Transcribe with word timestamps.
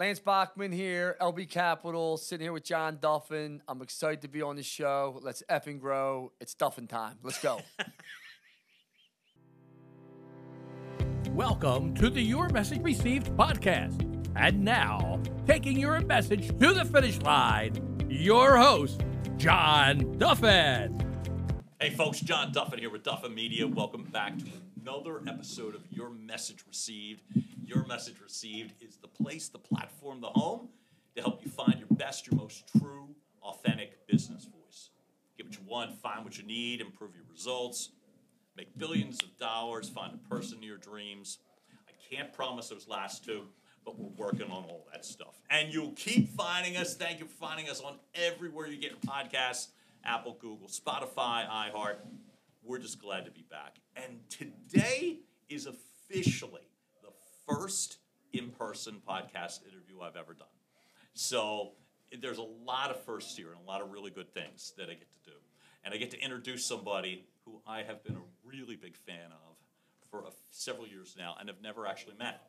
Lance 0.00 0.18
Bachmann 0.18 0.72
here, 0.72 1.14
LB 1.20 1.50
Capital, 1.50 2.16
sitting 2.16 2.46
here 2.46 2.54
with 2.54 2.64
John 2.64 2.96
Duffin. 2.96 3.60
I'm 3.68 3.82
excited 3.82 4.22
to 4.22 4.28
be 4.28 4.40
on 4.40 4.56
the 4.56 4.62
show. 4.62 5.20
Let's 5.22 5.42
effing 5.50 5.78
grow. 5.78 6.32
It's 6.40 6.54
Duffin 6.54 6.88
time. 6.88 7.18
Let's 7.22 7.38
go. 7.42 7.60
Welcome 11.32 11.92
to 11.96 12.08
the 12.08 12.22
Your 12.22 12.48
Message 12.48 12.80
Received 12.80 13.26
podcast. 13.36 14.00
And 14.36 14.64
now, 14.64 15.20
taking 15.46 15.78
your 15.78 16.00
message 16.00 16.48
to 16.48 16.72
the 16.72 16.86
finish 16.86 17.20
line, 17.20 18.06
your 18.08 18.56
host, 18.56 19.02
John 19.36 20.16
Duffin. 20.16 20.98
Hey 21.78 21.90
folks, 21.90 22.20
John 22.20 22.52
Duffin 22.52 22.78
here 22.78 22.88
with 22.88 23.02
Duffin 23.02 23.34
Media. 23.34 23.66
Welcome 23.66 24.04
back 24.04 24.38
to 24.38 24.46
another 24.80 25.20
episode 25.28 25.74
of 25.74 25.82
Your 25.90 26.08
Message 26.08 26.64
Received. 26.66 27.20
Your 27.70 27.86
Message 27.86 28.20
Received 28.20 28.82
is 28.82 28.96
the 28.96 29.06
place, 29.06 29.48
the 29.48 29.60
platform, 29.60 30.20
the 30.20 30.26
home 30.26 30.70
to 31.14 31.22
help 31.22 31.44
you 31.44 31.52
find 31.52 31.78
your 31.78 31.86
best, 31.92 32.26
your 32.26 32.36
most 32.36 32.64
true, 32.76 33.14
authentic 33.42 34.08
business 34.08 34.44
voice. 34.44 34.90
Get 35.36 35.46
what 35.46 35.54
you 35.54 35.62
want, 35.68 35.96
find 36.02 36.24
what 36.24 36.36
you 36.36 36.42
need, 36.42 36.80
improve 36.80 37.14
your 37.14 37.22
results, 37.30 37.90
make 38.56 38.76
billions 38.76 39.22
of 39.22 39.38
dollars, 39.38 39.88
find 39.88 40.12
a 40.12 40.28
person 40.28 40.58
in 40.58 40.64
your 40.64 40.78
dreams. 40.78 41.38
I 41.88 41.92
can't 42.12 42.32
promise 42.32 42.70
those 42.70 42.88
last 42.88 43.24
two, 43.24 43.42
but 43.84 43.96
we're 43.96 44.08
working 44.16 44.50
on 44.50 44.64
all 44.64 44.88
that 44.92 45.04
stuff. 45.04 45.40
And 45.48 45.72
you'll 45.72 45.92
keep 45.92 46.28
finding 46.30 46.76
us. 46.76 46.96
Thank 46.96 47.20
you 47.20 47.26
for 47.26 47.36
finding 47.36 47.70
us 47.70 47.80
on 47.80 48.00
everywhere 48.16 48.66
you 48.66 48.80
get 48.80 48.90
your 48.90 49.00
podcasts 49.00 49.68
Apple, 50.04 50.36
Google, 50.40 50.66
Spotify, 50.66 51.48
iHeart. 51.48 51.98
We're 52.64 52.78
just 52.78 53.00
glad 53.00 53.26
to 53.26 53.30
be 53.30 53.44
back. 53.48 53.76
And 53.94 54.18
today 54.28 55.20
is 55.48 55.66
officially 55.66 56.62
first 57.50 57.98
in 58.32 58.50
person 58.50 59.00
podcast 59.08 59.60
interview 59.66 60.00
I've 60.02 60.16
ever 60.16 60.34
done. 60.34 60.46
So 61.14 61.72
there's 62.20 62.38
a 62.38 62.46
lot 62.64 62.90
of 62.90 63.02
firsts 63.04 63.36
here 63.36 63.48
and 63.48 63.58
a 63.64 63.68
lot 63.68 63.80
of 63.80 63.90
really 63.90 64.10
good 64.10 64.32
things 64.32 64.72
that 64.76 64.84
I 64.84 64.94
get 64.94 65.08
to 65.24 65.30
do. 65.30 65.36
And 65.84 65.94
I 65.94 65.96
get 65.96 66.10
to 66.12 66.20
introduce 66.20 66.64
somebody 66.64 67.24
who 67.44 67.60
I 67.66 67.82
have 67.82 68.02
been 68.04 68.16
a 68.16 68.22
really 68.44 68.76
big 68.76 68.96
fan 68.96 69.30
of 69.30 69.56
for 70.10 70.20
a, 70.20 70.30
several 70.50 70.86
years 70.86 71.16
now 71.18 71.36
and 71.38 71.48
have 71.48 71.62
never 71.62 71.86
actually 71.86 72.16
met. 72.18 72.42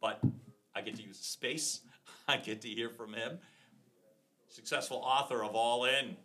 But 0.00 0.20
I 0.74 0.80
get 0.80 0.96
to 0.96 1.02
use 1.02 1.18
space, 1.18 1.80
I 2.28 2.36
get 2.36 2.62
to 2.62 2.68
hear 2.68 2.90
from 2.90 3.14
him. 3.14 3.38
Successful 4.48 4.98
author 4.98 5.42
of 5.42 5.54
All 5.54 5.84
In, 5.84 6.16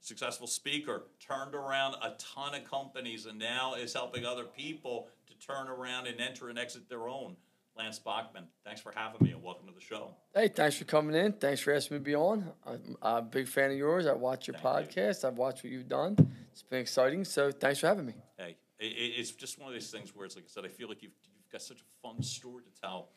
successful 0.00 0.46
speaker, 0.46 1.04
turned 1.20 1.54
around 1.54 1.94
a 2.02 2.14
ton 2.18 2.54
of 2.54 2.64
companies, 2.68 3.26
and 3.26 3.38
now 3.38 3.74
is 3.74 3.92
helping 3.92 4.24
other 4.24 4.44
people 4.44 5.08
to 5.26 5.46
turn 5.46 5.68
around 5.68 6.06
and 6.06 6.20
enter 6.20 6.48
and 6.48 6.58
exit 6.58 6.88
their 6.88 7.08
own. 7.08 7.36
Lance 7.76 7.98
Bachmann, 8.00 8.44
thanks 8.64 8.80
for 8.80 8.92
having 8.94 9.24
me 9.24 9.32
and 9.32 9.40
welcome 9.42 9.68
to 9.68 9.72
the 9.72 9.80
show. 9.80 10.10
hey, 10.34 10.48
thanks 10.48 10.76
for 10.76 10.84
coming 10.84 11.14
in. 11.14 11.32
Thanks 11.32 11.60
for 11.60 11.72
asking 11.72 11.96
me 11.96 11.98
to 12.00 12.04
be 12.04 12.14
on. 12.16 12.50
I'm, 12.66 12.96
I'm 13.00 13.16
a 13.18 13.22
big 13.22 13.46
fan 13.46 13.70
of 13.70 13.76
yours. 13.76 14.04
I 14.06 14.14
watch 14.14 14.48
your 14.48 14.56
Thank 14.56 14.96
you. 14.96 15.02
podcast. 15.02 15.24
I've 15.24 15.38
watched 15.38 15.62
what 15.62 15.72
you've 15.72 15.88
done. 15.88 16.16
It's 16.50 16.62
been 16.62 16.80
exciting. 16.80 17.24
So 17.24 17.52
thanks 17.52 17.78
for 17.78 17.86
having 17.86 18.06
me. 18.06 18.14
Hey, 18.36 18.56
it, 18.80 18.84
it- 18.86 19.14
it's 19.20 19.30
just 19.30 19.60
one 19.60 19.68
of 19.68 19.74
those 19.74 19.90
things 19.92 20.14
where 20.16 20.26
it's 20.26 20.34
like 20.34 20.46
I 20.46 20.48
said, 20.48 20.64
I 20.64 20.68
feel 20.68 20.88
like 20.88 21.02
you've, 21.04 21.12
you've 21.22 21.52
got 21.52 21.62
such 21.62 21.80
a 21.80 21.84
fun 22.06 22.20
story 22.20 22.64
to 22.64 22.80
tell. 22.80 23.10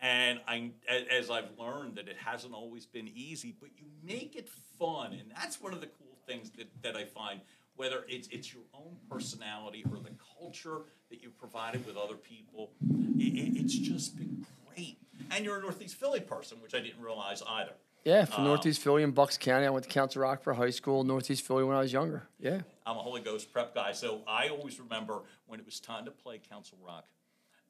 And 0.00 0.40
I, 0.48 0.70
as 1.08 1.30
I've 1.30 1.50
learned 1.56 1.94
that 1.96 2.08
it 2.08 2.16
hasn't 2.16 2.52
always 2.52 2.86
been 2.86 3.06
easy, 3.14 3.54
but 3.60 3.68
you 3.76 3.84
make 4.02 4.34
it 4.34 4.48
fun. 4.76 5.12
And 5.12 5.30
that's 5.36 5.60
one 5.60 5.72
of 5.72 5.80
the 5.80 5.86
cool 5.86 6.09
things 6.30 6.50
that, 6.50 6.68
that 6.82 6.96
I 6.96 7.04
find, 7.04 7.40
whether 7.76 8.04
it's, 8.08 8.28
it's 8.28 8.52
your 8.52 8.62
own 8.74 8.96
personality 9.10 9.84
or 9.90 9.98
the 9.98 10.10
culture 10.38 10.82
that 11.10 11.22
you've 11.22 11.38
provided 11.38 11.84
with 11.86 11.96
other 11.96 12.14
people, 12.14 12.70
it, 13.18 13.22
it, 13.22 13.60
it's 13.60 13.74
just 13.74 14.16
been 14.16 14.44
great. 14.74 14.98
And 15.30 15.44
you're 15.44 15.58
a 15.58 15.62
Northeast 15.62 15.96
Philly 15.96 16.20
person, 16.20 16.58
which 16.62 16.74
I 16.74 16.80
didn't 16.80 17.02
realize 17.02 17.42
either. 17.48 17.72
Yeah, 18.04 18.24
from 18.24 18.42
Um, 18.42 18.48
Northeast 18.48 18.80
Philly 18.80 19.02
in 19.02 19.10
Bucks 19.10 19.36
County. 19.36 19.66
I 19.66 19.70
went 19.70 19.84
to 19.84 19.90
Council 19.90 20.22
Rock 20.22 20.42
for 20.42 20.54
high 20.54 20.70
school, 20.70 21.04
Northeast 21.04 21.46
Philly 21.46 21.64
when 21.64 21.76
I 21.76 21.80
was 21.80 21.92
younger. 21.92 22.28
Yeah. 22.38 22.60
I'm 22.86 22.96
a 22.96 23.00
Holy 23.00 23.20
Ghost 23.20 23.52
prep 23.52 23.74
guy, 23.74 23.92
so 23.92 24.22
I 24.26 24.48
always 24.48 24.80
remember 24.80 25.20
when 25.46 25.60
it 25.60 25.66
was 25.66 25.80
time 25.80 26.04
to 26.06 26.10
play 26.10 26.40
Council 26.50 26.78
Rock 26.86 27.04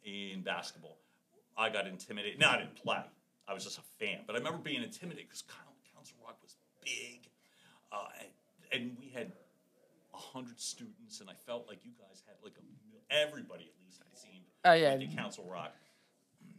in 0.04 0.42
basketball. 0.42 0.98
I 1.56 1.68
got 1.68 1.86
intimidated. 1.86 2.38
No, 2.38 2.48
I 2.48 2.58
didn't 2.58 2.76
play. 2.76 3.02
I 3.48 3.54
was 3.54 3.64
just 3.64 3.78
a 3.78 3.82
fan, 3.98 4.20
but 4.26 4.36
I 4.36 4.38
remember 4.38 4.58
being 4.58 4.82
intimidated 4.82 5.26
because 5.28 5.42
Council 5.94 6.16
Rock 6.24 6.38
was 6.42 6.56
big, 6.84 7.19
and, 8.72 8.82
and 8.82 8.96
we 8.98 9.08
had 9.08 9.32
hundred 10.12 10.60
students, 10.60 11.20
and 11.20 11.30
I 11.30 11.34
felt 11.46 11.66
like 11.66 11.84
you 11.84 11.92
guys 11.98 12.22
had 12.26 12.36
like 12.42 12.54
a 12.58 13.14
everybody 13.14 13.64
at 13.64 13.84
least 13.84 14.00
it 14.00 14.18
seemed. 14.18 14.44
Oh, 14.64 14.72
yeah. 14.72 14.96
to 14.96 15.06
Council 15.16 15.44
Rock. 15.50 15.74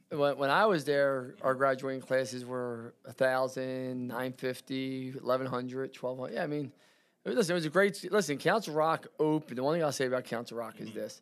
When, 0.10 0.38
when 0.38 0.50
I 0.50 0.66
was 0.66 0.84
there, 0.84 1.36
our 1.42 1.56
graduating 1.56 2.02
classes 2.02 2.46
were 2.46 2.94
1,000, 3.04 4.08
950, 4.08 5.12
1,100, 5.12 5.98
1,200. 5.98 6.34
Yeah, 6.34 6.44
I 6.44 6.48
mean, 6.48 6.72
it 7.24 7.30
was- 7.30 7.38
listen, 7.38 7.54
it 7.54 7.56
was 7.56 7.66
a 7.66 7.70
great. 7.70 8.12
Listen, 8.12 8.38
Council 8.38 8.74
Rock 8.74 9.08
opened. 9.20 9.58
The 9.58 9.64
one 9.64 9.76
thing 9.76 9.84
I'll 9.84 9.92
say 9.92 10.08
about 10.08 10.26
Council 10.26 10.58
Rock 10.58 10.80
is 10.80 10.90
mm-hmm. 10.90 11.00
this: 11.00 11.22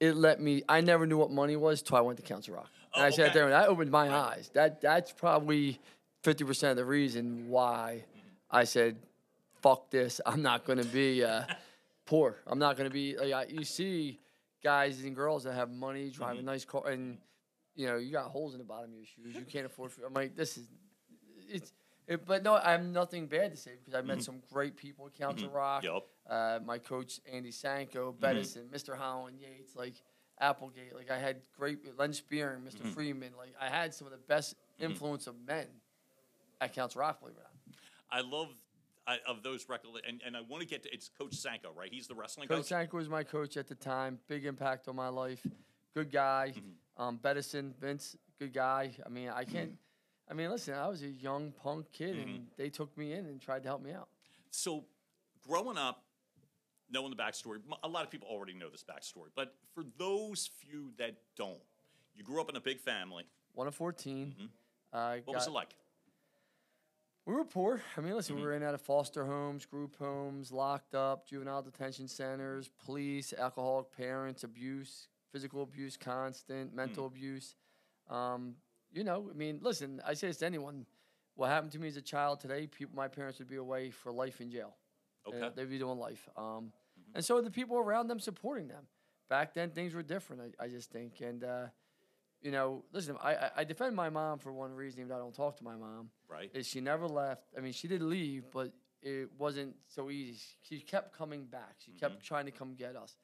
it 0.00 0.16
let 0.16 0.40
me. 0.40 0.62
I 0.68 0.80
never 0.80 1.06
knew 1.06 1.16
what 1.16 1.30
money 1.30 1.56
was 1.56 1.80
till 1.80 1.96
I 1.96 2.00
went 2.00 2.18
to 2.18 2.22
Council 2.22 2.54
Rock. 2.54 2.68
Oh, 2.94 2.96
and 2.96 3.04
Oh, 3.04 3.06
I 3.06 3.10
sat 3.10 3.32
there 3.32 3.44
and 3.44 3.52
that 3.52 3.68
opened 3.68 3.90
my 3.90 4.12
eyes. 4.12 4.50
That 4.52 4.80
that's 4.80 5.12
probably 5.12 5.80
50 6.22 6.44
percent 6.44 6.70
of 6.72 6.76
the 6.76 6.84
reason 6.84 7.48
why 7.48 8.04
mm-hmm. 8.04 8.28
I 8.50 8.64
said, 8.64 8.96
"Fuck 9.62 9.90
this! 9.90 10.20
I'm 10.26 10.42
not 10.42 10.64
going 10.64 10.78
to 10.78 10.84
be 10.86 11.24
uh, 11.24 11.42
poor. 12.06 12.36
I'm 12.46 12.58
not 12.58 12.76
going 12.76 12.88
to 12.88 12.92
be." 12.94 13.16
Like, 13.16 13.32
I, 13.32 13.46
you 13.52 13.64
see 13.64 14.20
guys 14.62 15.02
and 15.02 15.14
girls 15.14 15.44
that 15.44 15.54
have 15.54 15.70
money, 15.70 16.10
drive 16.10 16.36
Mm-hmm. 16.36 16.48
a 16.48 16.50
nice 16.52 16.64
car, 16.64 16.88
and 16.88 17.18
you 17.74 17.86
know, 17.86 17.96
you 17.96 18.12
got 18.12 18.24
holes 18.30 18.54
in 18.54 18.58
the 18.58 18.64
bottom 18.64 18.90
of 18.90 18.96
your 18.96 19.06
shoes. 19.06 19.34
You 19.36 19.42
can't 19.44 19.66
afford. 19.66 19.92
I'm 20.04 20.12
like, 20.14 20.34
this 20.36 20.58
is, 20.58 20.66
it's. 21.48 21.72
It, 22.06 22.24
but 22.24 22.42
no, 22.42 22.54
I 22.54 22.70
have 22.72 22.82
nothing 22.86 23.26
bad 23.26 23.50
to 23.50 23.56
say 23.58 23.72
because 23.78 23.92
I 23.92 24.00
met 24.00 24.22
some 24.22 24.40
great 24.50 24.78
people 24.78 25.04
at 25.06 25.12
Council 25.14 25.50
Rock. 25.50 25.84
Yup. 25.84 26.06
Uh, 26.28 26.58
my 26.64 26.78
coach 26.78 27.20
Andy 27.30 27.50
Sanko, 27.50 28.14
Bedison, 28.18 28.66
Mr. 28.70 28.96
Holland 28.96 29.36
Yates, 29.38 29.76
like 29.76 29.92
Applegate. 30.40 30.94
Like 30.94 31.10
I 31.10 31.18
had 31.18 31.42
great 31.54 31.80
Len 31.98 32.14
Spear, 32.14 32.58
mister 32.64 32.82
Freeman. 32.84 33.32
Like 33.36 33.52
I 33.60 33.68
had 33.68 33.92
some 33.92 34.06
of 34.06 34.12
the 34.12 34.18
best 34.26 34.54
influence 34.78 35.26
of 35.26 35.34
men 35.46 35.66
at 36.62 36.72
Council 36.72 37.00
Rock. 37.02 37.20
Believe 37.20 37.34
it 37.36 37.40
or 37.40 37.42
not. 37.42 37.76
I 38.10 38.22
love 38.22 38.48
I, 39.08 39.16
of 39.26 39.42
those 39.42 39.66
record, 39.70 39.88
and, 40.06 40.20
and 40.24 40.36
I 40.36 40.40
want 40.46 40.62
to 40.62 40.68
get 40.68 40.82
to 40.82 40.92
it's 40.92 41.08
Coach 41.08 41.34
Sanko, 41.34 41.70
right? 41.74 41.88
He's 41.90 42.06
the 42.06 42.14
wrestling 42.14 42.46
Coach 42.46 42.58
coach. 42.58 42.66
Sanko 42.66 42.98
was 42.98 43.08
my 43.08 43.22
coach 43.22 43.56
at 43.56 43.66
the 43.66 43.74
time. 43.74 44.18
Big 44.28 44.44
impact 44.44 44.86
on 44.86 44.96
my 44.96 45.08
life. 45.08 45.44
Good 45.94 46.12
guy. 46.12 46.52
Mm-hmm. 46.54 47.02
Um, 47.02 47.18
Bedison, 47.18 47.74
Vince, 47.80 48.16
good 48.38 48.52
guy. 48.52 48.92
I 49.04 49.08
mean, 49.08 49.30
I 49.30 49.44
can't. 49.44 49.72
I 50.30 50.34
mean, 50.34 50.50
listen, 50.50 50.74
I 50.74 50.86
was 50.88 51.02
a 51.02 51.08
young 51.08 51.52
punk 51.52 51.86
kid, 51.90 52.16
and 52.16 52.28
mm-hmm. 52.28 52.42
they 52.58 52.68
took 52.68 52.96
me 52.98 53.14
in 53.14 53.24
and 53.26 53.40
tried 53.40 53.62
to 53.62 53.68
help 53.68 53.82
me 53.82 53.92
out. 53.92 54.08
So, 54.50 54.84
growing 55.46 55.78
up, 55.78 56.04
knowing 56.90 57.08
the 57.08 57.16
backstory, 57.16 57.60
a 57.82 57.88
lot 57.88 58.04
of 58.04 58.10
people 58.10 58.28
already 58.28 58.52
know 58.52 58.68
this 58.68 58.84
backstory, 58.84 59.28
but 59.34 59.54
for 59.74 59.84
those 59.96 60.50
few 60.60 60.90
that 60.98 61.16
don't, 61.34 61.60
you 62.14 62.24
grew 62.24 62.42
up 62.42 62.50
in 62.50 62.56
a 62.56 62.60
big 62.60 62.78
family. 62.80 63.24
One 63.54 63.66
of 63.66 63.74
14. 63.74 64.34
Mm-hmm. 64.36 64.46
I 64.92 65.22
What 65.24 65.36
was 65.36 65.46
it 65.46 65.52
like? 65.52 65.74
We 67.28 67.34
were 67.34 67.44
poor. 67.44 67.82
I 67.94 68.00
mean, 68.00 68.14
listen, 68.14 68.36
Mm-hmm. 68.36 68.42
we 68.42 68.48
were 68.48 68.56
in 68.56 68.62
out 68.62 68.72
of 68.72 68.80
foster 68.80 69.26
homes, 69.26 69.66
group 69.66 69.96
homes, 69.98 70.50
locked 70.50 70.94
up, 70.94 71.26
juvenile 71.28 71.60
detention 71.60 72.08
centers, 72.08 72.70
police, 72.86 73.34
alcoholic 73.36 73.92
parents, 73.94 74.44
abuse, 74.44 75.08
physical 75.30 75.62
abuse, 75.62 75.98
constant, 75.98 76.72
mental 76.74 77.04
Mm. 77.04 77.08
abuse. 77.08 77.54
Um, 78.08 78.56
you 78.90 79.04
know, 79.04 79.28
I 79.30 79.34
mean, 79.34 79.58
listen, 79.60 80.00
I 80.06 80.14
say 80.14 80.28
this 80.28 80.38
to 80.38 80.46
anyone. 80.46 80.86
What 81.34 81.50
happened 81.50 81.72
to 81.72 81.78
me 81.78 81.88
as 81.88 81.98
a 81.98 82.02
child 82.02 82.40
today, 82.40 82.66
people, 82.66 82.96
my 82.96 83.08
parents 83.08 83.38
would 83.40 83.48
be 83.48 83.56
away 83.56 83.90
for 83.90 84.10
life 84.10 84.40
in 84.40 84.50
jail. 84.50 84.74
Uh, 85.26 85.28
Okay. 85.34 85.50
they'd 85.54 85.68
be 85.68 85.78
doing 85.78 85.98
life. 85.98 86.26
Um, 86.34 86.72
Mm-hmm. 86.98 87.16
And 87.16 87.24
so 87.24 87.40
the 87.42 87.50
people 87.50 87.76
around 87.76 88.08
them 88.08 88.18
supporting 88.20 88.68
them. 88.68 88.84
Back 89.28 89.52
then, 89.52 89.70
things 89.70 89.92
were 89.94 90.02
different, 90.02 90.56
I, 90.58 90.64
I 90.64 90.68
just 90.68 90.90
think. 90.90 91.20
And, 91.20 91.44
uh, 91.44 91.66
you 92.42 92.50
know, 92.50 92.84
listen, 92.92 93.16
I, 93.22 93.50
I, 93.56 93.64
defend 93.64 93.96
my 93.96 94.10
mom 94.10 94.38
for 94.38 94.52
one 94.52 94.72
reason, 94.72 95.00
even 95.00 95.08
though 95.08 95.16
I 95.16 95.18
don't 95.18 95.34
talk 95.34 95.56
to 95.56 95.64
my 95.64 95.74
mom 95.74 96.10
Right. 96.28 96.50
is 96.54 96.66
she 96.68 96.80
never 96.80 97.08
left. 97.08 97.42
I 97.56 97.60
mean, 97.60 97.72
she 97.72 97.88
did 97.88 98.02
leave, 98.02 98.44
but 98.52 98.72
it 99.02 99.30
wasn't 99.38 99.74
so 99.88 100.10
easy. 100.10 100.38
She 100.62 100.80
kept 100.80 101.16
coming 101.16 101.44
back. 101.44 101.76
She 101.78 101.92
kept 101.92 102.14
mm-hmm. 102.14 102.22
trying 102.22 102.44
to 102.46 102.52
come 102.52 102.74
get 102.74 102.96
us. 102.96 103.16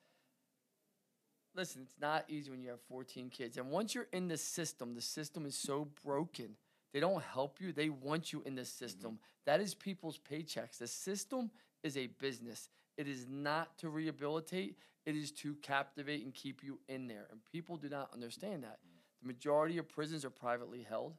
Listen, 1.54 1.82
it's 1.84 2.00
not 2.00 2.24
easy 2.28 2.50
when 2.50 2.60
you 2.60 2.70
have 2.70 2.80
14 2.88 3.30
kids. 3.30 3.56
And 3.56 3.70
once 3.70 3.94
you're 3.94 4.08
in 4.12 4.26
the 4.26 4.36
system, 4.36 4.94
the 4.94 5.00
system 5.00 5.46
is 5.46 5.54
so 5.54 5.88
broken. 6.04 6.56
They 6.92 7.00
don't 7.00 7.22
help 7.22 7.60
you. 7.60 7.72
They 7.72 7.90
want 7.90 8.32
you 8.32 8.42
in 8.44 8.56
the 8.56 8.64
system. 8.64 9.12
Mm-hmm. 9.12 9.24
That 9.46 9.60
is 9.60 9.74
people's 9.74 10.18
paychecks. 10.18 10.78
The 10.78 10.88
system 10.88 11.50
is 11.84 11.96
a 11.96 12.08
business. 12.08 12.68
It 12.96 13.06
is 13.06 13.26
not 13.28 13.78
to 13.78 13.88
rehabilitate. 13.88 14.78
It 15.06 15.16
is 15.16 15.30
to 15.32 15.54
captivate 15.56 16.24
and 16.24 16.34
keep 16.34 16.64
you 16.64 16.80
in 16.88 17.06
there. 17.06 17.26
And 17.30 17.40
people 17.52 17.76
do 17.76 17.88
not 17.88 18.10
understand 18.12 18.64
that. 18.64 18.78
The 19.24 19.28
majority 19.28 19.78
of 19.78 19.88
prisons 19.88 20.22
are 20.26 20.30
privately 20.30 20.82
held. 20.86 21.14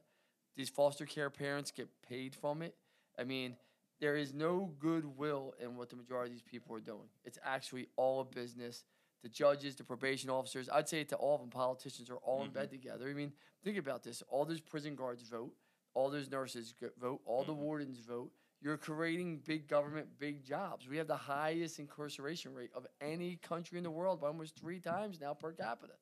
These 0.56 0.68
foster 0.70 1.04
care 1.06 1.28
parents 1.28 1.72
get 1.72 1.88
paid 2.08 2.36
from 2.36 2.62
it. 2.62 2.76
I 3.18 3.24
mean, 3.24 3.56
there 4.00 4.14
is 4.16 4.32
no 4.32 4.72
goodwill 4.78 5.54
in 5.60 5.76
what 5.76 5.90
the 5.90 5.96
majority 5.96 6.30
of 6.30 6.34
these 6.34 6.42
people 6.42 6.76
are 6.76 6.80
doing. 6.80 7.08
It's 7.24 7.38
actually 7.44 7.88
all 7.96 8.20
a 8.20 8.24
business. 8.24 8.84
the 9.26 9.28
judges, 9.28 9.74
the 9.74 9.82
probation 9.82 10.30
officers. 10.30 10.68
I'd 10.72 10.88
say 10.88 11.00
it 11.00 11.08
to 11.08 11.16
all 11.16 11.34
of 11.34 11.40
them. 11.40 11.50
Politicians 11.50 12.10
are 12.10 12.18
all 12.18 12.44
in 12.44 12.50
bed 12.50 12.66
mm-hmm. 12.66 12.76
together. 12.76 13.08
I 13.08 13.12
mean, 13.12 13.32
think 13.64 13.76
about 13.76 14.04
this: 14.04 14.22
all 14.28 14.44
those 14.44 14.60
prison 14.60 14.94
guards 14.94 15.22
vote, 15.22 15.52
all 15.94 16.10
those 16.10 16.30
nurses 16.30 16.74
vote, 17.00 17.20
all 17.24 17.42
the 17.42 17.52
mm-hmm. 17.52 17.62
wardens 17.62 17.98
vote. 17.98 18.30
You're 18.62 18.76
creating 18.76 19.42
big 19.44 19.68
government, 19.68 20.06
big 20.18 20.44
jobs. 20.44 20.88
We 20.88 20.96
have 20.96 21.08
the 21.08 21.16
highest 21.16 21.78
incarceration 21.78 22.54
rate 22.54 22.70
of 22.74 22.86
any 23.00 23.36
country 23.36 23.78
in 23.78 23.84
the 23.84 23.90
world 23.90 24.20
by 24.20 24.28
almost 24.28 24.56
three 24.56 24.80
times 24.80 25.20
now 25.20 25.34
per 25.34 25.52
capita. 25.52 25.94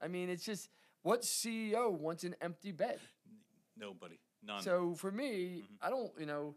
I 0.00 0.08
mean, 0.08 0.28
it's 0.28 0.44
just 0.44 0.68
what 1.02 1.22
CEO 1.22 1.90
wants 1.92 2.24
an 2.24 2.34
empty 2.40 2.72
bed? 2.72 2.98
Nobody. 3.76 4.18
None. 4.42 4.62
So 4.62 4.94
for 4.94 5.10
me, 5.10 5.62
mm-hmm. 5.62 5.86
I 5.86 5.90
don't, 5.90 6.10
you 6.18 6.26
know, 6.26 6.54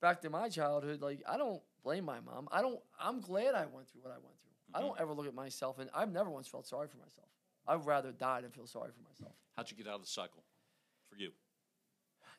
back 0.00 0.20
to 0.22 0.30
my 0.30 0.48
childhood, 0.48 1.00
like 1.00 1.22
I 1.28 1.36
don't 1.36 1.62
blame 1.84 2.04
my 2.04 2.20
mom. 2.20 2.48
I 2.50 2.62
don't. 2.62 2.80
I'm 3.00 3.20
glad 3.20 3.54
I 3.54 3.66
went 3.66 3.88
through 3.88 4.02
what 4.02 4.12
I 4.12 4.16
went 4.16 4.36
through. 4.40 4.52
I 4.74 4.80
don't 4.80 4.92
mm-hmm. 4.92 5.02
ever 5.02 5.12
look 5.12 5.26
at 5.26 5.34
myself 5.34 5.78
and 5.78 5.90
I've 5.94 6.10
never 6.10 6.30
once 6.30 6.48
felt 6.48 6.66
sorry 6.66 6.88
for 6.88 6.96
myself. 6.96 7.28
I'd 7.66 7.86
rather 7.86 8.10
die 8.12 8.40
than 8.40 8.50
feel 8.50 8.66
sorry 8.66 8.90
for 8.90 9.02
myself. 9.08 9.34
How'd 9.56 9.70
you 9.70 9.76
get 9.76 9.86
out 9.86 9.96
of 9.96 10.02
the 10.02 10.08
cycle 10.08 10.42
for 11.08 11.16
you? 11.16 11.30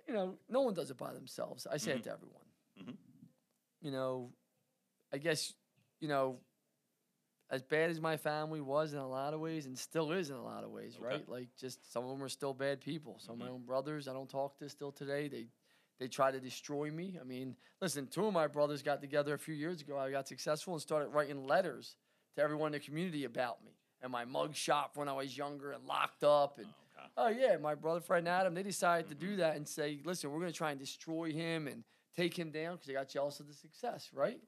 You 0.08 0.14
know, 0.14 0.36
no 0.50 0.62
one 0.62 0.74
does 0.74 0.92
it 0.92 0.98
by 0.98 1.14
themselves. 1.14 1.66
I 1.72 1.78
say 1.78 1.92
it 1.92 1.94
mm-hmm. 1.96 2.04
to 2.04 2.12
everyone. 2.12 2.46
Mhm. 2.82 2.98
You 3.82 3.92
know, 3.92 4.32
I 5.14 5.18
guess, 5.18 5.54
you 6.00 6.08
know, 6.08 6.40
as 7.54 7.62
bad 7.62 7.90
as 7.92 8.02
my 8.02 8.18
family 8.18 8.60
was 8.62 8.94
in 8.94 9.00
a 9.00 9.08
lot 9.08 9.34
of 9.34 9.40
ways 9.40 9.68
and 9.68 9.78
still 9.78 10.12
is 10.12 10.30
in 10.32 10.36
a 10.36 10.44
lot 10.44 10.64
of 10.64 10.72
ways, 10.72 10.96
Okay. 10.98 11.06
right? 11.06 11.30
Like 11.30 11.50
just 11.60 11.92
some 11.94 12.04
of 12.04 12.10
them 12.10 12.24
are 12.24 12.30
still 12.30 12.54
bad 12.54 12.82
people. 12.82 13.20
Some 13.20 13.36
Mm-hmm. 13.36 13.42
of 13.44 13.48
my 13.48 13.54
own 13.54 13.62
brothers 13.66 14.08
I 14.08 14.14
don't 14.14 14.30
talk 14.30 14.58
to 14.60 14.68
still 14.70 14.92
today. 14.92 15.28
They 15.28 15.48
they 16.00 16.08
try 16.08 16.32
to 16.32 16.40
destroy 16.40 16.90
me. 16.90 17.18
I 17.22 17.24
mean, 17.24 17.56
listen, 17.80 18.08
two 18.08 18.26
of 18.26 18.34
my 18.34 18.48
brothers 18.48 18.82
got 18.82 19.00
together 19.00 19.36
a 19.36 19.38
few 19.40 19.54
years 19.54 19.80
ago. 19.82 19.98
I 19.98 20.10
got 20.10 20.28
successful 20.28 20.74
and 20.74 20.82
started 20.82 21.10
writing 21.10 21.46
letters 21.46 21.96
to 22.36 22.42
everyone 22.42 22.70
in 22.74 22.80
the 22.80 22.86
community 22.86 23.26
about 23.26 23.64
me 23.64 23.78
and 24.02 24.12
my 24.12 24.26
mug 24.26 24.56
shop 24.56 24.98
when 24.98 25.08
I 25.08 25.14
was 25.14 25.38
younger 25.38 25.72
and 25.72 25.86
locked 25.86 26.24
up 26.24 26.58
and 26.58 26.68
Okay. 26.68 27.08
Oh 27.18 27.28
yeah, 27.28 27.58
my 27.58 27.76
brother 27.76 28.00
Fred 28.02 28.20
and 28.20 28.28
Adam. 28.30 28.54
They 28.56 28.64
decided 28.64 29.08
to 29.10 29.16
do 29.16 29.36
that 29.38 29.56
and 29.56 29.68
say, 29.68 30.00
"Listen, 30.04 30.32
we're 30.32 30.40
going 30.40 30.52
to 30.52 30.58
try 30.58 30.72
and 30.72 30.80
destroy 30.80 31.32
him 31.32 31.68
and 31.68 31.84
take 32.16 32.38
him 32.38 32.50
down 32.52 32.74
because 32.74 32.88
they 32.88 32.94
got 32.94 33.10
jealous 33.10 33.40
of 33.40 33.48
the 33.48 33.54
success, 33.54 34.10
right?" 34.14 34.40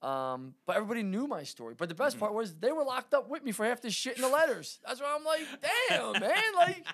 Um, 0.00 0.54
but 0.66 0.76
everybody 0.76 1.02
knew 1.02 1.26
my 1.26 1.42
story. 1.42 1.74
But 1.76 1.88
the 1.88 1.94
best 1.94 2.20
part 2.20 2.32
was 2.32 2.54
they 2.54 2.70
were 2.70 2.84
locked 2.84 3.14
up 3.14 3.28
with 3.28 3.42
me 3.44 3.52
for 3.52 3.64
half 3.64 3.80
the 3.80 3.90
shit 3.90 4.16
in 4.16 4.22
the 4.22 4.28
letters. 4.28 4.78
That's 4.86 5.00
why 5.00 5.16
I'm 5.18 5.24
like, 5.24 5.40
"Damn, 5.88 6.12
man! 6.12 6.54
Like, 6.54 6.84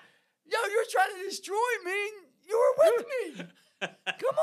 yo, 0.45 0.57
you're 0.71 0.85
trying 0.91 1.21
to 1.21 1.29
destroy 1.29 1.55
me. 1.85 1.91
and 1.91 2.25
You 2.47 2.57
were 2.57 2.83
with 2.85 3.05
me. 3.39 3.45
Come 4.05 4.35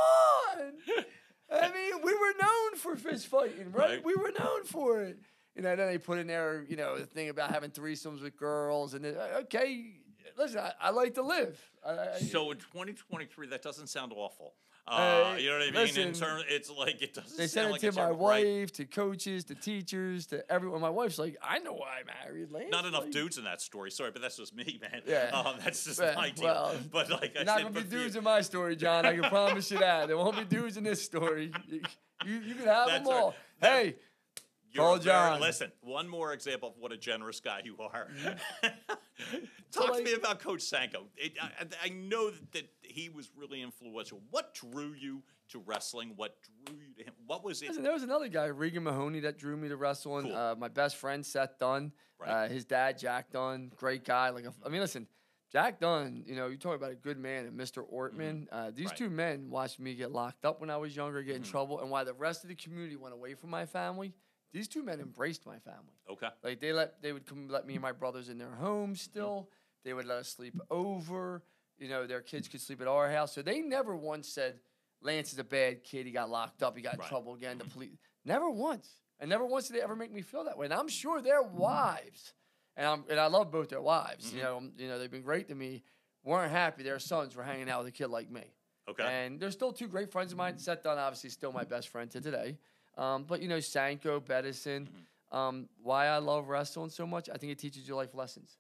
on." 0.67 1.05
I 1.53 1.69
mean, 1.73 2.03
we 2.05 2.15
were 2.15 2.35
known 2.41 2.77
for 2.77 2.97
fist 2.97 3.27
fighting, 3.27 3.73
right? 3.73 3.91
Right. 3.91 4.05
We 4.05 4.15
were 4.15 4.33
known 4.39 4.65
for 4.65 5.03
it. 5.03 5.19
You 5.57 5.63
know, 5.63 5.77
then 5.77 5.89
they 5.89 5.99
put 5.99 6.19
in 6.19 6.27
there, 6.27 6.65
you 6.67 6.77
know, 6.77 6.97
the 6.97 7.05
thing 7.05 7.29
about 7.29 7.51
having 7.51 7.71
threesomes 7.71 8.23
with 8.23 8.37
girls, 8.37 8.95
and 8.95 9.05
then, 9.05 9.17
uh, 9.17 9.41
okay, 9.41 9.97
listen, 10.39 10.61
I, 10.61 10.73
I 10.81 10.91
like 10.91 11.15
to 11.15 11.23
live. 11.23 11.61
I, 11.87 11.91
I, 11.91 12.19
So 12.21 12.53
in 12.53 12.57
2023, 12.57 13.49
that 13.49 13.61
doesn't 13.61 13.89
sound 13.89 14.13
awful. 14.17 14.55
Uh, 14.85 15.37
you 15.39 15.49
know 15.49 15.59
what 15.59 15.69
I 15.77 15.85
mean? 15.85 15.97
in 16.09 16.13
terms, 16.13 16.45
it's 16.49 16.69
like 16.69 17.01
it 17.03 17.15
doesn't 17.15 17.39
they 17.39 17.47
sent 17.47 17.69
it 17.69 17.73
like 17.73 17.81
to 17.83 17.93
my 17.93 18.03
ever- 18.03 18.13
right. 18.15 18.45
wife, 18.45 18.73
to 18.73 18.85
coaches, 18.85 19.45
to 19.45 19.55
teachers, 19.55 20.27
to 20.27 20.45
everyone. 20.51 20.81
My 20.81 20.91
wife's 20.91 21.19
like, 21.21 21.37
I 21.41 21.61
know 21.61 21.73
why 21.75 22.01
I 22.01 22.27
married 22.27 22.51
Lance. 22.51 22.67
Not 22.71 22.85
enough 22.87 23.05
like, 23.05 23.13
dudes 23.13 23.39
in 23.39 23.45
that 23.45 23.61
story. 23.61 23.93
Sorry, 23.93 24.11
but 24.11 24.21
that's 24.23 24.37
just 24.37 24.55
me, 24.55 24.81
man. 24.83 25.03
Yeah. 25.07 25.31
Um, 25.33 25.55
that's 25.63 25.85
just 25.85 26.01
Yeah, 26.01 26.15
my 26.17 26.31
deal. 26.31 26.45
well, 26.47 26.75
but 26.91 27.11
like, 27.11 27.37
I 27.39 27.45
Not 27.45 27.59
said, 27.59 27.63
gonna 27.63 27.75
be 27.75 27.81
but 27.83 27.89
for 27.91 27.97
you- 27.97 28.03
dudes 28.03 28.17
in 28.17 28.25
my 28.25 28.41
story, 28.41 28.75
John. 28.77 29.07
I 29.07 29.15
can 29.15 29.23
promise 29.31 29.71
you 29.71 29.79
that. 29.79 30.09
There 30.09 30.17
won't 30.17 30.37
be 30.37 30.45
dudes 30.45 30.77
in 30.77 30.83
this 30.85 31.01
story. 31.03 31.53
You, 31.69 31.81
you, 32.27 32.35
you 32.41 32.55
can 32.57 32.67
have 32.67 32.89
That's 32.89 32.99
them 32.99 33.07
all 33.07 33.13
right. 33.13 33.21
all. 33.23 33.35
That- 33.61 33.83
hey, 33.85 33.95
You're 34.73 34.85
Call 34.85 34.95
a 34.95 34.99
very- 34.99 35.15
John. 35.15 35.41
listen, 35.41 35.73
one 35.83 36.09
more 36.09 36.33
example 36.33 36.71
of 36.71 36.75
what 36.79 36.93
a 36.93 36.97
generous 36.97 37.41
guy 37.41 37.61
you 37.65 37.77
are. 37.79 38.09
So, 39.71 39.87
Talk 39.87 39.97
to 39.99 40.03
me 40.03 40.15
about 40.15 40.41
Coach 40.41 40.63
Sanko. 40.63 41.05
It, 41.17 41.35
I, 41.41 41.47
I 41.61 41.67
I 41.85 41.89
know 41.91 42.31
that, 42.31 42.53
that 42.53 42.69
he 42.83 43.09
was 43.09 43.31
really 43.37 43.63
influential. 43.63 44.21
What 44.31 44.55
drew 44.55 44.93
you 44.93 45.23
to 45.51 45.59
wrestling? 45.61 46.13
What 46.17 46.37
drew 46.67 46.77
you 46.77 46.93
to 46.99 47.05
him? 47.05 47.15
What 47.27 47.45
was 47.45 47.63
it? 47.63 47.69
Listen, 47.69 47.83
there 47.85 47.93
was 47.93 48.03
another 48.03 48.29
guy, 48.29 48.47
Regan 48.47 48.83
Mahoney, 48.83 49.21
that 49.21 49.39
drew 49.39 49.57
me 49.57 49.69
to 49.69 49.77
wrestling. 49.77 50.27
Cool. 50.27 50.37
Uh, 50.37 50.55
my 50.57 50.69
best 50.69 50.97
friend, 50.97 51.25
Seth 51.25 51.59
Dunn. 51.59 51.93
Right. 52.19 52.29
Uh, 52.31 52.49
his 52.49 52.65
dad, 52.65 52.99
Jack 52.99 53.31
Dunn, 53.31 53.71
great 53.77 54.05
guy. 54.05 54.31
Like, 54.31 54.45
a, 54.45 54.53
I 54.65 54.69
mean, 54.69 54.81
listen, 54.81 55.07
Jack 55.53 55.79
Dunn. 55.81 56.25
You 56.27 56.37
know, 56.37 56.49
you 56.49 56.57
talk 56.57 56.75
about 56.77 56.91
a 56.93 56.97
good 56.97 57.19
man 57.19 57.47
and 57.47 57.59
Mr. 57.59 57.85
Ortman. 57.91 58.47
Uh, 58.51 58.71
these 58.75 58.87
Mm-hmm. 58.87 58.89
Right. 58.89 58.95
Mm-hmm. 58.97 59.05
two 59.05 59.11
men 59.11 59.51
watched 59.51 59.79
me 59.81 59.95
get 59.95 60.11
locked 60.11 60.45
up 60.45 60.61
when 60.61 60.69
I 60.71 60.77
was 60.79 60.95
younger, 60.97 61.23
get 61.23 61.37
in 61.37 61.43
trouble, 61.43 61.81
and 61.81 61.91
why 61.91 62.05
the 62.05 62.15
rest 62.15 62.43
of 62.43 62.49
the 62.49 62.57
community 62.57 62.97
went 62.97 63.15
away 63.15 63.35
from 63.35 63.51
my 63.51 63.65
family. 63.67 64.13
These 64.53 64.69
two 64.69 64.83
men 64.83 65.01
embraced 65.01 65.47
my 65.47 65.59
family. 65.59 65.95
Okay. 66.11 66.29
Like 66.43 66.61
they 66.61 66.73
let 66.73 67.01
they 67.03 67.13
would 67.13 67.27
come 67.27 67.49
let 67.49 67.67
me 67.67 67.75
and 67.75 67.83
my 67.83 67.93
brothers 67.93 68.29
in 68.29 68.39
their 68.39 68.49
Mm-hmm. 68.49 68.95
still. 68.95 69.49
They 69.85 69.93
would 69.95 70.07
let 70.07 70.19
us 70.19 70.29
sleep 70.29 70.55
over. 70.71 71.43
You 71.79 71.89
know, 71.89 72.07
their 72.07 72.21
kids 72.21 72.47
could 72.49 72.61
sleep 72.61 72.81
at 72.81 72.87
our 72.87 73.11
house. 73.11 73.33
So 73.33 73.43
they 73.43 73.61
never 73.61 73.97
once 73.97 74.29
said, 74.29 74.61
Lance 75.01 75.33
is 75.33 75.39
a 75.39 75.45
bad 75.45 75.83
kid. 75.83 76.07
He 76.07 76.13
got 76.13 76.31
locked 76.31 76.63
up. 76.63 76.77
He 76.77 76.83
got 76.83 76.95
in 76.95 77.01
trouble 77.01 77.35
again. 77.35 77.59
The 77.59 77.65
police 77.65 77.91
never 78.25 78.49
once. 78.51 78.89
And 79.19 79.29
never 79.31 79.45
once 79.45 79.69
did 79.69 79.77
they 79.77 79.83
ever 79.83 79.97
make 79.97 80.13
me 80.13 80.23
feel 80.23 80.45
that 80.45 80.57
way. 80.59 80.67
And 80.67 80.75
I'm 80.75 80.89
sure 80.89 81.21
their 81.21 81.43
wives, 81.43 82.35
and 82.77 82.87
I'm 82.87 83.05
and 83.09 83.19
I 83.19 83.27
love 83.27 83.51
both 83.51 83.69
their 83.69 83.81
wives. 83.83 84.33
You 84.33 84.43
know, 84.43 84.63
you 84.77 84.89
know 84.89 84.99
they've 84.99 85.11
been 85.11 85.23
great 85.23 85.49
to 85.49 85.55
me. 85.55 85.83
Weren't 86.25 86.53
happy 86.53 86.83
their 86.85 86.99
sons 87.01 87.35
were 87.35 87.43
hanging 87.43 87.69
out 87.69 87.81
with 87.85 87.89
a 87.89 87.93
kid 87.97 88.09
like 88.09 88.31
me. 88.31 88.43
Okay. 88.89 89.05
And 89.05 89.41
they're 89.41 89.51
still 89.51 89.73
two 89.73 89.89
great 89.89 90.11
friends 90.13 90.33
of 90.33 90.39
mine. 90.39 90.59
Seth 90.59 90.83
Dunn, 90.85 90.99
obviously, 90.99 91.31
still 91.31 91.53
my 91.53 91.65
best 91.65 91.89
friend 91.89 92.11
to 92.13 92.21
today. 92.21 92.59
Um, 92.97 93.25
but 93.25 93.41
you 93.43 93.49
know, 93.49 93.61
Sanko, 93.61 94.21
Bedison. 94.21 94.89
Um, 95.31 95.69
why 95.83 96.09
I 96.09 96.19
love 96.19 96.49
wrestling 96.49 96.91
so 96.91 97.07
much, 97.07 97.31
I 97.33 97.39
think 97.39 97.53
it 97.53 97.59
teaches 97.59 97.89
you 97.89 97.97
life 97.97 98.15
lessons. 98.15 98.59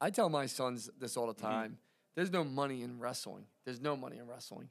I 0.00 0.10
tell 0.10 0.28
my 0.28 0.46
sons 0.46 0.90
this 0.98 1.16
all 1.16 1.26
the 1.28 1.34
time. 1.40 1.78
There's 2.16 2.32
no 2.32 2.42
money 2.42 2.82
in 2.82 2.98
wrestling. 2.98 3.44
There's 3.64 3.80
no 3.80 3.96
money 3.96 4.18
in 4.18 4.26
wrestling. 4.26 4.68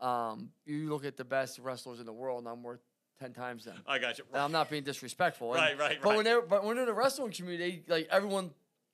Um, 0.00 0.50
you 0.64 0.88
look 0.88 1.04
at 1.04 1.16
the 1.16 1.24
best 1.24 1.58
wrestlers 1.60 2.00
in 2.00 2.06
the 2.06 2.12
world, 2.12 2.40
and 2.40 2.48
I'm 2.48 2.62
worth 2.64 2.80
ten 3.20 3.32
times 3.32 3.64
them. 3.64 3.76
I 3.86 3.98
got 4.00 4.18
you. 4.18 4.24
And 4.32 4.42
I'm 4.42 4.50
not 4.50 4.68
being 4.68 4.82
disrespectful. 4.82 5.52
and- 5.54 5.62
Right, 5.62 5.78
right, 5.78 5.98
But 6.02 6.16
when 6.16 6.24
they're 6.24 6.42
but 6.42 6.64
when 6.64 6.74
they're 6.74 6.84
in 6.84 6.88
the 6.88 6.94
wrestling 6.94 7.30
community, 7.30 7.84
like 7.86 8.08
everyone 8.10 8.50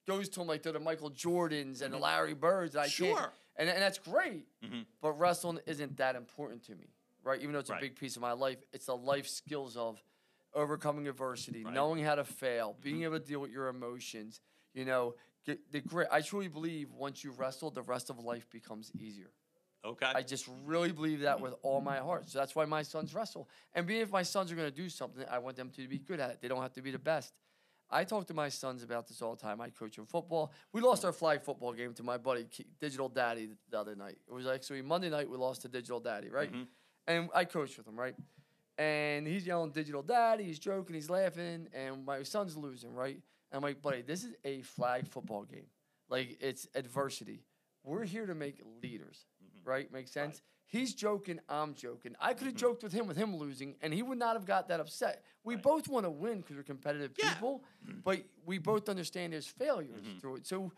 goes 0.06 0.28
to 0.30 0.40
them 0.40 0.48
like 0.48 0.62
they're 0.62 0.72
the 0.74 0.80
Michael 0.80 1.10
Jordans 1.10 1.80
and 1.80 1.94
the 1.94 1.98
Larry 1.98 2.34
Birds. 2.34 2.76
I 2.76 2.88
can't, 2.88 2.92
Mm-hmm. 2.94 3.16
Sure. 3.16 3.32
and 3.56 3.68
and 3.70 3.80
that's 3.80 3.98
great. 3.98 4.46
Mhm. 4.62 4.84
But 5.00 5.12
wrestling 5.12 5.60
isn't 5.66 5.96
that 5.96 6.14
important 6.14 6.64
to 6.64 6.74
me, 6.74 6.88
right? 7.24 7.40
Even 7.40 7.52
though 7.52 7.58
it's 7.60 7.70
Right. 7.70 7.78
a 7.78 7.86
big 7.86 7.96
piece 7.96 8.16
of 8.16 8.22
my 8.22 8.32
life, 8.32 8.58
it's 8.72 8.86
the 8.86 8.96
life 8.96 9.26
skills 9.28 9.76
of 9.76 10.02
overcoming 10.54 11.06
adversity, 11.08 11.58
Right. 11.58 11.66
Mm-hmm. 11.66 11.74
knowing 11.74 12.04
how 12.04 12.14
to 12.14 12.24
fail, 12.24 12.76
being 12.80 13.02
able 13.04 13.18
to 13.20 13.24
deal 13.24 13.40
with 13.40 13.50
your 13.50 13.68
emotions. 13.68 14.40
You 14.74 14.84
know, 14.84 15.14
get 15.44 15.70
the 15.72 15.80
grit. 15.80 16.08
I 16.10 16.20
truly 16.20 16.48
believe 16.48 16.92
once 16.92 17.24
you 17.24 17.32
wrestle, 17.32 17.70
the 17.70 17.82
rest 17.82 18.10
of 18.10 18.18
life 18.18 18.48
becomes 18.50 18.92
easier. 18.94 19.30
Okay. 19.84 20.06
I 20.06 20.22
just 20.22 20.48
really 20.64 20.92
believe 20.92 21.20
that 21.20 21.40
with 21.40 21.54
all 21.62 21.80
my 21.80 21.98
heart. 21.98 22.28
So 22.28 22.38
that's 22.38 22.54
why 22.54 22.64
my 22.64 22.82
sons 22.82 23.14
wrestle. 23.14 23.48
And 23.74 23.86
being 23.86 24.00
if 24.00 24.10
my 24.10 24.22
sons 24.22 24.50
are 24.52 24.56
going 24.56 24.68
to 24.70 24.74
do 24.76 24.88
something, 24.88 25.24
I 25.30 25.38
want 25.38 25.56
them 25.56 25.70
to 25.70 25.86
be 25.88 25.98
good 25.98 26.20
at 26.20 26.30
it. 26.30 26.40
They 26.40 26.48
don't 26.48 26.60
have 26.62 26.72
to 26.74 26.82
be 26.82 26.90
the 26.90 26.98
best. 26.98 27.32
I 27.90 28.04
talk 28.04 28.26
to 28.26 28.34
my 28.34 28.50
sons 28.50 28.82
about 28.82 29.06
this 29.08 29.22
all 29.22 29.34
the 29.34 29.40
time. 29.40 29.60
I 29.62 29.70
coach 29.70 29.96
them 29.96 30.04
football. 30.04 30.52
We 30.72 30.80
lost 30.82 31.04
our 31.06 31.12
flag 31.12 31.40
football 31.42 31.72
game 31.72 31.94
to 31.94 32.02
my 32.02 32.18
buddy 32.18 32.46
Digital 32.80 33.08
Daddy 33.08 33.48
the 33.70 33.78
other 33.80 33.94
night. 33.96 34.18
It 34.28 34.32
was 34.34 34.46
actually 34.46 34.82
Monday 34.82 35.08
night. 35.08 35.30
We 35.30 35.38
lost 35.38 35.62
to 35.62 35.68
Digital 35.68 35.98
Daddy, 36.00 36.28
right? 36.28 36.52
And 37.08 37.28
I 37.34 37.44
coached 37.44 37.76
with 37.78 37.88
him, 37.88 37.98
right? 37.98 38.14
And 38.76 39.26
he's 39.26 39.44
yelling 39.44 39.72
Digital 39.72 40.02
Daddy. 40.02 40.44
He's 40.44 40.60
joking. 40.60 40.94
He's 40.94 41.10
laughing. 41.10 41.66
And 41.72 42.04
my 42.06 42.22
son's 42.22 42.56
losing, 42.56 42.94
right? 42.94 43.20
And 43.50 43.56
I'm 43.56 43.62
like, 43.62 43.82
buddy, 43.82 44.02
this 44.02 44.22
is 44.22 44.34
a 44.44 44.62
flag 44.62 45.08
football 45.08 45.42
game. 45.42 45.66
Like 46.08 46.36
it's 46.40 46.68
adversity. 46.74 47.42
We're 47.82 48.04
here 48.04 48.26
to 48.26 48.34
make 48.34 48.60
leaders, 48.82 49.24
mm-hmm. 49.42 49.68
right? 49.68 49.92
Makes 49.92 50.12
sense. 50.12 50.42
He's 50.66 50.94
joking. 50.94 51.40
I'm 51.48 51.74
joking. 51.74 52.14
I 52.20 52.34
could 52.34 52.46
have 52.46 52.56
mm-hmm. 52.56 52.66
joked 52.66 52.82
with 52.82 52.92
him 52.92 53.06
with 53.06 53.16
him 53.16 53.34
losing, 53.34 53.76
and 53.80 53.92
he 53.92 54.02
would 54.02 54.18
not 54.18 54.34
have 54.34 54.44
got 54.44 54.68
that 54.68 54.80
upset. 54.80 55.24
We 55.42 55.56
both 55.56 55.88
want 55.88 56.04
to 56.04 56.10
win 56.10 56.40
because 56.40 56.56
we're 56.56 56.62
competitive 56.62 57.12
Yeah. 57.18 57.32
people, 57.32 57.64
but 58.04 58.22
we 58.44 58.58
both 58.58 58.90
understand 58.90 59.32
there's 59.32 59.46
failures 59.46 60.04
mm-hmm. 60.04 60.18
through 60.18 60.36
it. 60.36 60.46
So 60.46 60.72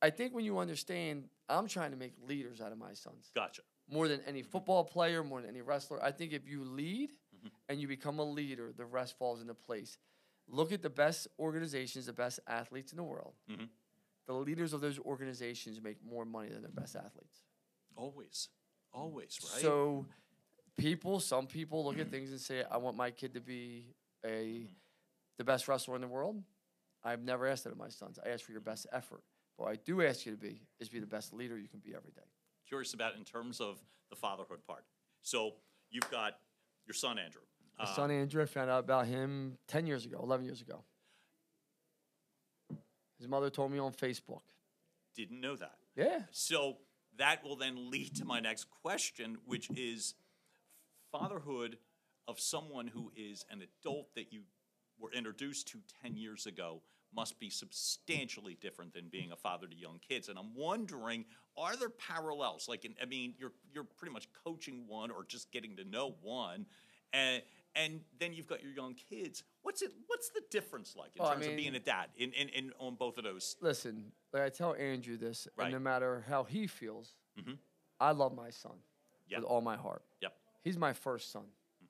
I 0.00 0.08
think 0.08 0.34
when 0.34 0.44
you 0.44 0.58
understand, 0.58 1.28
I'm 1.50 1.68
trying 1.68 1.90
to 1.90 1.98
make 1.98 2.14
leaders 2.26 2.62
out 2.62 2.72
of 2.72 2.78
my 2.78 2.94
sons 2.94 3.30
gotcha. 3.34 3.62
More 3.90 4.08
than 4.08 4.20
any 4.26 4.42
football 4.42 4.84
player, 4.84 5.22
more 5.24 5.40
than 5.40 5.50
any 5.50 5.60
wrestler. 5.60 6.02
I 6.02 6.12
think 6.12 6.32
if 6.32 6.46
you 6.46 6.64
lead 6.64 7.10
mm-hmm. 7.10 7.48
and 7.68 7.80
you 7.80 7.88
become 7.88 8.18
a 8.18 8.24
leader, 8.24 8.72
the 8.76 8.84
rest 8.84 9.18
falls 9.18 9.40
into 9.40 9.54
place. 9.54 9.98
Look 10.48 10.72
at 10.72 10.82
the 10.82 10.90
best 10.90 11.28
organizations, 11.38 12.06
the 12.06 12.12
best 12.12 12.40
athletes 12.46 12.92
in 12.92 12.96
the 12.96 13.04
world. 13.04 13.34
Mhm. 13.48 13.68
The 14.26 14.34
leaders 14.34 14.72
of 14.72 14.80
those 14.80 14.98
organizations 14.98 15.80
make 15.80 16.02
more 16.04 16.24
money 16.24 16.50
than 16.50 16.62
their 16.62 16.70
best 16.70 16.96
athletes. 16.96 17.42
Always. 17.96 18.48
Always, 18.92 19.38
right? 19.42 19.62
So, 19.62 20.06
people, 20.76 21.20
some 21.20 21.46
people 21.46 21.84
look 21.84 21.98
at 21.98 22.08
things 22.10 22.30
and 22.30 22.40
say, 22.40 22.64
"I 22.64 22.76
want 22.78 22.96
my 22.96 23.10
kid 23.10 23.34
to 23.34 23.40
be 23.40 23.94
a 24.24 24.28
mm-hmm. 24.28 24.72
the 25.36 25.44
best 25.44 25.68
wrestler 25.68 25.94
in 25.94 26.00
the 26.00 26.08
world." 26.08 26.42
I've 27.02 27.22
never 27.22 27.46
asked 27.46 27.64
that 27.64 27.70
of 27.70 27.78
my 27.78 27.88
sons. 27.88 28.18
I 28.24 28.30
ask 28.30 28.44
for 28.44 28.52
your 28.52 28.60
mm-hmm. 28.60 28.70
best 28.70 28.86
effort. 28.92 29.22
But 29.56 29.64
what 29.64 29.72
I 29.72 29.76
do 29.76 30.02
ask 30.02 30.26
you 30.26 30.32
to 30.32 30.38
be 30.38 30.62
is 30.78 30.88
be 30.88 30.98
the 30.98 31.06
best 31.06 31.32
leader 31.32 31.58
you 31.58 31.68
can 31.68 31.80
be 31.80 31.94
every 31.94 32.12
day. 32.12 32.28
Curious 32.70 32.94
about 32.94 33.16
in 33.16 33.24
terms 33.24 33.60
of 33.60 33.80
the 34.10 34.16
fatherhood 34.16 34.60
part. 34.64 34.84
So 35.22 35.54
you've 35.90 36.08
got 36.08 36.34
your 36.86 36.94
son 36.94 37.18
Andrew. 37.18 37.42
My 37.76 37.84
Uh, 37.84 37.94
son 37.96 38.12
Andrew, 38.12 38.40
I 38.40 38.46
found 38.46 38.70
out 38.70 38.78
about 38.78 39.06
him 39.08 39.58
10 39.66 39.88
years 39.88 40.06
ago, 40.06 40.20
11 40.22 40.46
years 40.46 40.60
ago. 40.60 40.84
His 43.18 43.26
mother 43.26 43.50
told 43.50 43.72
me 43.72 43.78
on 43.80 43.92
Facebook. 43.92 44.42
Didn't 45.16 45.40
know 45.40 45.56
that. 45.56 45.74
Yeah. 45.96 46.22
So 46.30 46.78
that 47.18 47.42
will 47.42 47.56
then 47.56 47.90
lead 47.90 48.14
to 48.16 48.24
my 48.24 48.38
next 48.38 48.70
question, 48.70 49.38
which 49.44 49.68
is 49.70 50.14
fatherhood 51.10 51.76
of 52.28 52.38
someone 52.38 52.86
who 52.86 53.10
is 53.16 53.44
an 53.50 53.62
adult 53.62 54.14
that 54.14 54.32
you 54.32 54.42
were 54.96 55.10
introduced 55.12 55.66
to 55.68 55.78
10 56.02 56.16
years 56.16 56.46
ago 56.46 56.82
must 57.14 57.38
be 57.40 57.50
substantially 57.50 58.56
different 58.60 58.92
than 58.94 59.08
being 59.08 59.32
a 59.32 59.36
father 59.36 59.66
to 59.66 59.74
young 59.76 59.98
kids. 60.06 60.28
And 60.28 60.38
I'm 60.38 60.54
wondering, 60.54 61.24
are 61.56 61.76
there 61.76 61.90
parallels? 61.90 62.68
Like, 62.68 62.84
in, 62.84 62.94
I 63.02 63.06
mean, 63.06 63.34
you're, 63.38 63.52
you're 63.72 63.84
pretty 63.84 64.12
much 64.12 64.28
coaching 64.44 64.86
one 64.86 65.10
or 65.10 65.24
just 65.24 65.50
getting 65.50 65.76
to 65.76 65.84
know 65.84 66.14
one. 66.22 66.66
And, 67.12 67.42
and 67.74 68.00
then 68.20 68.32
you've 68.32 68.46
got 68.46 68.62
your 68.62 68.72
young 68.72 68.94
kids. 68.94 69.42
What's 69.62 69.82
it? 69.82 69.90
What's 70.06 70.28
the 70.30 70.42
difference 70.50 70.94
like 70.96 71.10
in 71.16 71.22
Well, 71.22 71.30
I 71.30 71.34
terms 71.34 71.46
of 71.48 71.56
being 71.56 71.74
a 71.74 71.80
dad 71.80 72.08
in, 72.16 72.32
in, 72.32 72.48
in 72.50 72.72
on 72.78 72.94
both 72.94 73.18
of 73.18 73.24
those? 73.24 73.56
Listen, 73.60 74.12
like 74.32 74.42
I 74.42 74.48
tell 74.48 74.74
Andrew 74.74 75.16
this, 75.16 75.48
Right. 75.56 75.64
and 75.64 75.74
no 75.74 75.80
matter 75.80 76.24
how 76.28 76.44
he 76.44 76.66
feels, 76.68 77.16
Mhm. 77.38 77.58
I 77.98 78.12
love 78.12 78.34
my 78.34 78.50
son 78.50 78.72
Yeah. 79.28 79.38
with 79.38 79.46
all 79.46 79.60
my 79.60 79.76
heart. 79.76 80.02
Yep. 80.20 80.32
He's 80.62 80.76
my 80.78 80.92
first 80.92 81.32
son, 81.32 81.44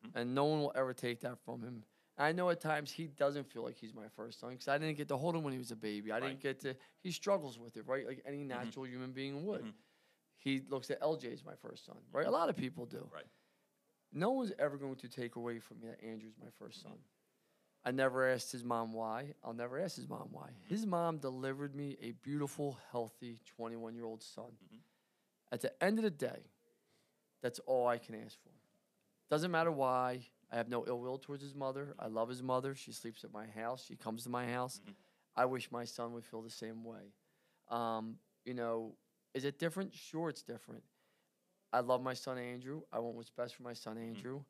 Mm-hmm. 0.07 0.19
and 0.19 0.35
no 0.35 0.45
one 0.47 0.61
will 0.61 0.73
ever 0.75 0.95
take 0.95 1.21
that 1.21 1.39
from 1.45 1.61
him. 1.63 1.85
I 2.21 2.33
know 2.33 2.51
at 2.51 2.61
times 2.61 2.93
he 2.93 3.07
doesn't 3.07 3.51
feel 3.51 3.65
like 3.65 3.77
he's 3.79 3.95
my 3.95 4.09
first 4.15 4.41
son 4.41 4.51
because 4.51 4.69
I 4.69 4.77
didn't 4.77 4.99
get 4.99 5.09
to 5.09 5.17
hold 5.17 5.35
him 5.35 5.43
when 5.43 5.53
he 5.53 5.59
was 5.59 5.71
a 5.71 5.77
baby. 5.77 6.13
I 6.13 6.15
Right. 6.15 6.23
Mm-hmm. 6.23 6.29
didn't 6.29 6.43
get 6.43 6.61
to. 6.61 6.77
He 7.03 7.13
struggles 7.13 7.59
with 7.59 7.77
it, 7.77 7.87
right? 7.87 8.07
Like 8.07 8.23
any 8.27 8.39
mm-hmm. 8.39 8.49
natural 8.49 8.87
human 8.87 9.13
being 9.13 9.47
would. 9.47 9.63
Mm-hmm. 9.63 9.71
He 10.37 10.63
looks 10.69 10.91
at 10.91 11.01
LJ 11.01 11.33
as 11.33 11.45
my 11.45 11.55
first 11.63 11.87
son, 11.87 11.97
right? 12.13 12.27
A 12.27 12.31
lot 12.31 12.49
of 12.49 12.57
people 12.57 12.85
do. 12.87 13.09
Right. 13.13 13.25
No 14.13 14.33
one's 14.33 14.53
ever 14.59 14.77
going 14.77 14.97
to 14.97 15.09
take 15.09 15.37
away 15.37 15.61
from 15.61 15.81
me 15.81 15.89
that 15.89 16.05
Andrew's 16.05 16.35
my 16.39 16.51
first 16.59 16.81
mm-hmm. 16.81 16.91
son. 16.91 16.99
I 17.85 17.91
never 17.93 18.29
asked 18.29 18.53
his 18.53 18.65
mom 18.65 18.93
why. 18.93 19.33
I'll 19.43 19.55
never 19.55 19.81
ask 19.81 19.97
his 19.97 20.09
mom 20.09 20.29
why. 20.31 20.51
His 20.69 20.85
mom 20.85 21.19
delivered 21.19 21.75
me 21.75 21.97
a 22.03 22.13
beautiful, 22.13 22.79
healthy 22.93 23.41
21 23.57 23.95
year 23.95 24.05
old 24.05 24.23
son. 24.23 24.53
At 25.51 25.63
the 25.63 25.83
end 25.83 25.99
of 25.99 26.05
the 26.05 26.11
day, 26.11 26.45
that's 27.43 27.59
all 27.61 27.89
I 27.89 27.97
can 27.97 28.15
ask 28.15 28.39
for. 28.43 28.51
Doesn't 29.31 29.51
matter 29.51 29.73
why. 29.73 30.21
I 30.53 30.57
have 30.57 30.69
no 30.69 30.85
ill 30.87 30.99
will 31.01 31.19
towards 31.19 31.43
his 31.43 31.55
mother. 31.55 31.95
I 31.99 32.09
love 32.09 32.29
his 32.29 32.43
mother. 32.43 32.75
She 32.75 32.93
sleeps 32.93 33.23
at 33.25 33.33
my 33.33 33.47
house. 33.47 33.85
She 33.87 33.97
comes 33.97 34.25
to 34.25 34.31
my 34.31 34.47
house. 34.47 34.81
I 35.37 35.45
wish 35.45 35.71
my 35.71 35.85
son 35.85 36.13
would 36.15 36.25
feel 36.25 36.43
the 36.43 36.51
same 36.51 36.85
way. 36.85 37.13
Um, 37.69 38.17
you 38.45 38.55
know, 38.55 38.95
is 39.33 39.45
it 39.45 39.59
different? 39.59 39.95
Sure, 39.95 40.29
it's 40.29 40.43
different. 40.43 40.83
I 41.73 41.81
love 41.81 42.03
my 42.03 42.15
son 42.15 42.37
Andrew. 42.37 42.83
I 42.93 42.99
want 42.99 43.15
what's 43.15 43.31
best 43.31 43.55
for 43.55 43.63
my 43.63 43.75
son 43.75 43.97
Andrew. 43.97 44.43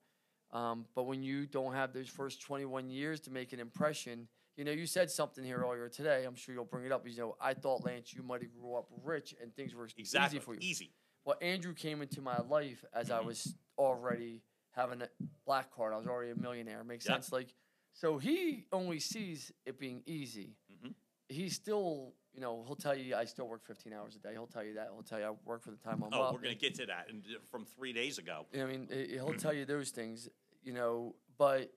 Um, 0.52 0.86
but 0.94 1.04
when 1.04 1.22
you 1.22 1.46
don't 1.46 1.74
have 1.74 1.92
those 1.92 2.08
first 2.08 2.40
21 2.40 2.88
years 2.88 3.20
to 3.20 3.30
make 3.30 3.52
an 3.52 3.60
impression, 3.60 4.26
you 4.56 4.64
know, 4.64 4.72
you 4.72 4.86
said 4.86 5.10
something 5.10 5.44
here 5.44 5.62
earlier 5.62 5.88
today. 5.88 6.24
I'm 6.24 6.34
sure 6.34 6.54
you'll 6.54 6.64
bring 6.64 6.86
it 6.86 6.92
up. 6.92 7.06
You 7.06 7.16
know, 7.16 7.36
I 7.40 7.54
thought 7.54 7.84
Lance, 7.84 8.14
you 8.14 8.22
might 8.22 8.42
have 8.42 8.52
grew 8.52 8.74
up 8.74 8.88
rich 9.04 9.34
and 9.40 9.54
things 9.54 9.74
were 9.74 9.86
Exactly. 9.96 10.38
easy 10.38 10.44
for 10.44 10.54
you. 10.54 10.60
Easy. 10.62 10.90
Well, 11.24 11.36
Andrew 11.42 11.74
came 11.74 12.00
into 12.00 12.22
my 12.22 12.40
life 12.40 12.84
as 12.94 13.10
I 13.10 13.20
was 13.20 13.54
already 13.78 14.42
having 14.72 15.02
a 15.02 15.08
black 15.50 15.74
card. 15.74 15.92
I 15.92 15.96
was 15.96 16.06
already 16.06 16.30
a 16.30 16.36
millionaire. 16.36 16.84
Makes 16.84 17.06
Yeah. 17.06 17.14
sense? 17.14 17.32
Like, 17.32 17.52
so 17.92 18.18
he 18.18 18.66
only 18.70 19.00
sees 19.00 19.50
it 19.66 19.80
being 19.80 20.00
easy. 20.06 20.56
Mhm. 20.72 20.94
He's 21.28 21.56
still, 21.56 22.14
you 22.32 22.40
know, 22.40 22.62
he'll 22.64 22.76
tell 22.76 22.94
you 22.94 23.16
I 23.16 23.24
still 23.24 23.48
work 23.48 23.64
15 23.64 23.92
hours 23.92 24.14
a 24.14 24.20
day. 24.20 24.30
He'll 24.32 24.46
tell 24.46 24.62
you 24.62 24.74
that. 24.74 24.90
He'll 24.92 25.02
tell 25.02 25.18
you 25.18 25.24
I 25.26 25.30
work 25.30 25.62
for 25.62 25.72
the 25.72 25.76
time 25.76 26.04
I'm 26.04 26.14
Oh, 26.14 26.22
up. 26.22 26.34
we're 26.34 26.40
going 26.40 26.54
to 26.54 26.60
get 26.60 26.76
to 26.76 26.86
that 26.86 27.08
and 27.10 27.26
from 27.50 27.64
three 27.64 27.92
days 27.92 28.18
ago. 28.18 28.46
I 28.54 28.64
mean, 28.64 28.86
he'll 28.88 29.34
tell 29.44 29.52
you 29.52 29.64
those 29.64 29.90
things, 29.90 30.28
you 30.62 30.72
know, 30.72 31.16
but 31.36 31.74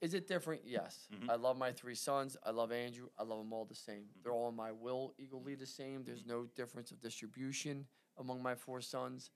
is 0.00 0.14
it 0.14 0.26
different? 0.28 0.64
Yes. 0.64 1.08
Mhm. 1.12 1.28
I 1.28 1.34
love 1.34 1.58
my 1.58 1.72
three 1.72 1.94
sons. 1.94 2.38
I 2.42 2.50
love 2.52 2.72
Andrew. 2.72 3.10
I 3.18 3.22
love 3.24 3.38
them 3.40 3.52
all 3.52 3.66
the 3.66 3.74
same. 3.74 4.04
Mm-hmm. 4.04 4.22
They're 4.22 4.32
all 4.32 4.48
in 4.48 4.56
my 4.56 4.72
will 4.72 5.12
equally 5.18 5.56
the 5.56 5.66
same. 5.66 6.04
There's 6.04 6.24
no 6.24 6.46
difference 6.46 6.90
of 6.90 7.00
distribution 7.00 7.86
among 8.16 8.42
my 8.42 8.54
four 8.54 8.80
sons. 8.80 9.30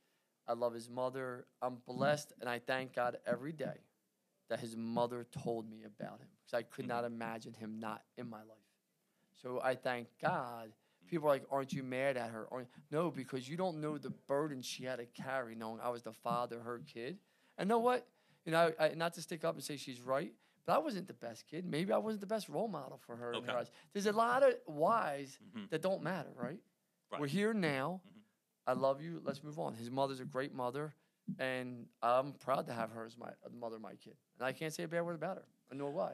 I 0.46 0.54
love 0.54 0.74
his 0.74 0.88
mother. 0.90 1.46
I'm 1.60 1.76
blessed, 1.86 2.32
and 2.40 2.48
I 2.48 2.58
thank 2.58 2.94
God 2.94 3.18
every 3.26 3.52
day 3.52 3.78
that 4.48 4.60
his 4.60 4.76
mother 4.76 5.24
told 5.44 5.68
me 5.70 5.84
about 5.84 6.20
him 6.20 6.28
because 6.44 6.54
I 6.58 6.62
could 6.62 6.84
Mm-hmm. 6.84 6.88
not 6.94 7.04
imagine 7.04 7.54
him 7.54 7.78
not 7.78 8.02
in 8.16 8.28
my 8.28 8.38
life. 8.38 8.58
So 9.40 9.60
I 9.62 9.74
thank 9.74 10.08
God. 10.20 10.72
People 11.08 11.28
are 11.28 11.32
like, 11.32 11.44
aren't 11.50 11.72
you 11.72 11.82
mad 11.82 12.16
at 12.16 12.30
her? 12.30 12.46
Aren't, 12.50 12.68
no, 12.90 13.10
because 13.10 13.48
you 13.48 13.56
don't 13.56 13.80
know 13.80 13.98
the 13.98 14.10
burden 14.10 14.62
she 14.62 14.84
had 14.84 14.96
to 14.96 15.06
carry, 15.06 15.54
knowing 15.54 15.80
I 15.82 15.88
was 15.90 16.02
the 16.02 16.12
father 16.12 16.60
her 16.60 16.80
kid. 16.92 17.18
And 17.58 17.68
know 17.68 17.78
what? 17.80 18.06
You 18.44 18.52
know, 18.52 18.72
I, 18.80 18.88
not 18.90 19.14
to 19.14 19.22
stick 19.22 19.44
up 19.44 19.54
and 19.54 19.62
say 19.62 19.76
she's 19.76 20.00
right, 20.00 20.32
but 20.66 20.74
I 20.74 20.78
wasn't 20.78 21.06
the 21.06 21.12
best 21.14 21.46
kid. 21.46 21.64
Maybe 21.66 21.92
I 21.92 21.98
wasn't 21.98 22.20
the 22.22 22.26
best 22.26 22.48
role 22.48 22.68
model 22.68 22.98
for 23.06 23.16
her. 23.16 23.32
in 23.34 23.42
her 23.44 23.50
Okay. 23.50 23.58
eyes. 23.58 23.70
There's 23.92 24.06
a 24.06 24.12
lot 24.12 24.42
of 24.42 24.54
whys 24.66 25.38
Mhm. 25.54 25.68
that 25.70 25.82
don't 25.82 26.02
matter, 26.02 26.30
right? 26.34 26.60
Right. 27.10 27.20
We're 27.20 27.26
here 27.26 27.52
now. 27.52 28.00
Mhm. 28.06 28.11
I 28.66 28.72
love 28.74 29.02
you. 29.02 29.20
Let's 29.24 29.42
move 29.42 29.58
on. 29.58 29.74
His 29.74 29.90
mother's 29.90 30.20
a 30.20 30.24
great 30.24 30.54
mother, 30.54 30.94
and 31.38 31.86
I'm 32.02 32.32
proud 32.32 32.66
to 32.66 32.72
have 32.72 32.90
her 32.92 33.04
as 33.04 33.16
my 33.18 33.30
mother, 33.58 33.78
my 33.78 33.94
kid. 33.94 34.14
And 34.38 34.46
I 34.46 34.52
can't 34.52 34.72
say 34.72 34.84
a 34.84 34.88
bad 34.88 35.02
word 35.04 35.14
about 35.16 35.36
her. 35.38 35.44
I 35.70 35.74
know 35.74 35.88
why. 35.88 36.12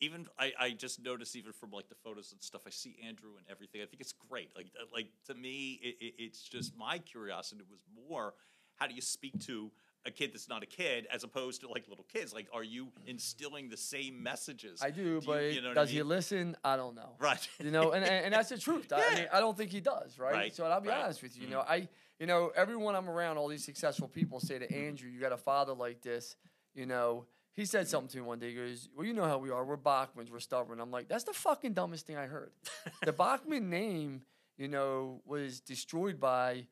even 0.00 0.26
I, 0.38 0.52
I 0.58 0.70
just 0.70 1.02
noticed 1.02 1.36
even 1.36 1.52
from 1.52 1.70
like 1.70 1.88
the 1.88 1.94
photos 1.96 2.32
and 2.32 2.42
stuff 2.42 2.62
i 2.66 2.70
see 2.70 2.96
andrew 3.06 3.30
and 3.38 3.46
everything 3.50 3.80
i 3.82 3.86
think 3.86 4.00
it's 4.00 4.12
great 4.30 4.50
like 4.56 4.66
uh, 4.80 4.84
like 4.94 5.08
to 5.26 5.34
me 5.34 5.80
it, 5.82 5.96
it, 6.00 6.14
it's 6.18 6.42
just 6.42 6.76
my 6.76 6.98
curiosity 6.98 7.62
was 7.70 7.80
more 8.08 8.34
how 8.76 8.86
do 8.86 8.94
you 8.94 9.00
speak 9.00 9.38
to 9.46 9.70
a 10.06 10.10
kid 10.10 10.32
that's 10.32 10.48
not 10.48 10.62
a 10.62 10.66
kid 10.66 11.06
as 11.12 11.24
opposed 11.24 11.60
to 11.60 11.68
like 11.68 11.86
little 11.88 12.06
kids 12.12 12.32
like 12.32 12.46
are 12.52 12.62
you 12.64 12.88
instilling 13.06 13.68
the 13.68 13.76
same 13.76 14.22
messages 14.22 14.80
I 14.82 14.90
do, 14.90 15.02
you- 15.02 15.22
but 15.24 15.52
you 15.52 15.60
know 15.60 15.74
does 15.74 15.90
I 15.90 15.92
he 15.92 16.02
listen? 16.02 16.56
I 16.64 16.76
don't 16.76 16.94
know. 16.94 17.16
right 17.18 17.46
You 17.62 17.70
know, 17.70 17.92
and, 17.92 18.04
and, 18.04 18.26
and 18.26 18.34
that's 18.34 18.48
the 18.48 18.58
truth. 18.58 18.92
I, 18.92 18.96
I 18.96 19.00
Yeah. 19.00 19.14
mean, 19.16 19.26
I 19.32 19.40
don't 19.40 19.56
think 19.56 19.70
he 19.70 19.80
does, 19.80 20.18
right? 20.18 20.32
Right, 20.32 20.54
So, 20.54 20.64
I'll 20.64 20.80
be 20.80 20.88
right. 20.88 21.04
honest 21.04 21.22
with 21.22 21.36
you. 21.36 21.44
You 21.44 21.50
know, 21.50 21.60
mm-hmm. 21.60 21.72
I, 21.72 21.88
you 22.18 22.26
know, 22.26 22.50
everyone 22.56 22.94
I'm 22.94 23.08
around, 23.08 23.36
all 23.36 23.48
these 23.48 23.64
successful 23.64 24.08
people 24.08 24.40
say 24.40 24.58
to 24.58 24.66
mm-hmm. 24.66 24.86
Andrew, 24.88 25.10
"You 25.10 25.20
got 25.20 25.32
a 25.32 25.36
father 25.36 25.72
like 25.72 26.02
this." 26.02 26.36
You 26.74 26.86
know, 26.86 27.26
he 27.52 27.64
said 27.64 27.82
mm-hmm. 27.82 27.90
something 27.90 28.08
to 28.10 28.16
me 28.18 28.22
one 28.22 28.38
day. 28.38 28.50
He 28.50 28.54
goes, 28.56 28.88
"Well, 28.96 29.06
you 29.06 29.12
know 29.12 29.24
how 29.24 29.38
we 29.38 29.50
are. 29.50 29.64
We're 29.64 29.76
Bachmanns. 29.76 30.30
We're 30.30 30.40
stubborn." 30.40 30.80
I'm 30.80 30.90
like, 30.90 31.08
"That's 31.08 31.24
the 31.24 31.32
fucking 31.32 31.74
dumbest 31.74 32.06
thing 32.06 32.16
I 32.16 32.26
heard." 32.26 32.52
the 33.04 33.12
Bachmann 33.12 33.70
name, 33.70 34.22
you 34.56 34.68
know, 34.68 35.20
was 35.24 35.60
destroyed 35.60 36.18
by 36.18 36.66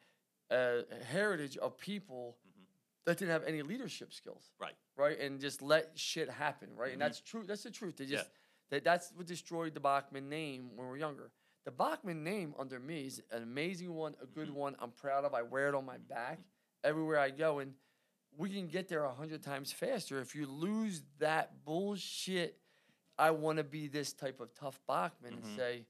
a 0.50 0.82
heritage 1.10 1.56
of 1.56 1.78
people 1.78 2.36
that 3.06 3.18
didn't 3.18 3.30
have 3.30 3.44
any 3.44 3.62
leadership 3.62 4.12
skills 4.12 4.50
Mm-hmm. 4.54 4.64
right 4.64 4.74
right? 4.96 5.18
And 5.20 5.40
just 5.40 5.60
let 5.62 5.90
shit 5.98 6.28
happen, 6.30 6.68
right? 6.76 6.92
And 6.92 7.00
that's 7.00 7.20
true. 7.20 7.44
That's 7.46 7.62
the 7.62 7.70
truth. 7.70 7.96
They 7.96 8.04
Mm-hmm. 8.04 8.12
Yeah. 8.14 8.18
just 8.20 8.30
that 8.70 8.84
that's 8.84 9.12
what 9.14 9.26
destroyed 9.26 9.74
the 9.74 9.80
Bachmann 9.80 10.28
name 10.28 10.70
when 10.74 10.86
we 10.86 10.90
were 10.90 10.96
younger. 10.96 11.30
The 11.64 11.70
Bachmann 11.70 12.22
name 12.24 12.54
under 12.58 12.78
me 12.80 13.06
is 13.06 13.22
an 13.30 13.42
amazing 13.42 13.92
one, 13.94 14.14
a 14.22 14.26
good 14.26 14.48
Mm-hmm. 14.48 14.56
one. 14.56 14.76
I'm 14.80 14.90
proud 14.90 15.24
of. 15.24 15.34
I 15.34 15.42
wear 15.42 15.68
it 15.68 15.74
on 15.74 15.84
my 15.86 15.98
back 15.98 16.38
everywhere 16.84 17.18
I 17.18 17.30
go, 17.30 17.58
and 17.60 17.74
we 18.36 18.50
can 18.50 18.66
get 18.68 18.88
there 18.88 19.04
a 19.04 19.12
hundred 19.12 19.42
times 19.42 19.70
faster 19.72 20.20
if 20.20 20.34
you 20.34 20.46
lose 20.46 21.02
that 21.18 21.64
bullshit. 21.64 22.58
I 23.18 23.30
want 23.30 23.58
to 23.58 23.64
be 23.64 23.88
this 23.88 24.12
type 24.12 24.40
of 24.40 24.52
tough 24.54 24.78
Bachmann 24.86 25.32
Mhm. 25.32 25.36
and 25.44 25.56
say, 25.56 25.76
you 25.78 25.84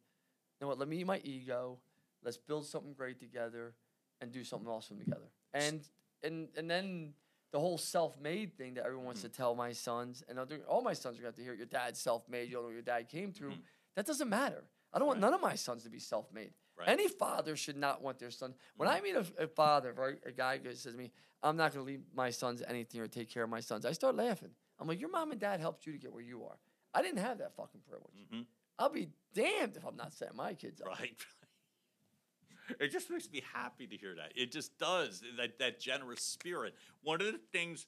know 0.60 0.68
what? 0.68 0.78
Let 0.78 0.88
me 0.88 0.98
eat 0.98 1.06
my 1.06 1.20
ego. 1.24 1.78
Let's 2.22 2.36
build 2.38 2.66
something 2.66 2.92
great 2.94 3.18
together 3.20 3.74
and 4.20 4.30
do 4.32 4.44
something 4.44 4.68
awesome 4.68 4.98
together. 4.98 5.28
And 5.54 5.80
and 6.22 6.48
and 6.56 6.70
then 6.70 7.14
the 7.52 7.60
whole 7.60 7.78
self-made 7.78 8.56
thing 8.56 8.74
that 8.74 8.84
everyone 8.84 9.06
wants 9.06 9.20
Mm-hmm. 9.20 9.30
to 9.30 9.36
tell 9.36 9.54
my 9.54 9.72
sons 9.72 10.22
and 10.28 10.38
other, 10.38 10.60
all 10.68 10.82
my 10.82 10.92
sons 10.92 11.18
are 11.18 11.22
going 11.22 11.34
to 11.34 11.42
hear 11.42 11.54
your 11.54 11.66
dad's 11.66 11.98
self-made. 12.00 12.48
You 12.48 12.54
don't 12.54 12.62
know 12.64 12.68
what 12.68 12.72
your 12.74 12.82
dad 12.82 13.08
came 13.08 13.32
through. 13.32 13.52
Mhm. 13.52 13.62
That 13.94 14.04
doesn't 14.06 14.28
matter. 14.28 14.64
I 14.92 14.98
don't 14.98 15.06
want 15.08 15.20
none 15.20 15.32
of 15.32 15.40
my 15.40 15.54
sons 15.54 15.84
to 15.84 15.90
be 15.90 15.98
self-made. 15.98 16.52
Right. 16.76 16.88
Any 16.88 17.08
father 17.08 17.56
should 17.56 17.76
not 17.76 18.02
want 18.02 18.18
their 18.18 18.30
son. 18.30 18.54
When 18.76 18.88
I 18.88 19.00
meet 19.00 19.14
a, 19.16 19.24
a 19.38 19.46
father, 19.46 19.92
right, 19.94 20.18
a 20.26 20.32
guy 20.32 20.58
says 20.64 20.82
to 20.92 20.98
me, 20.98 21.10
"I'm 21.42 21.56
not 21.56 21.72
going 21.72 21.86
to 21.86 21.90
leave 21.90 22.02
my 22.14 22.28
sons 22.30 22.62
anything 22.66 23.00
or 23.00 23.06
take 23.06 23.30
care 23.30 23.44
of 23.44 23.48
my 23.50 23.60
sons," 23.60 23.86
I 23.86 23.92
start 23.92 24.14
laughing. 24.16 24.50
I'm 24.78 24.86
like, 24.86 25.00
"Your 25.00 25.08
mom 25.10 25.30
and 25.30 25.40
dad 25.40 25.60
helped 25.60 25.86
you 25.86 25.92
to 25.92 25.98
get 25.98 26.12
where 26.12 26.22
you 26.22 26.44
are. 26.44 26.58
I 26.92 27.00
didn't 27.00 27.18
have 27.20 27.38
that 27.38 27.54
fucking 27.56 27.80
privilege. 27.88 28.26
Mhm. 28.30 28.44
I'll 28.78 28.90
be 28.90 29.08
damned 29.32 29.76
if 29.76 29.84
I'm 29.86 29.96
not 29.96 30.12
setting 30.12 30.36
my 30.36 30.52
kids 30.52 30.80
up." 30.82 30.88
right 30.88 31.16
it 32.80 32.88
just 32.92 33.10
makes 33.10 33.30
me 33.30 33.42
happy 33.52 33.86
to 33.86 33.96
hear 33.96 34.14
that 34.14 34.32
it 34.34 34.50
just 34.52 34.76
does 34.78 35.22
that 35.36 35.58
that 35.58 35.80
generous 35.80 36.22
spirit 36.22 36.74
one 37.02 37.20
of 37.20 37.26
the 37.26 37.40
things 37.52 37.86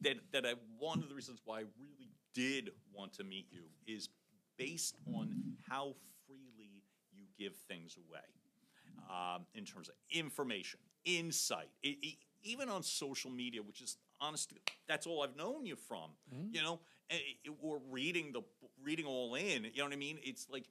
that 0.00 0.16
that 0.32 0.44
I 0.46 0.54
one 0.78 1.02
of 1.02 1.08
the 1.08 1.14
reasons 1.14 1.40
why 1.44 1.58
I 1.60 1.64
really 1.78 2.10
did 2.34 2.70
want 2.92 3.12
to 3.14 3.24
meet 3.24 3.46
you 3.50 3.64
is 3.86 4.08
based 4.58 4.96
on 5.14 5.32
how 5.68 5.94
freely 6.26 6.82
you 7.14 7.24
give 7.38 7.54
things 7.68 7.96
away 7.96 8.20
um, 9.10 9.46
in 9.54 9.64
terms 9.64 9.88
of 9.88 9.94
information, 10.10 10.80
insight, 11.04 11.68
e- 11.82 11.96
e- 12.02 12.18
even 12.42 12.68
on 12.68 12.82
social 12.82 13.30
media, 13.30 13.62
which 13.62 13.80
is 13.80 13.96
honestly 14.20 14.58
that's 14.88 15.06
all 15.06 15.22
I've 15.22 15.36
known 15.36 15.64
you 15.66 15.76
from. 15.76 16.10
You 16.52 16.62
know, 16.62 16.80
eh, 17.10 17.16
eh, 17.46 17.50
or 17.62 17.80
reading 17.90 18.32
the 18.32 18.42
reading 18.82 19.06
all 19.06 19.34
in. 19.34 19.64
You 19.64 19.70
know 19.78 19.84
what 19.84 19.92
I 19.92 19.96
mean? 19.96 20.18
It's 20.22 20.46
like, 20.50 20.64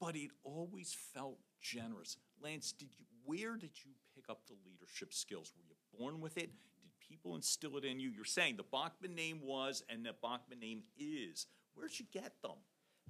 but 0.00 0.16
it 0.16 0.30
always 0.44 0.94
felt 1.14 1.38
generous. 1.60 2.16
Lance, 2.44 2.72
did 2.72 2.88
you? 2.98 3.04
Where 3.24 3.56
did 3.56 3.70
you 3.84 3.90
pick 4.14 4.24
up 4.28 4.42
the 4.46 4.54
leadership 4.66 5.14
skills? 5.14 5.52
Were 5.56 5.64
you 5.66 5.74
born 5.98 6.20
with 6.20 6.36
it? 6.36 6.50
Did 6.82 6.90
people 7.08 7.34
instill 7.34 7.78
it 7.78 7.84
in 7.84 7.98
you? 7.98 8.10
You're 8.10 8.26
saying 8.26 8.56
the 8.58 8.64
Bachmann 8.70 9.14
name 9.14 9.40
was, 9.42 9.82
and 9.88 10.04
the 10.04 10.12
Bachmann 10.22 10.60
name 10.60 10.82
is. 10.98 11.46
Where'd 11.74 11.98
you 11.98 12.04
get 12.12 12.34
them? 12.42 12.58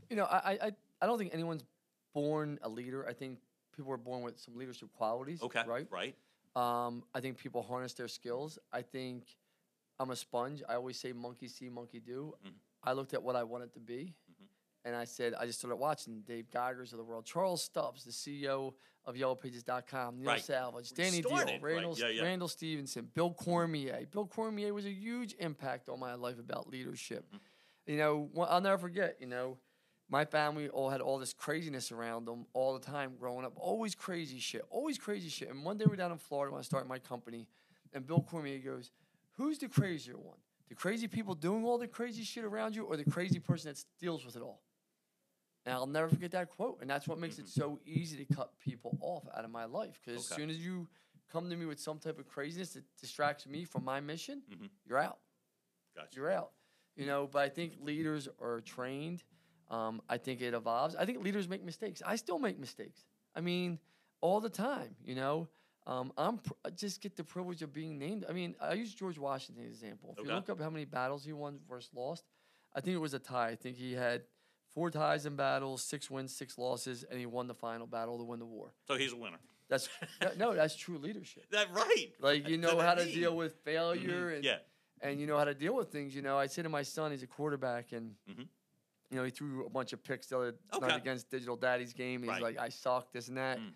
You 0.09 0.17
know, 0.17 0.25
I, 0.25 0.59
I, 0.63 0.73
I 1.03 1.07
don't 1.07 1.19
think 1.19 1.35
anyone's 1.35 1.65
born 2.15 2.59
a 2.63 2.69
leader. 2.69 3.07
I 3.09 3.13
think 3.13 3.41
people 3.77 3.93
are 3.93 3.97
born 3.99 4.23
with 4.23 4.39
some 4.39 4.57
leadership 4.57 4.89
qualities. 4.97 5.43
Okay. 5.43 5.63
Right. 5.67 5.89
Right. 5.91 6.15
Um, 6.55 7.03
I 7.13 7.21
think 7.21 7.37
people 7.37 7.63
harness 7.63 7.93
their 7.95 8.09
skills. 8.09 8.59
I 8.73 8.83
think 8.83 9.25
I'm 9.99 10.11
a 10.11 10.17
sponge. 10.17 10.63
I 10.69 10.75
always 10.77 10.97
say 10.99 11.13
monkey 11.13 11.49
see, 11.49 11.69
monkey 11.69 11.99
do. 11.99 12.35
Mhm. 12.47 12.53
I 12.85 12.93
looked 12.93 13.15
at 13.15 13.23
what 13.23 13.35
I 13.35 13.43
wanted 13.43 13.73
to 13.75 13.81
be. 13.81 14.15
And 14.85 14.95
I 14.95 15.05
said 15.05 15.35
I 15.39 15.47
just 15.47 15.59
started 15.59 15.77
watching 15.77 16.21
Dave 16.27 16.47
Geigers 16.51 16.93
of 16.93 16.99
the 16.99 17.05
world, 17.05 17.25
Charles 17.25 17.63
Stubbs, 17.63 18.05
the 18.05 18.13
CEO 18.13 18.75
of 19.07 19.15
YellowPages.com, 19.15 20.19
Neil 20.19 20.27
Right. 20.29 20.49
You 20.49 20.97
Danny 20.97 21.21
Deal, 21.23 21.31
started, 21.37 21.63
right. 21.63 21.75
Randall, 21.75 21.99
Yeah, 21.99 22.09
yeah. 22.09 22.23
Randall 22.23 22.49
Stevenson, 22.49 23.11
Bill 23.15 23.33
Cormier. 23.33 24.07
Bill 24.11 24.27
Cormier 24.27 24.73
was 24.73 24.87
a 24.87 24.91
huge 24.91 25.35
impact 25.39 25.89
on 25.89 26.01
my 26.01 26.15
life 26.15 26.39
about 26.39 26.69
leadership. 26.69 27.31
Mhm. 27.33 27.41
You 27.87 27.97
know, 27.99 28.31
I'll 28.49 28.61
never 28.63 28.79
forget. 28.79 29.21
You 29.21 29.27
know, 29.27 29.59
my 30.09 30.25
family 30.25 30.69
all 30.71 30.89
had 30.91 31.01
all 31.01 31.19
this 31.19 31.35
craziness 31.35 31.93
around 31.93 32.27
them 32.27 32.47
all 32.55 32.73
the 32.79 32.85
time 32.85 33.17
growing 33.17 33.45
up. 33.45 33.53
Always 33.57 33.95
crazy 33.95 34.39
shit. 34.39 34.65
Always 34.71 34.97
crazy 34.99 35.29
shit. 35.29 35.49
And 35.51 35.65
one 35.65 35.77
day 35.77 35.85
we're 35.87 35.97
down 35.97 36.13
in 36.13 36.19
Florida 36.19 36.53
when 36.53 36.61
I 36.61 36.63
started 36.63 36.89
my 36.89 36.99
company, 36.99 37.47
and 37.93 38.07
Bill 38.07 38.23
Cormier 38.23 38.59
goes, 38.59 38.91
"Who's 39.33 39.59
the 39.59 39.69
crazier 39.69 40.17
one? 40.19 40.39
The 40.69 40.75
crazy 40.75 41.09
people 41.09 41.35
doing 41.35 41.65
all 41.65 41.77
the 41.77 41.89
crazy 41.89 42.23
shit 42.23 42.45
around 42.45 42.75
you, 42.75 42.85
or 42.85 42.97
the 42.97 43.05
crazy 43.05 43.39
person 43.39 43.71
that 43.71 43.85
deals 43.99 44.25
with 44.25 44.35
it 44.37 44.41
all?" 44.43 44.63
And 45.67 45.75
I'll 45.75 45.87
never 45.87 46.09
forget 46.09 46.31
that 46.33 46.51
quote. 46.51 46.79
And 46.81 46.91
that's 46.91 47.09
what 47.09 47.19
makes 47.19 47.39
it 47.39 47.49
so 47.49 47.81
easy 47.87 48.23
to 48.25 48.35
cut 48.35 48.59
people 48.59 48.99
off 49.01 49.25
out 49.37 49.45
of 49.45 49.51
my 49.51 49.65
life. 49.65 49.99
Because 50.05 50.21
as 50.31 50.37
soon 50.37 50.51
as 50.51 50.59
you 50.59 50.87
come 51.33 51.49
to 51.49 51.57
me 51.57 51.65
with 51.65 51.81
some 51.81 51.99
type 51.99 52.19
of 52.19 52.29
craziness 52.29 52.75
that 52.75 52.85
distracts 53.01 53.47
me 53.47 53.65
from 53.65 53.83
my 53.85 54.01
mission, 54.01 54.43
Mhm. 54.51 54.69
you're 54.85 54.99
out 54.99 55.21
Gotcha. 55.97 56.17
you're 56.17 56.31
out. 56.31 56.53
You 56.97 57.07
know, 57.07 57.27
but 57.27 57.39
I 57.43 57.49
think 57.49 57.75
leaders 57.81 58.29
are 58.41 58.61
trained. 58.61 59.25
Um, 59.71 60.03
I 60.09 60.19
think 60.19 60.43
it 60.43 60.53
evolves. 60.55 60.95
I 60.95 61.07
think 61.07 61.25
leaders 61.25 61.49
make 61.49 61.63
mistakes. 61.65 62.03
I 62.05 62.17
still 62.17 62.39
make 62.39 62.59
mistakes. 62.59 63.05
I 63.35 63.41
mean, 63.41 63.81
all 64.21 64.41
the 64.41 64.51
time. 64.51 64.95
You 65.03 65.15
know, 65.15 65.49
um, 65.87 66.13
I'm 66.19 66.39
pr- 66.39 66.53
I 66.65 66.71
just 66.71 67.01
get 67.01 67.17
the 67.17 67.25
privilege 67.25 67.63
of 67.63 67.73
being 67.73 67.99
named. 67.99 68.27
I 68.29 68.33
mean, 68.33 68.55
I 68.61 68.75
use 68.75 68.95
George 68.95 69.19
Washington 69.19 69.65
as 69.65 69.69
an 69.71 69.73
example. 69.89 70.11
If 70.13 70.19
Okay. 70.21 70.29
you 70.29 70.35
look 70.35 70.51
up 70.51 70.61
how 70.61 70.71
many 70.71 70.85
battles 70.85 71.25
he 71.25 71.33
won 71.33 71.59
versus 71.67 71.93
lost, 71.95 72.25
I 72.75 72.81
think 72.81 72.95
it 72.95 72.99
was 72.99 73.15
a 73.15 73.19
tie. 73.19 73.49
I 73.49 73.57
think 73.57 73.77
he 73.77 73.93
had 73.95 74.27
four 74.75 74.91
ties 74.91 75.25
in 75.27 75.37
battles, 75.37 75.83
six 75.83 76.11
wins, 76.11 76.35
six 76.35 76.59
losses, 76.59 77.05
and 77.09 77.19
he 77.19 77.27
won 77.27 77.47
the 77.47 77.55
final 77.55 77.87
battle 77.87 78.19
to 78.19 78.25
win 78.25 78.39
the 78.41 78.45
war. 78.47 78.73
So 78.87 78.97
he's 78.97 79.13
a 79.13 79.17
winner. 79.17 79.39
That's 79.69 79.89
no, 80.37 80.55
that's 80.55 80.77
true 80.77 80.99
leadership. 80.99 81.47
That 81.51 81.73
right. 81.73 82.09
Like 82.21 82.49
you 82.49 82.59
know 82.59 82.79
how 82.81 82.95
to 82.95 83.05
mean. 83.05 83.15
deal 83.15 83.35
with 83.37 83.55
failure 83.65 84.31
and 84.31 84.45
Yeah. 84.45 84.59
and 85.01 85.19
you 85.21 85.27
know 85.27 85.39
how 85.39 85.45
to 85.45 85.55
deal 85.55 85.75
with 85.75 85.91
things. 85.91 86.15
You 86.15 86.23
know, 86.23 86.37
I 86.39 86.47
say 86.47 86.63
to 86.63 86.69
my 86.69 86.83
son, 86.83 87.13
he's 87.13 87.23
a 87.23 87.27
quarterback, 87.27 87.93
and 87.93 88.15
Mhm. 88.29 88.47
you 89.11 89.17
know 89.17 89.25
he 89.25 89.31
threw 89.31 89.65
a 89.65 89.71
bunch 89.71 89.93
of 89.93 90.03
picks 90.05 90.27
the 90.27 90.37
other 90.39 90.55
Okay. 90.75 90.87
night 90.87 90.97
against 91.01 91.31
Digital 91.31 91.57
Daddy's 91.57 91.93
game. 91.95 92.23
He's 92.23 92.29
Right. 92.31 92.43
like, 92.43 92.59
I 92.59 92.69
suck, 92.69 93.11
this 93.13 93.29
and 93.29 93.37
that. 93.39 93.59
Mm. 93.59 93.73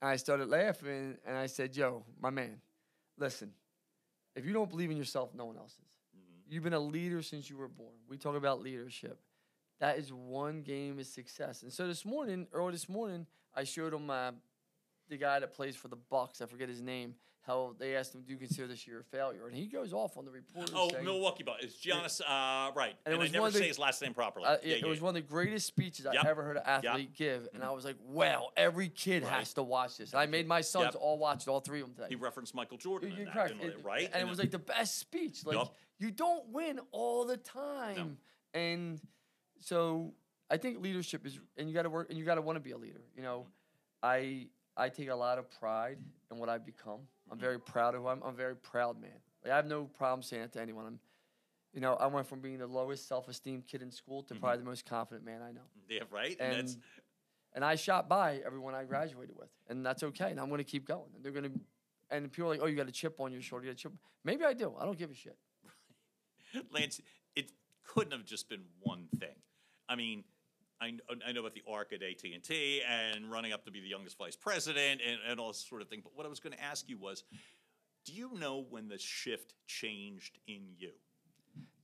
And 0.00 0.08
I 0.10 0.16
started 0.16 0.48
laughing, 0.48 1.18
and 1.24 1.36
I 1.36 1.46
said, 1.46 1.76
Yo, 1.76 2.04
my 2.20 2.30
man, 2.30 2.60
listen, 3.16 3.52
if 4.34 4.44
you 4.44 4.52
don't 4.52 4.70
believe 4.70 4.90
in 4.90 4.96
yourself, 4.96 5.34
no 5.34 5.44
one 5.44 5.56
else 5.56 5.72
is. 5.72 5.92
Mhm. 6.18 6.52
You've 6.52 6.62
been 6.64 6.72
a 6.72 6.80
leader 6.80 7.22
since 7.22 7.48
you 7.50 7.56
were 7.56 7.68
born. 7.68 7.94
We 8.08 8.16
talk 8.18 8.34
about 8.36 8.60
leadership. 8.60 9.20
That 9.80 9.98
is 9.98 10.12
one 10.12 10.62
game 10.62 10.98
of 10.98 11.06
success. 11.06 11.62
And 11.62 11.72
so 11.72 11.86
this 11.86 12.04
morning, 12.04 12.46
early 12.52 12.72
this 12.72 12.88
morning, 12.88 13.26
I 13.54 13.64
showed 13.64 13.94
him 13.94 14.10
uh, 14.10 14.32
the 15.08 15.16
guy 15.16 15.38
that 15.40 15.52
plays 15.54 15.76
for 15.76 15.88
the 15.88 15.96
Bucks. 15.96 16.40
I 16.42 16.46
forget 16.46 16.68
his 16.68 16.82
name. 16.82 17.14
How 17.46 17.74
they 17.78 17.96
asked 17.96 18.14
him, 18.14 18.22
"Do 18.26 18.32
you 18.34 18.38
consider 18.38 18.66
this 18.66 18.86
year 18.86 19.00
a 19.00 19.04
failure?" 19.04 19.46
And 19.46 19.56
he 19.56 19.66
goes 19.68 19.94
off 19.94 20.18
on 20.18 20.26
the 20.26 20.30
reporter. 20.30 20.70
Oh, 20.76 20.90
saying, 20.90 21.04
Milwaukee 21.04 21.44
Bucks. 21.44 21.64
It's 21.64 21.76
Giannis. 21.76 22.20
Uh, 22.20 22.72
right. 22.74 22.94
And 23.06 23.14
And, 23.14 23.22
I 23.22 23.28
never 23.28 23.50
the- 23.50 23.58
say 23.58 23.68
his 23.68 23.78
last 23.78 24.02
name 24.02 24.12
properly. 24.12 24.44
Uh, 24.44 24.58
yeah, 24.62 24.74
it, 24.74 24.82
yeah, 24.82 24.86
was 24.88 24.98
yeah. 24.98 25.04
one 25.04 25.16
of 25.16 25.22
the 25.22 25.26
greatest 25.26 25.66
speeches 25.66 26.06
Yep. 26.12 26.24
I 26.26 26.28
ever 26.28 26.42
heard 26.42 26.58
an 26.58 26.64
athlete 26.66 27.14
give, 27.14 27.48
and 27.54 27.64
I 27.64 27.70
was 27.70 27.86
like, 27.86 27.96
"Wow, 28.06 28.50
every 28.54 28.90
kid 28.90 29.22
Right. 29.22 29.32
has 29.32 29.54
to 29.54 29.62
watch 29.62 29.96
this." 29.96 30.10
And 30.12 30.20
I 30.20 30.26
made 30.26 30.46
my 30.46 30.60
sons 30.60 30.90
Yep. 30.92 30.96
all 31.00 31.16
watch 31.16 31.42
it, 31.46 31.48
all 31.48 31.60
three 31.60 31.80
of 31.80 31.86
them 31.86 31.94
today. 31.94 32.08
He 32.10 32.16
referenced 32.16 32.54
Michael 32.54 32.76
Jordan. 32.76 33.14
You're 33.16 33.30
correct, 33.30 33.58
didn't? 33.58 33.78
It- 33.78 33.84
right? 33.84 34.10
And, 34.12 34.20
it 34.20 34.28
was 34.28 34.38
like 34.38 34.50
the 34.50 34.58
best 34.58 34.98
speech. 34.98 35.46
Like 35.46 35.68
you 35.98 36.10
don't 36.10 36.48
win 36.50 36.80
all 36.90 37.24
the 37.24 37.38
time, 37.38 38.18
and 38.52 39.00
so 39.60 40.14
I 40.50 40.56
think 40.56 40.80
leadership 40.82 41.26
is, 41.26 41.38
and 41.56 41.68
you 41.68 41.74
got 41.74 41.82
to 41.82 41.90
work, 41.90 42.08
and 42.10 42.18
you 42.18 42.24
got 42.24 42.36
to 42.36 42.42
want 42.42 42.56
to 42.56 42.60
be 42.60 42.70
a 42.72 42.78
leader. 42.78 43.02
You 43.16 43.22
know, 43.22 43.46
I 44.02 44.48
I 44.76 44.88
take 44.88 45.08
a 45.08 45.14
lot 45.14 45.38
of 45.38 45.50
pride 45.50 45.98
in 46.30 46.38
what 46.38 46.48
I've 46.48 46.64
become. 46.64 47.00
I'm 47.30 47.36
Mhm. 47.38 47.40
very 47.40 47.60
proud 47.60 47.94
of 47.94 48.02
who 48.02 48.08
I'm. 48.08 48.22
I'm 48.22 48.34
a 48.34 48.36
very 48.36 48.56
proud 48.56 49.00
man. 49.00 49.20
Like 49.42 49.52
I 49.52 49.56
have 49.56 49.66
no 49.66 49.84
problem 49.86 50.22
saying 50.22 50.44
it 50.44 50.52
to 50.52 50.60
anyone. 50.60 50.86
I'm, 50.86 51.00
you 51.72 51.80
know, 51.80 51.94
I 51.94 52.06
went 52.06 52.26
from 52.26 52.40
being 52.40 52.58
the 52.58 52.66
lowest 52.66 53.06
self-esteem 53.08 53.62
kid 53.62 53.82
in 53.82 53.90
school 53.90 54.22
to 54.24 54.34
Mhm. 54.34 54.40
probably 54.40 54.58
the 54.58 54.64
most 54.64 54.86
confident 54.86 55.24
man 55.24 55.42
I 55.42 55.52
know. 55.52 55.66
yeah, 55.88 56.02
right. 56.10 56.36
And, 56.40 56.52
And 56.52 56.68
that's 56.68 56.78
and 57.54 57.64
I 57.64 57.74
shot 57.74 58.08
by 58.08 58.36
everyone 58.44 58.74
I 58.74 58.84
graduated 58.84 59.34
with, 59.36 59.50
and 59.68 59.84
that's 59.84 60.02
okay. 60.02 60.30
And 60.30 60.38
I'm 60.40 60.48
going 60.48 60.58
to 60.58 60.64
keep 60.64 60.84
going. 60.86 61.12
And 61.14 61.24
they're 61.24 61.32
going 61.32 61.52
to, 61.52 61.60
and 62.10 62.30
people 62.30 62.46
are 62.46 62.50
like, 62.54 62.60
"Oh, 62.62 62.66
you 62.66 62.76
got 62.76 62.88
a 62.88 62.92
chip 62.92 63.18
on 63.20 63.32
your 63.32 63.42
shoulder. 63.42 63.64
You 63.66 63.72
got 63.72 63.78
a 63.80 63.82
chip." 63.82 63.92
Maybe 64.24 64.44
I 64.44 64.52
do. 64.54 64.74
I 64.76 64.84
don't 64.84 64.98
give 64.98 65.10
a 65.10 65.14
shit. 65.14 65.36
Lance. 66.70 67.00
It 67.34 67.52
couldn't 67.84 68.12
have 68.12 68.24
just 68.24 68.48
been 68.48 68.64
one 68.80 69.08
thing. 69.18 69.34
I 69.88 69.96
mean. 69.96 70.24
I, 70.80 70.92
I 71.26 71.32
know 71.32 71.40
about 71.40 71.54
the 71.54 71.62
arc 71.68 71.92
at 71.92 72.04
AT 72.04 72.22
and 72.32 72.40
T 72.40 72.82
and 72.88 73.28
running 73.28 73.52
up 73.52 73.64
to 73.64 73.72
be 73.72 73.80
the 73.80 73.88
youngest 73.88 74.16
vice 74.16 74.36
president 74.36 75.00
and, 75.04 75.18
and 75.28 75.40
all 75.40 75.48
this 75.48 75.66
sort 75.68 75.82
of 75.82 75.88
thing. 75.88 76.02
But 76.04 76.12
what 76.14 76.24
I 76.24 76.28
was 76.28 76.38
going 76.38 76.52
to 76.52 76.62
ask 76.62 76.88
you 76.88 76.96
was, 76.96 77.24
do 78.06 78.12
you 78.12 78.30
know 78.38 78.64
when 78.70 78.86
the 78.88 78.96
shift 78.96 79.54
changed 79.66 80.38
in 80.46 80.68
you? 80.76 80.92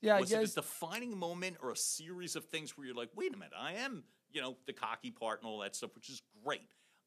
Yeah, 0.00 0.20
was 0.20 0.32
I 0.32 0.42
it 0.42 0.50
a 0.50 0.54
defining 0.54 1.18
moment 1.18 1.56
or 1.60 1.72
a 1.72 1.76
series 1.76 2.36
of 2.36 2.44
things 2.44 2.76
where 2.76 2.86
you're 2.86 2.94
like, 2.94 3.08
wait 3.16 3.34
a 3.34 3.36
minute, 3.36 3.52
I 3.58 3.72
am, 3.72 4.04
you 4.30 4.40
know, 4.40 4.56
the 4.66 4.72
cocky 4.72 5.10
part 5.10 5.40
and 5.42 5.50
all 5.50 5.58
that 5.60 5.74
stuff, 5.74 5.90
which 5.96 6.08
is 6.08 6.22
great. 6.44 6.60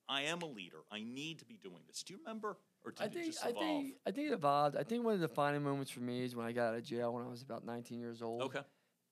I 0.09 0.23
am 0.23 0.41
a 0.41 0.45
leader. 0.45 0.79
I 0.91 1.01
need 1.03 1.39
to 1.39 1.45
be 1.45 1.57
doing 1.61 1.83
this. 1.87 2.03
Do 2.03 2.13
you 2.13 2.19
remember, 2.19 2.57
or 2.83 2.91
did 2.91 3.01
I 3.01 3.05
it 3.05 3.13
think 3.13 3.25
just 3.27 3.45
I 3.45 3.49
evolve? 3.49 3.63
think 3.65 3.93
I 4.05 4.11
think 4.11 4.27
it 4.29 4.33
evolved. 4.33 4.75
I 4.75 4.83
think 4.83 5.05
one 5.05 5.13
of 5.13 5.19
the 5.19 5.27
defining 5.27 5.63
moments 5.63 5.91
for 5.91 5.99
me 5.99 6.23
is 6.23 6.35
when 6.35 6.45
I 6.45 6.51
got 6.51 6.69
out 6.69 6.75
of 6.75 6.83
jail 6.83 7.13
when 7.13 7.23
I 7.23 7.29
was 7.29 7.43
about 7.43 7.65
19 7.65 7.99
years 7.99 8.21
old. 8.21 8.41
okay, 8.43 8.61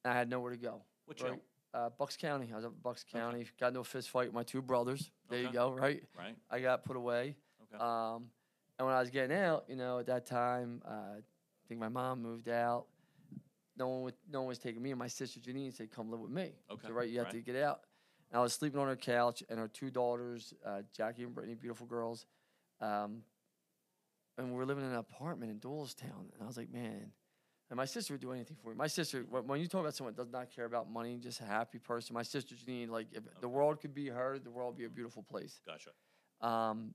I 0.04 0.14
had 0.14 0.30
nowhere 0.30 0.52
to 0.52 0.58
go. 0.58 0.82
what 1.06 1.22
right? 1.22 1.32
jail? 1.32 1.42
Uh, 1.76 1.90
Bucks 1.90 2.16
County. 2.16 2.50
I 2.54 2.56
was 2.56 2.64
up 2.64 2.72
in 2.72 2.80
Bucks 2.82 3.04
County. 3.12 3.46
Got 3.60 3.70
into 3.70 3.82
a 3.82 3.84
fist 3.84 4.10
fight 4.10 4.28
with 4.28 4.34
my 4.34 4.44
two 4.44 4.62
brothers. 4.62 5.12
There 5.30 5.42
you 5.42 5.52
go. 5.52 5.72
Right. 5.72 6.04
Right. 6.18 6.36
I 6.50 6.60
got 6.62 6.86
put 6.86 6.96
away. 6.96 7.36
Okay. 7.64 7.84
Um, 7.84 8.30
and 8.80 8.88
when 8.88 8.96
I 8.96 9.00
was 9.02 9.10
getting 9.10 9.36
out, 9.36 9.66
you 9.68 9.76
know, 9.76 10.00
at 10.00 10.06
that 10.06 10.26
time, 10.26 10.82
uh, 10.88 11.18
I 11.18 11.22
think 11.68 11.82
my 11.82 11.90
mom 11.90 12.22
moved 12.22 12.48
out. 12.48 12.86
No 13.78 13.90
one, 13.90 14.02
would, 14.04 14.14
no 14.32 14.40
one 14.40 14.48
was 14.48 14.58
taking 14.58 14.82
me, 14.82 14.92
and 14.92 15.00
my 15.00 15.10
sister 15.10 15.38
Janine 15.42 15.74
said, 15.74 15.92
"Come 15.92 16.10
live 16.10 16.22
with 16.22 16.32
me." 16.32 16.54
Okay, 16.72 16.88
So 16.88 16.94
right, 16.94 17.10
you 17.10 17.18
have 17.18 17.26
right. 17.26 17.34
to 17.34 17.42
get 17.42 17.58
out. 17.58 17.82
And 18.32 18.40
I 18.40 18.42
was 18.42 18.54
sleeping 18.54 18.80
on 18.80 18.88
her 18.88 18.96
couch, 18.96 19.44
and 19.50 19.60
her 19.60 19.68
two 19.68 19.92
daughters, 19.92 20.54
uh, 20.66 20.84
Jackie 20.96 21.24
and 21.24 21.36
Brittany, 21.36 21.56
beautiful 21.56 21.88
girls, 21.88 22.26
um, 22.80 23.22
and 24.38 24.50
we 24.50 24.56
were 24.56 24.66
living 24.66 24.86
in 24.86 24.92
an 24.92 24.98
apartment 24.98 25.52
in 25.52 25.60
Doylestown. 25.60 26.32
And 26.34 26.42
I 26.42 26.46
was 26.46 26.56
like, 26.56 26.72
man. 26.72 27.12
And 27.76 27.78
my 27.78 27.84
sister 27.86 28.14
would 28.14 28.22
do 28.22 28.32
anything 28.32 28.56
for 28.64 28.70
me. 28.70 28.76
My 28.78 28.88
sister, 28.88 29.24
when 29.30 29.60
you 29.60 29.68
talk 29.68 29.82
about 29.82 29.94
someone 29.94 30.14
that 30.16 30.24
does 30.24 30.32
not 30.32 30.50
care 30.50 30.64
about 30.64 30.90
money, 30.90 31.18
just 31.18 31.42
a 31.42 31.44
happy 31.44 31.78
person, 31.78 32.14
my 32.14 32.24
sister 32.24 32.56
Janine, 32.56 32.90
like 32.90 33.08
if 33.12 33.24
the 33.42 33.50
world 33.50 33.82
could 33.82 33.94
be 33.94 34.08
her, 34.08 34.40
the 34.40 34.50
world 34.50 34.76
would 34.76 34.80
be 34.80 34.86
a 34.86 34.90
beautiful 34.90 35.24
place. 35.24 35.60
Gotcha. 35.68 35.90
Um, 36.40 36.94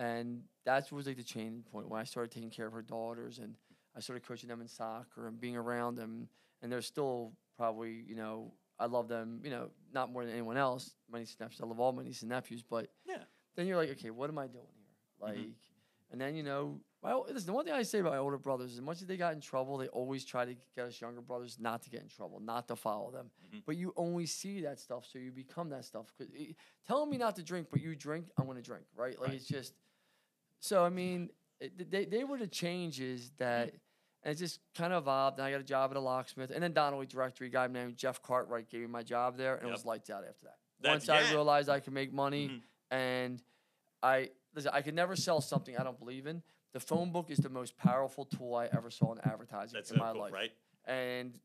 and 0.00 0.42
that 0.64 0.90
was 0.90 1.06
like 1.06 1.16
the 1.16 1.22
changing 1.22 1.62
point 1.62 1.88
when 1.88 2.00
I 2.00 2.02
started 2.02 2.32
taking 2.32 2.50
care 2.50 2.66
of 2.66 2.72
her 2.72 2.82
daughters 2.82 3.38
and 3.38 3.54
I 3.96 4.00
started 4.00 4.26
coaching 4.26 4.48
them 4.48 4.60
in 4.60 4.66
soccer 4.66 5.28
and 5.28 5.40
being 5.40 5.56
around 5.56 5.94
them. 5.94 6.28
And 6.60 6.72
they're 6.72 6.82
still 6.82 7.34
probably, 7.56 8.02
you 8.08 8.16
know, 8.16 8.52
I 8.80 8.86
love 8.86 9.06
them, 9.06 9.40
you 9.44 9.50
know, 9.50 9.70
not 9.92 10.10
more 10.10 10.24
than 10.24 10.32
anyone 10.32 10.56
else. 10.56 10.96
My 11.08 11.20
niece 11.20 11.36
and 11.38 11.46
nephews, 11.46 11.60
I 11.62 11.66
love 11.66 11.78
all 11.78 11.92
my 11.92 12.02
nieces 12.02 12.22
and 12.22 12.30
nephews. 12.30 12.64
But 12.68 12.90
Yeah. 13.06 13.22
then 13.54 13.68
you're 13.68 13.76
like, 13.76 13.90
okay, 13.90 14.10
what 14.10 14.28
am 14.28 14.38
I 14.38 14.48
doing 14.48 14.66
here? 14.76 14.96
Like, 15.20 15.36
Mhm. 15.36 15.54
and 16.10 16.20
then, 16.20 16.34
you 16.34 16.42
know, 16.42 16.80
my, 17.02 17.14
listen, 17.14 17.46
the 17.46 17.52
one 17.52 17.64
thing 17.64 17.72
I 17.72 17.82
say 17.82 18.00
about 18.00 18.12
my 18.12 18.18
older 18.18 18.36
brothers, 18.36 18.74
as 18.74 18.80
much 18.80 19.00
as 19.00 19.06
they 19.06 19.16
got 19.16 19.32
in 19.32 19.40
trouble, 19.40 19.78
they 19.78 19.88
always 19.88 20.24
try 20.24 20.44
to 20.44 20.54
get 20.76 20.86
us 20.86 21.00
younger 21.00 21.22
brothers 21.22 21.58
not 21.58 21.82
to 21.84 21.90
get 21.90 22.02
in 22.02 22.08
trouble, 22.08 22.40
not 22.40 22.68
to 22.68 22.76
follow 22.76 23.10
them. 23.10 23.30
Mhm. 23.50 23.62
But 23.64 23.76
you 23.76 23.94
only 23.96 24.26
see 24.26 24.60
that 24.62 24.78
stuff, 24.78 25.06
so 25.06 25.18
you 25.18 25.32
become 25.32 25.70
that 25.70 25.84
stuff. 25.86 26.12
It, 26.18 26.56
telling 26.86 27.08
me 27.08 27.16
not 27.16 27.36
to 27.36 27.42
drink, 27.42 27.68
but 27.70 27.80
you 27.80 27.94
drink, 27.96 28.26
I'm 28.36 28.46
gonna 28.46 28.60
drink, 28.60 28.84
right? 28.94 29.18
Like 29.18 29.28
Right. 29.28 29.36
it's 29.36 29.46
just. 29.46 29.74
So 30.58 30.84
I 30.84 30.90
mean, 30.90 31.30
it, 31.58 31.90
they 31.90 32.04
they 32.04 32.24
were 32.24 32.36
the 32.38 32.46
changes 32.46 33.30
that, 33.38 33.72
and 34.22 34.32
it 34.32 34.34
just 34.38 34.60
kind 34.74 34.92
of 34.92 35.04
evolved. 35.04 35.38
And 35.38 35.46
I 35.46 35.50
got 35.50 35.60
a 35.60 35.64
job 35.64 35.90
at 35.90 35.96
a 35.96 36.00
locksmith, 36.00 36.50
and 36.50 36.62
then 36.62 36.74
Donnelley 36.74 37.06
Directory, 37.06 37.46
a 37.46 37.50
guy 37.50 37.66
named 37.66 37.96
Jeff 37.96 38.20
Cartwright, 38.20 38.68
gave 38.68 38.82
me 38.82 38.86
my 38.88 39.02
job 39.02 39.38
there, 39.38 39.56
and 39.56 39.66
it 39.68 39.72
was 39.72 39.86
lights 39.86 40.10
out 40.10 40.24
after 40.28 40.44
that. 40.46 40.58
That's- 40.80 41.08
Once 41.08 41.08
I 41.08 41.30
realized 41.32 41.68
I 41.70 41.80
could 41.80 41.94
make 41.94 42.12
money, 42.12 42.48
Mhm. 42.48 42.62
and 42.90 43.42
I 44.02 44.32
listen, 44.54 44.70
I 44.74 44.82
could 44.82 44.94
never 44.94 45.16
sell 45.16 45.40
something 45.40 45.78
I 45.78 45.82
don't 45.82 45.98
believe 45.98 46.26
in. 46.26 46.42
The 46.72 46.80
phone 46.80 47.10
book 47.10 47.30
is 47.30 47.38
the 47.38 47.48
most 47.48 47.76
powerful 47.76 48.24
tool 48.24 48.54
I 48.54 48.66
ever 48.66 48.90
saw 48.90 49.12
in 49.12 49.18
advertising 49.20 49.74
That's 49.74 49.90
in 49.90 49.98
my 49.98 50.12
cool, 50.12 50.20
life, 50.22 50.32
right? 50.32 50.52
and 50.86 51.38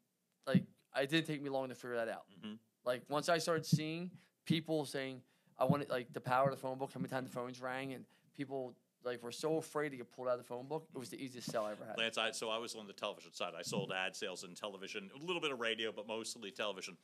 like 0.45 0.63
it 0.95 1.09
didn't 1.09 1.27
take 1.27 1.41
me 1.41 1.49
long 1.49 1.69
to 1.69 1.75
figure 1.75 1.95
that 1.97 2.09
out. 2.09 2.25
Mhm. 2.43 2.57
Like 2.85 3.03
once 3.09 3.27
I 3.27 3.39
started 3.39 3.65
seeing 3.65 4.11
people 4.45 4.85
saying, 4.85 5.21
"I 5.57 5.65
wanted 5.65 5.89
like 5.89 6.13
the 6.13 6.21
power 6.21 6.49
of 6.49 6.51
the 6.55 6.61
phone 6.61 6.77
book," 6.77 6.91
how 6.93 6.99
many 6.99 7.09
times 7.09 7.27
the 7.29 7.33
phones 7.33 7.59
rang, 7.59 7.93
and 7.93 8.05
people 8.35 8.75
like 9.03 9.21
were 9.23 9.31
so 9.31 9.57
afraid 9.57 9.89
to 9.89 9.97
get 9.97 10.11
pulled 10.11 10.27
out 10.27 10.33
of 10.33 10.39
the 10.39 10.43
phone 10.43 10.67
book, 10.67 10.87
it 10.93 10.97
was 10.97 11.09
the 11.09 11.23
easiest 11.23 11.51
sell 11.51 11.65
I 11.65 11.71
ever 11.71 11.85
had. 11.85 11.97
Lance, 11.97 12.17
I, 12.17 12.31
so 12.31 12.49
I 12.49 12.57
was 12.57 12.73
on 12.75 12.87
the 12.87 12.93
television 12.93 13.31
side. 13.33 13.53
I 13.55 13.61
sold 13.61 13.91
ad 13.91 14.15
sales 14.15 14.43
and 14.43 14.55
television, 14.57 15.11
a 15.13 15.17
little 15.23 15.41
bit 15.41 15.51
of 15.51 15.59
radio, 15.59 15.91
but 15.91 16.07
mostly 16.07 16.49
television. 16.51 16.97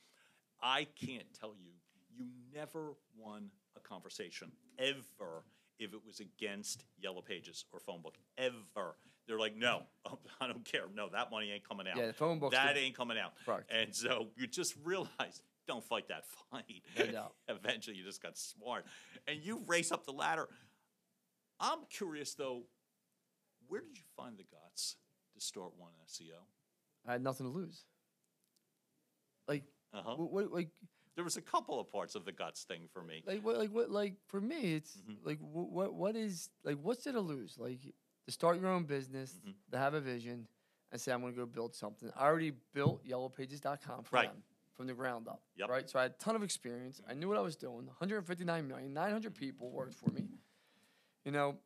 I 0.60 0.84
can't 0.84 1.32
tell 1.32 1.54
you, 1.56 1.70
you 2.10 2.26
never 2.52 2.94
won 3.16 3.50
a 3.76 3.80
conversation 3.80 4.50
ever 4.78 5.44
if 5.78 5.92
it 5.92 6.00
was 6.06 6.20
against 6.20 6.84
Yellow 6.98 7.22
Pages 7.22 7.64
or 7.72 7.80
Phone 7.80 8.02
Book. 8.02 8.14
Ever. 8.38 8.96
They're 9.26 9.38
like, 9.38 9.56
no, 9.56 9.82
I 10.40 10.46
don't 10.48 10.64
care. 10.64 10.84
No, 10.94 11.08
that 11.10 11.30
money 11.30 11.50
ain't 11.52 11.66
coming 11.68 11.86
out. 11.88 11.96
Yeah, 11.96 12.08
the 12.08 12.12
phone 12.12 12.38
book's 12.40 12.56
That 12.56 12.76
ain't 12.76 12.96
coming 12.96 13.18
out. 13.18 13.32
And 13.70 13.94
so 13.94 14.28
you 14.36 14.46
just 14.48 14.74
realize, 14.84 15.42
don't 15.68 15.84
fight 15.84 16.08
that 16.08 16.24
fight. 16.50 16.82
No. 17.12 17.32
Eventually, 17.48 17.96
you 17.96 18.04
just 18.04 18.22
got 18.22 18.36
smart, 18.36 18.84
and 19.28 19.38
you 19.42 19.62
race 19.66 19.92
up 19.92 20.04
the 20.04 20.12
ladder. 20.12 20.48
I'm 21.60 21.78
curious 21.88 22.34
though, 22.34 22.62
where 23.68 23.80
did 23.80 23.96
you 23.96 24.02
find 24.16 24.36
the 24.36 24.42
guts 24.44 24.96
to 25.34 25.40
start 25.40 25.70
one 25.78 25.92
SEO? 26.08 26.42
I 27.06 27.12
had 27.12 27.22
nothing 27.22 27.46
to 27.46 27.52
lose. 27.52 27.84
Like, 29.48 29.64
Uh-huh. 29.94 30.14
what, 30.16 30.32
what, 30.32 30.52
like, 30.52 30.70
There 31.14 31.24
was 31.24 31.36
a 31.36 31.42
couple 31.42 31.78
of 31.78 31.90
parts 31.92 32.14
of 32.14 32.24
the 32.24 32.32
guts 32.32 32.64
thing 32.64 32.88
for 32.92 33.02
me. 33.02 33.22
like 33.26 33.44
what, 33.44 33.58
like 33.58 33.70
what, 33.70 33.90
like 33.90 34.14
for 34.26 34.40
me, 34.40 34.74
it's 34.74 34.96
Mm-hmm. 34.96 35.26
like 35.26 35.38
what, 35.40 35.68
what, 35.70 35.94
what 35.94 36.16
is 36.16 36.48
like 36.64 36.78
what's 36.82 37.04
there 37.04 37.12
to 37.12 37.20
lose? 37.20 37.56
Like 37.58 37.80
to 38.26 38.32
start 38.32 38.60
your 38.60 38.70
own 38.70 38.84
business, 38.84 39.32
Mm-hmm. 39.40 39.50
to 39.72 39.78
have 39.78 39.94
a 39.94 40.00
vision, 40.00 40.46
and 40.90 41.00
say 41.00 41.12
I'm 41.12 41.20
going 41.20 41.34
to 41.34 41.38
go 41.38 41.46
build 41.46 41.74
something. 41.74 42.10
I 42.16 42.24
already 42.26 42.52
built 42.72 43.04
YellowPages.com 43.06 44.04
for 44.04 44.16
Right. 44.16 44.28
them 44.28 44.42
from 44.76 44.86
the 44.86 44.94
ground 44.94 45.28
up. 45.28 45.42
Yep. 45.56 45.68
Right. 45.68 45.90
So 45.90 45.98
I 45.98 46.02
had 46.02 46.12
a 46.12 46.14
ton 46.22 46.34
of 46.34 46.42
experience. 46.42 47.00
I 47.08 47.12
knew 47.14 47.28
what 47.28 47.36
I 47.36 47.42
was 47.42 47.56
doing. 47.56 47.84
159 47.86 48.66
million, 48.66 48.94
900 48.94 49.34
people 49.34 49.70
worked 49.70 49.94
for 49.94 50.10
me. 50.10 50.24
You 51.24 51.32
know. 51.32 51.56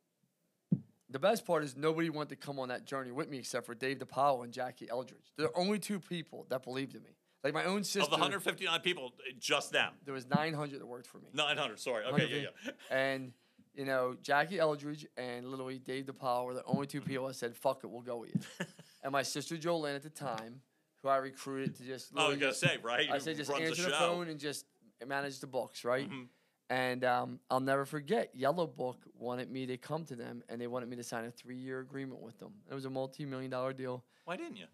The 1.09 1.19
best 1.19 1.45
part 1.45 1.63
is 1.63 1.77
nobody 1.77 2.09
wanted 2.09 2.29
to 2.29 2.35
come 2.35 2.59
on 2.59 2.67
that 2.67 2.83
journey 2.83 3.11
with 3.11 3.29
me 3.29 3.37
except 3.37 3.65
for 3.65 3.73
Dave 3.73 3.99
DePaulo 3.99 4.43
and 4.43 4.51
Jackie 4.51 4.89
Eldridge. 4.89 5.31
They're 5.37 5.47
the 5.47 5.53
only 5.57 5.79
two 5.79 6.01
people 6.01 6.45
that 6.49 6.63
believed 6.63 6.95
in 6.95 7.01
me. 7.03 7.11
Like 7.47 7.53
my 7.53 7.71
own 7.71 7.85
sister. 7.85 8.01
Of 8.01 8.09
the 8.09 8.17
159 8.17 8.81
people, 8.81 9.13
just 9.39 9.71
them. 9.71 9.93
there 10.03 10.13
was 10.13 10.27
900 10.27 10.81
that 10.81 10.85
worked 10.85 11.07
for 11.07 11.19
me. 11.19 11.29
900, 11.33 11.79
sorry. 11.79 12.03
Okay, 12.03 12.27
yeah, 12.29 12.49
yeah. 12.65 12.71
And 12.91 13.31
you 13.73 13.85
know, 13.85 14.17
Jackie 14.21 14.59
Eldridge 14.59 15.07
and 15.15 15.47
literally 15.47 15.79
Dave 15.79 16.07
DePaul 16.07 16.43
were 16.45 16.53
the 16.55 16.65
only 16.65 16.87
two 16.87 16.99
people 16.99 17.25
that 17.27 17.35
said, 17.35 17.55
"Fuck 17.55 17.85
it, 17.85 17.87
we'll 17.89 18.01
go 18.01 18.17
with 18.17 18.31
you." 18.35 18.65
and 19.03 19.13
my 19.13 19.23
sister 19.23 19.55
Jolene 19.55 19.95
at 19.95 20.03
the 20.03 20.09
time, 20.09 20.59
who 21.01 21.07
I 21.07 21.17
recruited 21.17 21.77
to 21.77 21.83
just, 21.83 22.11
Oh, 22.17 22.25
I 22.25 22.29
was 22.29 22.37
going 22.37 22.51
to 22.51 22.59
say, 22.59 22.79
right? 22.83 23.07
I 23.09 23.17
said 23.19 23.37
just 23.37 23.49
answer 23.49 23.83
the, 23.83 23.91
show. 23.91 23.97
phone 23.97 24.27
and 24.27 24.41
just 24.41 24.65
manage 25.05 25.39
the 25.39 25.47
books, 25.47 25.85
right? 25.85 26.09
Mm-hmm. 26.09 26.23
And 26.69 27.05
um, 27.05 27.39
I'll 27.49 27.61
never 27.61 27.85
forget, 27.85 28.31
Yellow 28.33 28.67
Book 28.67 28.97
wanted 29.17 29.49
me 29.49 29.67
to 29.67 29.77
come 29.77 30.03
to 30.03 30.17
them, 30.17 30.43
and 30.49 30.59
they 30.59 30.67
wanted 30.67 30.89
me 30.89 30.97
to 30.97 31.03
sign 31.03 31.23
a 31.23 31.31
three-year 31.31 31.79
agreement 31.79 32.19
with 32.21 32.37
them. 32.39 32.51
It 32.69 32.73
was 32.73 32.83
a 32.83 32.89
multi-million 32.89 33.51
dollar 33.51 33.71
deal. 33.71 34.03
Why 34.25 34.35
didn't 34.35 34.57
you? 34.57 34.65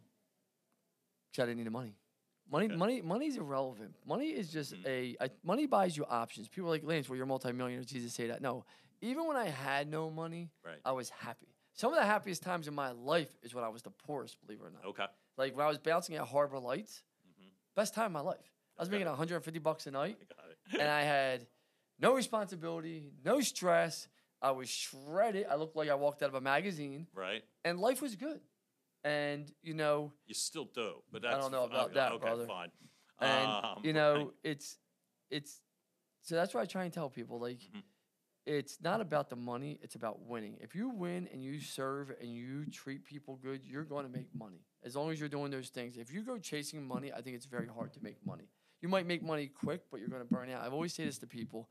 because 1.33 1.43
I 1.43 1.45
didn't 1.47 1.57
need 1.57 1.67
the 1.67 1.71
money. 1.71 1.95
Money, 2.51 2.65
Okay. 2.65 2.75
money, 2.75 3.01
money's 3.01 3.37
irrelevant. 3.37 3.95
Money 4.05 4.27
is 4.29 4.51
just 4.51 4.73
Mhm. 4.73 4.85
a, 4.85 5.25
a 5.25 5.29
money 5.43 5.65
buys 5.65 5.95
you 5.97 6.05
options. 6.05 6.47
People 6.47 6.67
are 6.69 6.71
like 6.71 6.83
Lance, 6.83 7.09
well, 7.09 7.17
you're 7.17 7.25
multimillionaire. 7.25 7.83
Jesus 7.83 8.13
say 8.13 8.27
that. 8.27 8.41
No, 8.41 8.65
even 9.01 9.25
when 9.27 9.37
I 9.37 9.45
had 9.47 9.87
no 9.87 10.09
money, 10.11 10.51
Right. 10.63 10.79
I 10.85 10.91
was 10.91 11.09
happy. 11.09 11.47
Some 11.73 11.91
of 11.91 11.97
the 11.99 12.05
happiest 12.05 12.43
times 12.43 12.67
in 12.67 12.75
my 12.75 12.91
life 12.91 13.35
is 13.41 13.55
when 13.55 13.63
I 13.63 13.69
was 13.69 13.81
the 13.81 13.89
poorest. 13.89 14.39
Believe 14.41 14.59
it 14.61 14.65
or 14.65 14.69
not. 14.69 14.85
Okay. 14.85 15.07
Like 15.37 15.55
when 15.55 15.65
I 15.65 15.69
was 15.69 15.79
bouncing 15.79 16.15
at 16.15 16.27
Harbor 16.27 16.59
Lights, 16.59 17.03
best 17.75 17.95
time 17.95 18.07
of 18.07 18.11
my 18.11 18.19
life. 18.19 18.51
I 18.77 18.81
was 18.81 18.87
Mm-hmm. 18.89 18.95
Okay. 18.95 19.03
making 19.03 19.07
150 19.09 19.59
bucks 19.59 19.87
a 19.87 19.91
night, 19.91 20.17
I 20.21 20.25
got 20.41 20.51
it. 20.51 20.57
and 20.81 20.89
I 20.91 21.01
had 21.01 21.47
no 21.99 22.13
responsibility, 22.15 23.11
no 23.23 23.39
stress. 23.41 24.07
I 24.41 24.51
was 24.51 24.69
shredded. 24.69 25.47
I 25.49 25.55
looked 25.55 25.75
like 25.75 25.89
I 25.89 25.95
walked 25.95 26.21
out 26.21 26.27
of 26.29 26.35
a 26.35 26.41
magazine, 26.41 27.07
right? 27.13 27.43
and 27.63 27.79
life 27.79 28.01
was 28.01 28.15
good. 28.15 28.41
And 29.03 29.51
you 29.61 29.73
know, 29.73 30.11
You 30.27 30.33
still 30.33 30.65
do, 30.73 31.03
but 31.11 31.21
that's 31.21 31.37
don't 31.37 31.51
know 31.51 31.65
about 31.65 31.85
okay, 31.87 31.93
that, 31.95 32.11
okay, 32.13 32.21
brother. 32.25 32.45
fine. 32.45 32.71
and 33.21 33.49
Um, 33.49 33.81
you 33.83 33.91
right. 33.91 33.95
know 33.95 34.33
it's 34.43 34.77
it's 35.29 35.61
so 36.21 36.35
that's 36.35 36.53
why 36.53 36.61
i 36.61 36.65
try 36.65 36.83
and 36.85 36.93
tell 36.93 37.09
people 37.09 37.39
like 37.39 37.59
Mm-hmm. 37.59 37.79
it's 38.45 38.77
not 38.81 38.99
about 39.01 39.29
the 39.29 39.35
money 39.35 39.79
it's 39.81 39.95
about 39.95 40.21
winning 40.25 40.57
if 40.61 40.73
you 40.75 40.89
win 40.89 41.27
and 41.31 41.41
you 41.43 41.59
serve 41.59 42.11
and 42.21 42.29
you 42.33 42.65
treat 42.65 43.03
people 43.05 43.37
good 43.41 43.61
you're 43.65 43.83
going 43.93 44.05
to 44.05 44.11
make 44.11 44.27
money 44.35 44.61
as 44.83 44.95
long 44.95 45.11
as 45.11 45.19
you're 45.19 45.29
doing 45.37 45.51
those 45.51 45.69
things 45.69 45.97
if 45.97 46.11
you 46.13 46.21
go 46.23 46.37
chasing 46.37 46.85
money 46.85 47.11
i 47.13 47.21
think 47.21 47.35
it's 47.35 47.45
very 47.45 47.67
hard 47.67 47.93
to 47.93 48.01
make 48.03 48.17
money 48.25 48.47
you 48.81 48.89
might 48.89 49.05
make 49.07 49.21
money 49.23 49.47
quick 49.47 49.81
but 49.89 49.99
you're 49.99 50.09
going 50.15 50.21
to 50.27 50.33
burn 50.33 50.49
out 50.49 50.61
i've 50.63 50.73
always 50.73 50.93
say 50.93 51.05
this 51.05 51.17
to 51.19 51.27
people 51.27 51.69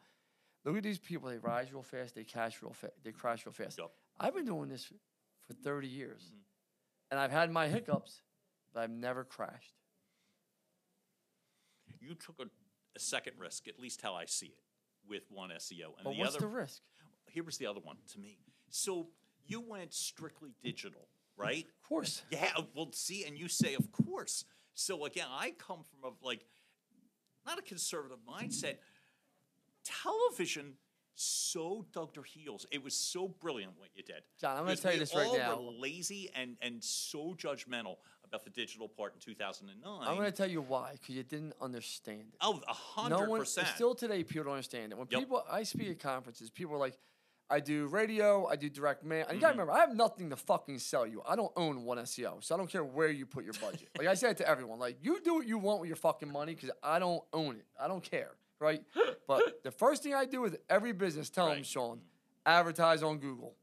look 0.64 0.76
at 0.76 0.82
these 0.82 0.98
people 0.98 1.28
they 1.28 1.38
rise 1.38 1.72
real 1.72 1.82
fast 1.82 2.14
they 2.14 2.24
cash 2.24 2.62
real 2.62 2.72
fast 2.72 2.94
they 3.04 3.12
crash 3.12 3.44
real 3.46 3.52
fast 3.52 3.78
Yup. 3.78 3.92
i've 4.20 4.34
been 4.34 4.46
doing 4.46 4.68
this 4.68 4.84
for 5.46 5.52
30 5.54 5.88
years 5.88 6.22
Mm-hmm. 6.26 6.38
And 7.12 7.20
i've 7.20 7.30
had 7.30 7.52
my 7.52 7.68
hiccups 7.68 8.22
but 8.74 8.80
i've 8.80 8.90
never 8.90 9.22
crashed 9.22 9.74
you 12.02 12.14
took 12.14 12.36
a, 12.40 12.44
a 12.96 13.00
second 13.00 13.34
risk, 13.38 13.68
at 13.68 13.78
least 13.78 14.02
how 14.02 14.14
I 14.14 14.24
see 14.26 14.46
it, 14.46 14.64
with 15.08 15.22
one 15.30 15.50
SEO, 15.50 15.96
and 15.96 16.04
but 16.04 16.12
the 16.12 16.18
what's 16.18 16.36
other. 16.36 16.46
the 16.46 16.48
risk 16.48 16.82
here 17.26 17.44
was 17.44 17.56
the 17.56 17.66
other 17.66 17.80
one 17.80 17.96
to 18.12 18.18
me. 18.18 18.38
So 18.70 19.08
you 19.46 19.60
went 19.60 19.94
strictly 19.94 20.54
digital, 20.62 21.08
right? 21.36 21.64
of 21.64 21.88
course 21.88 22.22
Yeah. 22.30 22.50
Well, 22.74 22.90
see, 22.92 23.24
and 23.24 23.38
you 23.38 23.48
say, 23.48 23.74
of 23.74 23.90
course. 23.92 24.44
So 24.74 25.04
again, 25.04 25.26
I 25.30 25.52
come 25.58 25.84
from 25.84 26.10
a 26.12 26.26
like, 26.26 26.44
not 27.46 27.58
a 27.58 27.62
conservative 27.62 28.18
mindset. 28.28 28.76
Television 29.84 30.74
so 31.14 31.86
dug 31.92 32.14
their 32.14 32.22
heels. 32.22 32.66
It 32.70 32.82
was 32.82 32.94
so 32.94 33.28
brilliant 33.28 33.72
what 33.78 33.90
you 33.94 34.02
did. 34.02 34.22
John, 34.40 34.56
I'm 34.56 34.64
gonna 34.64 34.76
tell 34.76 34.92
you 34.92 34.98
this 34.98 35.14
right 35.14 35.30
now. 35.32 35.60
Were 35.60 35.70
lazy 35.72 36.30
and 36.34 36.56
and 36.62 36.82
so 36.82 37.34
judgmental 37.38 37.96
about 38.24 38.44
the 38.44 38.50
digital 38.50 38.88
part 38.88 39.14
in 39.14 39.20
2009. 39.20 40.08
I'm 40.08 40.16
going 40.16 40.24
to 40.30 40.32
tell 40.36 40.48
you 40.50 40.62
why, 40.62 40.92
because 40.92 41.14
you 41.14 41.22
didn't 41.22 41.52
understand 41.60 42.20
it. 42.32 42.36
Oh, 42.40 42.62
a 42.66 42.72
hundred 42.72 43.10
No 43.10 43.22
one, 43.24 43.40
percent. 43.40 43.68
still 43.68 43.94
today, 43.94 44.24
people 44.24 44.44
don't 44.44 44.54
understand 44.54 44.90
it. 44.92 44.96
When 44.98 45.06
Yep. 45.10 45.20
people, 45.20 45.44
I 45.50 45.64
speak 45.64 45.90
at 45.90 45.98
conferences, 45.98 46.48
people 46.50 46.74
are 46.74 46.78
like, 46.78 46.96
I 47.50 47.60
do 47.60 47.86
radio, 47.88 48.46
I 48.46 48.56
do 48.56 48.70
direct 48.70 49.04
mail. 49.04 49.26
And 49.28 49.32
you 49.32 49.34
Mm-hmm. 49.34 49.40
got 49.40 49.46
to 49.48 49.52
remember, 49.52 49.72
I 49.72 49.80
have 49.80 49.94
nothing 49.94 50.30
to 50.30 50.36
fucking 50.36 50.78
sell 50.78 51.06
you. 51.06 51.20
I 51.28 51.36
don't 51.36 51.52
own 51.56 51.84
one 51.84 51.98
SEO, 51.98 52.42
so 52.42 52.54
I 52.54 52.58
don't 52.58 52.70
care 52.70 52.82
where 52.84 53.10
you 53.10 53.26
put 53.26 53.44
your 53.44 53.52
budget. 53.60 53.90
like 53.98 54.06
I 54.08 54.14
say 54.14 54.30
it 54.30 54.38
to 54.38 54.48
everyone, 54.48 54.78
like, 54.78 54.96
you 55.02 55.20
do 55.22 55.34
what 55.34 55.46
you 55.46 55.58
want 55.58 55.80
with 55.80 55.88
your 55.88 55.96
fucking 55.96 56.32
money, 56.32 56.54
because 56.54 56.70
I 56.82 56.98
don't 56.98 57.22
own 57.34 57.56
it. 57.56 57.66
I 57.78 57.86
don't 57.86 58.02
care, 58.02 58.30
right? 58.62 58.82
but 59.28 59.62
the 59.62 59.70
first 59.70 60.02
thing 60.02 60.14
I 60.14 60.24
do 60.24 60.40
with 60.40 60.56
every 60.70 60.92
business, 60.92 61.28
tell 61.28 61.46
them, 61.48 61.56
Right. 61.56 61.66
Sean, 61.66 62.00
advertise 62.46 63.02
on 63.02 63.18
Google. 63.18 63.54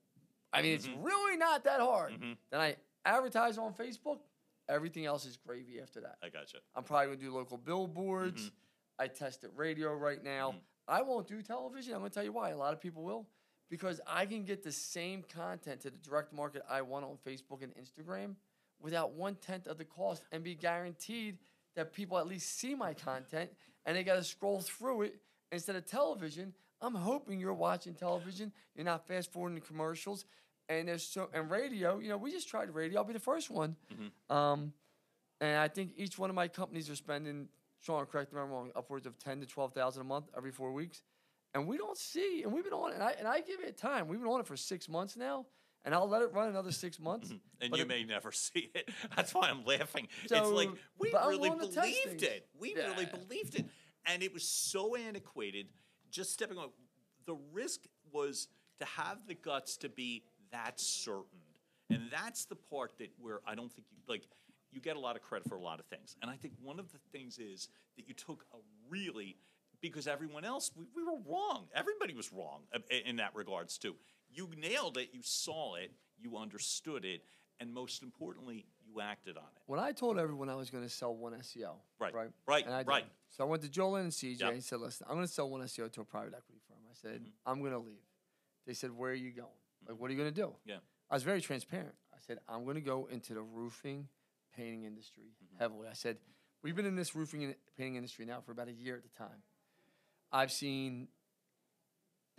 I 0.53 0.61
mean, 0.61 0.73
it's 0.73 0.87
Mm-hmm. 0.87 1.03
really 1.03 1.37
not 1.37 1.63
that 1.63 1.79
hard. 1.79 2.13
Then 2.51 2.59
I 2.61 2.75
advertise 3.05 3.57
on 3.57 3.73
Facebook. 3.73 4.19
Everything 4.67 5.05
else 5.05 5.25
is 5.25 5.35
gravy 5.37 5.79
after 5.81 6.01
that. 6.01 6.17
I 6.23 6.29
gotcha. 6.29 6.57
I'm 6.75 6.83
probably 6.83 7.07
gonna 7.07 7.17
do 7.17 7.33
local 7.33 7.57
billboards. 7.57 8.41
Mm-hmm. 8.43 9.01
I 9.03 9.07
tested 9.07 9.49
radio 9.55 9.95
right 9.95 10.23
now. 10.23 10.55
I 10.87 11.01
won't 11.01 11.27
do 11.27 11.41
television. 11.41 11.93
I'm 11.93 11.99
gonna 12.01 12.09
tell 12.11 12.23
you 12.23 12.33
why. 12.33 12.49
A 12.49 12.57
lot 12.57 12.73
of 12.73 12.79
people 12.81 13.03
will, 13.03 13.27
because 13.69 13.99
I 14.05 14.25
can 14.25 14.43
get 14.43 14.63
the 14.63 14.71
same 14.71 15.23
content 15.23 15.81
to 15.81 15.89
the 15.89 15.97
direct 15.97 16.33
market 16.33 16.61
I 16.69 16.81
want 16.81 17.05
on 17.05 17.17
Facebook 17.25 17.63
and 17.63 17.73
Instagram 17.75 18.35
without 18.79 19.13
one 19.13 19.35
tenth 19.35 19.67
of 19.67 19.77
the 19.77 19.85
cost, 19.85 20.23
and 20.31 20.43
be 20.43 20.55
guaranteed 20.55 21.37
that 21.75 21.91
people 21.93 22.17
at 22.17 22.27
least 22.27 22.57
see 22.59 22.75
my 22.75 22.93
content 22.93 23.49
and 23.89 23.97
they 23.97 24.03
gotta 24.03 24.23
scroll 24.23 24.61
through 24.61 25.01
it 25.01 25.15
instead 25.51 25.75
of 25.75 25.83
television. 25.83 26.53
I'm 26.79 26.93
hoping 26.93 27.39
you're 27.39 27.55
watching 27.55 27.95
television. 27.95 28.51
You're 28.75 28.85
not 28.85 29.07
fast 29.07 29.33
forwarding 29.33 29.59
commercials. 29.61 30.25
And 30.69 30.87
there's 30.87 31.03
so 31.03 31.27
and 31.33 31.49
radio. 31.49 31.97
You 31.97 32.09
know, 32.09 32.17
we 32.17 32.31
just 32.31 32.47
tried 32.47 32.69
radio. 32.69 32.99
I'll 32.99 33.03
be 33.03 33.13
the 33.13 33.19
first 33.19 33.49
one. 33.49 33.75
Um, 34.29 34.73
and 35.41 35.57
I 35.57 35.67
think 35.69 35.93
each 35.97 36.19
one 36.19 36.29
of 36.29 36.35
my 36.35 36.47
companies 36.47 36.87
are 36.87 36.95
spending, 36.95 37.47
Sean, 37.81 38.05
correct 38.05 38.31
me 38.31 38.37
if 38.39 38.45
I'm 38.45 38.51
wrong, 38.51 38.69
upwards 38.75 39.07
of 39.07 39.17
ten 39.17 39.39
to 39.39 39.47
twelve 39.47 39.73
thousand 39.73 40.01
a 40.01 40.05
month 40.05 40.25
every 40.37 40.51
four 40.51 40.71
weeks. 40.71 41.01
And 41.55 41.65
we 41.65 41.77
don't 41.77 41.97
see, 41.97 42.43
and 42.43 42.53
we've 42.53 42.63
been 42.63 42.73
on 42.73 42.91
it, 42.91 42.93
and 42.93 43.03
I, 43.03 43.15
and 43.17 43.27
I 43.27 43.39
give 43.41 43.59
it 43.61 43.75
time. 43.75 44.07
We've 44.07 44.19
been 44.19 44.29
on 44.29 44.39
it 44.39 44.45
for 44.45 44.55
six 44.55 44.87
months 44.87 45.17
now, 45.17 45.47
and 45.85 45.93
I'll 45.95 46.07
let 46.09 46.21
it 46.21 46.33
run 46.33 46.49
another 46.49 46.71
six 46.71 46.99
months. 46.99 47.31
And 47.61 47.75
you 47.75 47.83
it- 47.83 47.87
may 47.87 48.03
never 48.03 48.31
see 48.33 48.69
it. 48.73 48.89
That's 49.15 49.33
why 49.33 49.49
I'm 49.49 49.63
laughing. 49.65 50.07
it's 50.23 50.31
like 50.31 50.69
we 50.97 51.11
really 51.11 51.37
willing 51.37 51.59
to 51.59 51.65
test 51.67 51.75
believed 51.75 52.23
it. 52.23 52.47
We 52.59 52.75
really 52.75 53.05
believed 53.05 53.55
it, 53.55 53.65
and 54.05 54.23
it 54.23 54.33
was 54.33 54.43
so 54.43 54.95
antiquated. 54.95 55.67
Just 56.11 56.33
stepping 56.33 56.57
on 56.57 56.69
the 57.25 57.37
risk 57.51 57.81
was 58.11 58.47
to 58.79 58.85
have 58.85 59.27
the 59.27 59.35
guts 59.35 59.77
to 59.77 59.89
be 59.89 60.23
that 60.51 60.79
certain, 60.79 61.39
and 61.89 62.03
that's 62.11 62.45
the 62.45 62.55
part 62.55 62.97
that 62.97 63.09
where 63.19 63.39
I 63.45 63.55
don't 63.55 63.71
think 63.71 63.87
you 63.91 63.97
like. 64.07 64.23
You 64.71 64.79
get 64.79 64.95
a 64.97 64.99
lot 64.99 65.15
of 65.15 65.23
credit 65.23 65.49
for 65.49 65.55
a 65.55 65.61
lot 65.61 65.79
of 65.79 65.87
things, 65.87 66.15
and 66.21 66.29
I 66.29 66.35
think 66.35 66.53
one 66.61 66.79
of 66.79 66.91
the 66.91 66.99
things 67.11 67.39
is 67.39 67.69
that 67.97 68.07
you 68.07 68.13
took 68.13 68.45
a 68.53 68.57
really 68.87 69.35
because 69.81 70.07
everyone 70.07 70.45
else 70.45 70.69
we, 70.75 70.85
we 70.95 71.03
were 71.03 71.17
wrong. 71.25 71.67
Everybody 71.73 72.13
was 72.13 72.31
wrong 72.31 72.61
uh, 72.73 72.79
in 73.05 73.15
that 73.15 73.31
regards 73.33 73.77
too. 73.79 73.95
You 74.31 74.49
nailed 74.57 74.97
it. 74.97 75.09
You 75.13 75.21
saw 75.23 75.75
it. 75.75 75.91
You 76.17 76.37
understood 76.37 77.05
it, 77.05 77.21
and 77.59 77.73
most 77.73 78.03
importantly, 78.03 78.65
you 78.85 78.99
acted 79.01 79.37
on 79.37 79.43
it. 79.55 79.61
When 79.67 79.79
I 79.79 79.91
told 79.91 80.19
everyone 80.19 80.49
I 80.49 80.55
was 80.55 80.69
going 80.69 80.83
to 80.83 80.89
sell 80.89 81.15
one 81.15 81.33
SEO, 81.33 81.75
Right, 81.99 82.13
right, 82.13 82.29
right, 82.45 82.65
and 82.65 82.73
I 82.75 82.79
did. 82.79 82.87
right. 82.87 83.05
So 83.29 83.43
I 83.43 83.47
went 83.47 83.61
to 83.63 83.69
Joel 83.69 83.95
and 83.97 84.11
CJ 84.11 84.39
Yep. 84.41 84.51
and 84.53 84.63
said, 84.63 84.79
"Listen, 84.79 85.07
I'm 85.09 85.15
going 85.15 85.27
to 85.27 85.31
sell 85.33 85.49
one 85.49 85.61
SEO 85.61 85.89
to 85.93 86.01
a 86.01 86.05
private 86.05 86.33
equity 86.35 86.59
firm." 86.67 86.77
I 86.89 86.93
said, 86.93 87.21
Mm-hmm. 87.21 87.49
"I'm 87.49 87.59
going 87.61 87.71
to 87.71 87.79
leave." 87.79 88.03
They 88.67 88.73
said, 88.73 88.91
"Where 88.91 89.11
are 89.11 89.15
you 89.15 89.31
going? 89.31 89.47
Like, 89.87 89.97
what 89.99 90.09
are 90.09 90.13
you 90.13 90.19
going 90.19 90.33
to 90.33 90.41
do?" 90.41 90.53
Yeah. 90.65 90.77
I 91.09 91.15
was 91.15 91.23
very 91.23 91.41
transparent. 91.41 91.95
I 92.13 92.17
said, 92.19 92.37
I'm 92.47 92.63
going 92.65 92.75
to 92.75 92.81
go 92.81 93.07
into 93.09 93.33
the 93.33 93.41
roofing, 93.41 94.07
painting 94.55 94.83
industry 94.83 95.23
Mm-hmm. 95.43 95.57
heavily. 95.63 95.87
I 95.87 95.93
said, 95.93 96.17
we've 96.61 96.75
been 96.75 96.85
in 96.85 96.95
this 96.95 97.15
roofing 97.15 97.43
and 97.45 97.55
painting 97.77 97.95
industry 97.95 98.25
now 98.25 98.41
for 98.41 98.51
about 98.51 98.67
a 98.67 98.73
year 98.73 98.95
at 98.95 99.03
the 99.03 99.17
time. 99.17 99.41
I've 100.31 100.51
seen 100.51 101.07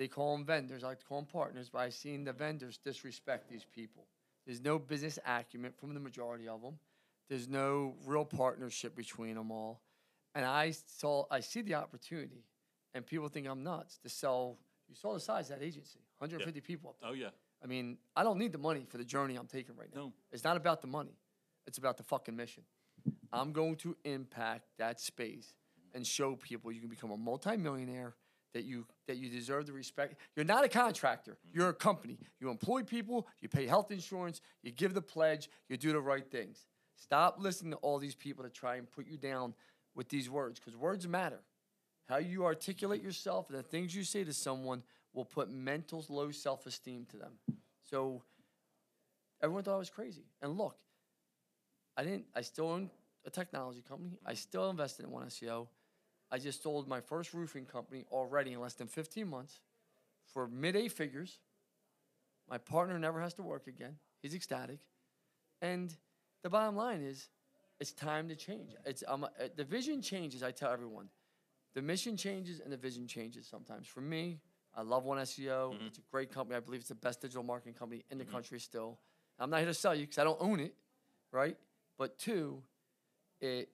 they 0.00 0.08
call 0.08 0.34
them 0.34 0.46
vendors. 0.46 0.82
I 0.82 0.88
like 0.88 1.00
to 1.00 1.04
call 1.04 1.18
them 1.18 1.26
partners, 1.30 1.68
but 1.70 1.80
I've 1.80 1.92
seen 1.92 2.24
the 2.24 2.32
vendors 2.32 2.78
disrespect 2.82 3.50
these 3.50 3.66
people. 3.66 4.06
There's 4.46 4.62
no 4.62 4.78
business 4.78 5.18
acumen 5.26 5.72
from 5.78 5.92
the 5.92 6.00
majority 6.00 6.48
of 6.48 6.62
them. 6.62 6.78
There's 7.28 7.46
no 7.46 7.96
real 8.06 8.24
partnership 8.24 8.96
between 8.96 9.34
them 9.34 9.52
all. 9.52 9.82
And 10.34 10.46
I 10.46 10.72
saw, 10.86 11.26
I 11.30 11.40
see 11.40 11.60
the 11.60 11.74
opportunity, 11.74 12.46
and 12.94 13.04
people 13.04 13.28
think 13.28 13.46
I'm 13.46 13.62
nuts 13.62 13.98
to 13.98 14.08
sell. 14.08 14.56
You 14.88 14.94
saw 14.94 15.12
the 15.12 15.20
size 15.20 15.50
of 15.50 15.58
that 15.58 15.64
agency, 15.66 16.00
150 16.16 16.62
people 16.62 16.88
up 16.88 16.96
there. 16.98 17.10
Oh 17.10 17.12
yeah. 17.12 17.28
I 17.62 17.66
mean, 17.66 17.98
I 18.16 18.22
don't 18.22 18.38
need 18.38 18.52
the 18.52 18.58
money 18.58 18.86
for 18.88 18.96
the 18.96 19.04
journey 19.04 19.36
I'm 19.36 19.48
taking 19.48 19.76
right 19.76 19.94
now. 19.94 20.00
No. 20.00 20.12
It's 20.32 20.44
not 20.44 20.56
about 20.56 20.80
the 20.80 20.88
money. 20.88 21.12
It's 21.66 21.76
about 21.76 21.98
the 21.98 22.04
fucking 22.04 22.34
mission. 22.34 22.62
I'm 23.34 23.52
going 23.52 23.76
to 23.76 23.94
impact 24.06 24.64
that 24.78 24.98
space 24.98 25.52
and 25.94 26.06
show 26.06 26.36
people 26.36 26.72
you 26.72 26.80
can 26.80 26.88
become 26.88 27.10
a 27.10 27.18
multimillionaire 27.18 28.14
that 28.52 28.64
you 28.64 28.86
that 29.06 29.16
you 29.16 29.28
deserve 29.28 29.66
the 29.66 29.72
respect. 29.72 30.16
You're 30.36 30.44
not 30.44 30.64
a 30.64 30.68
contractor. 30.68 31.32
Mm-hmm. 31.32 31.58
You're 31.58 31.68
a 31.70 31.74
company. 31.74 32.18
You 32.40 32.50
employ 32.50 32.82
people, 32.82 33.26
you 33.40 33.48
pay 33.48 33.66
health 33.66 33.90
insurance, 33.90 34.40
you 34.62 34.72
give 34.72 34.94
the 34.94 35.02
pledge, 35.02 35.48
you 35.68 35.76
do 35.76 35.92
the 35.92 36.00
right 36.00 36.28
things. 36.30 36.66
Stop 36.96 37.36
listening 37.38 37.72
to 37.72 37.78
all 37.78 37.98
these 37.98 38.14
people 38.14 38.44
that 38.44 38.52
try 38.52 38.76
and 38.76 38.90
put 38.90 39.06
you 39.06 39.16
down 39.16 39.54
with 39.94 40.08
these 40.08 40.28
words 40.28 40.58
because 40.58 40.76
words 40.76 41.08
matter. 41.08 41.40
How 42.08 42.18
you 42.18 42.44
articulate 42.44 43.02
yourself 43.02 43.48
and 43.50 43.58
the 43.58 43.62
things 43.62 43.94
you 43.94 44.04
say 44.04 44.24
to 44.24 44.32
someone 44.32 44.82
will 45.12 45.24
put 45.24 45.50
mental 45.50 46.04
low 46.08 46.30
self 46.30 46.66
esteem 46.66 47.06
to 47.10 47.16
them. 47.16 47.32
So 47.84 48.22
everyone 49.42 49.64
thought 49.64 49.76
I 49.76 49.78
was 49.78 49.90
crazy. 49.90 50.24
And 50.42 50.56
look, 50.56 50.76
I 51.96 52.04
didn't, 52.04 52.26
I 52.34 52.42
still 52.42 52.68
own 52.68 52.90
a 53.26 53.30
technology 53.30 53.82
company. 53.86 54.18
I 54.24 54.34
still 54.34 54.70
invested 54.70 55.04
in 55.04 55.10
one 55.10 55.26
SEO. 55.26 55.68
I 56.32 56.38
just 56.38 56.62
sold 56.62 56.88
my 56.88 57.00
first 57.00 57.34
roofing 57.34 57.64
company 57.64 58.04
already 58.10 58.52
in 58.52 58.60
less 58.60 58.74
than 58.74 58.86
15 58.86 59.28
months 59.28 59.60
for 60.32 60.46
mid 60.48 60.76
eight 60.76 60.92
figures. 60.92 61.38
My 62.48 62.58
partner 62.58 62.98
never 62.98 63.20
has 63.20 63.34
to 63.34 63.42
work 63.42 63.66
again. 63.66 63.96
He's 64.22 64.34
ecstatic. 64.34 64.78
And 65.62 65.94
the 66.42 66.50
bottom 66.50 66.76
line 66.76 67.02
is, 67.02 67.28
it's 67.78 67.92
time 67.92 68.28
to 68.28 68.36
change. 68.36 68.70
It's 68.84 69.02
um, 69.08 69.24
uh, 69.24 69.28
the 69.56 69.64
vision 69.64 70.02
changes. 70.02 70.42
I 70.42 70.50
tell 70.50 70.70
everyone, 70.72 71.08
the 71.74 71.82
mission 71.82 72.16
changes 72.16 72.60
and 72.60 72.72
the 72.72 72.76
vision 72.76 73.06
changes 73.06 73.46
sometimes. 73.46 73.86
For 73.86 74.00
me, 74.00 74.40
I 74.74 74.82
love 74.82 75.04
One 75.04 75.18
SEO. 75.18 75.74
It's 75.86 75.98
a 75.98 76.02
great 76.10 76.32
company. 76.32 76.56
I 76.56 76.60
believe 76.60 76.80
it's 76.80 76.88
the 76.88 76.94
best 76.94 77.20
digital 77.20 77.42
marketing 77.42 77.74
company 77.74 78.04
in 78.10 78.18
the 78.18 78.24
country 78.24 78.60
still. 78.60 78.98
I'm 79.38 79.50
not 79.50 79.58
here 79.58 79.66
to 79.66 79.74
sell 79.74 79.94
you 79.94 80.02
because 80.02 80.18
I 80.18 80.24
don't 80.24 80.40
own 80.40 80.60
it, 80.60 80.74
right? 81.32 81.56
But 81.98 82.18
two, 82.18 82.62
it 83.40 83.70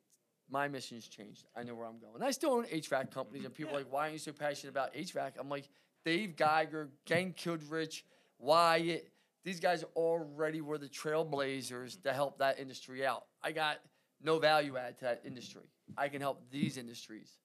my 0.51 0.69
mission's 0.69 1.09
changed. 1.09 1.45
I 1.57 1.63
know 1.63 1.75
where 1.75 1.87
I'm 1.87 1.99
going. 1.99 2.23
I 2.23 2.31
still 2.31 2.53
own 2.53 2.65
HVAC 2.67 3.11
companies, 3.11 3.45
and 3.45 3.53
people 3.53 3.75
are 3.75 3.79
like, 3.79 3.93
"Why 3.93 4.03
aren't 4.03 4.13
you 4.15 4.19
so 4.19 4.33
passionate 4.33 4.71
about 4.71 4.95
HVAC?" 4.95 5.33
I'm 5.39 5.49
like, 5.49 5.69
Dave 6.05 6.37
Geiger, 6.37 6.89
Gang 7.05 7.35
Kildrich, 7.35 8.03
Wyatt. 8.39 9.13
These 9.43 9.59
guys 9.59 9.85
already 9.97 10.61
were 10.61 10.79
the 10.79 10.89
trailblazers 10.89 12.01
to 12.03 12.13
help 12.13 12.39
that 12.39 12.61
industry 12.61 13.05
out. 13.05 13.27
I 13.43 13.53
got 13.53 13.79
no 14.23 14.39
value 14.39 14.77
add 14.77 14.99
to 14.99 15.05
that 15.05 15.23
industry. 15.25 15.69
I 15.97 16.09
can 16.09 16.21
help 16.21 16.49
these 16.51 16.79
industries. 16.79 17.39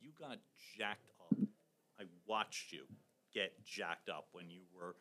You 0.00 0.10
got 0.18 0.38
jacked 0.76 1.10
up. 1.20 1.38
I 2.00 2.04
watched 2.26 2.72
you 2.72 2.84
get 3.34 3.62
jacked 3.64 4.08
up 4.08 4.28
when 4.32 4.50
you 4.50 4.62
were 4.74 4.96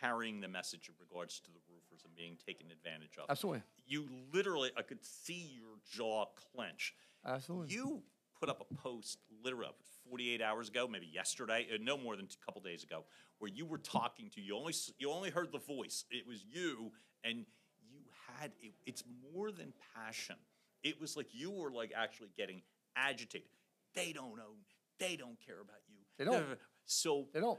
carrying 0.00 0.40
the 0.40 0.48
message 0.48 0.88
in 0.88 0.94
regards 1.00 1.40
to 1.40 1.50
the 1.50 1.60
and 2.04 2.14
being 2.14 2.36
taken 2.46 2.66
advantage 2.70 3.16
of. 3.18 3.26
Absolutely. 3.28 3.62
You 3.86 4.08
literally, 4.32 4.70
I 4.76 4.82
could 4.82 5.04
see 5.04 5.50
your 5.54 5.76
jaw 5.92 6.26
clench. 6.52 6.94
Absolutely. 7.24 7.74
You 7.74 8.02
put 8.38 8.48
up 8.48 8.66
a 8.70 8.74
post 8.74 9.18
literally 9.42 9.72
48 10.08 10.42
hours 10.42 10.68
ago, 10.68 10.86
maybe 10.88 11.06
yesterday, 11.06 11.66
uh, 11.72 11.78
no 11.80 11.96
more 11.96 12.16
than 12.16 12.26
a 12.26 12.44
couple 12.44 12.60
days 12.60 12.84
ago, 12.84 13.04
where 13.38 13.50
you 13.50 13.66
were 13.66 13.78
talking 13.78 14.30
to 14.30 14.40
you 14.40 14.56
only 14.56 14.74
you 14.98 15.10
only 15.10 15.30
heard 15.30 15.52
the 15.52 15.58
voice. 15.58 16.04
It 16.10 16.26
was 16.26 16.44
you, 16.44 16.92
and 17.24 17.38
you 17.80 17.98
had 18.38 18.52
it, 18.60 18.72
it's 18.86 19.02
more 19.34 19.50
than 19.50 19.72
passion. 19.94 20.36
It 20.82 21.00
was 21.00 21.16
like 21.16 21.28
you 21.32 21.50
were 21.50 21.70
like 21.70 21.92
actually 21.96 22.28
getting 22.36 22.62
agitated. 22.96 23.48
They 23.94 24.12
don't 24.12 24.38
own. 24.38 24.58
They 24.98 25.16
don't 25.16 25.38
care 25.44 25.60
about 25.60 25.80
you. 25.88 25.96
They 26.18 26.24
don't. 26.24 26.58
So 26.84 27.26
They 27.32 27.40
don't. 27.40 27.58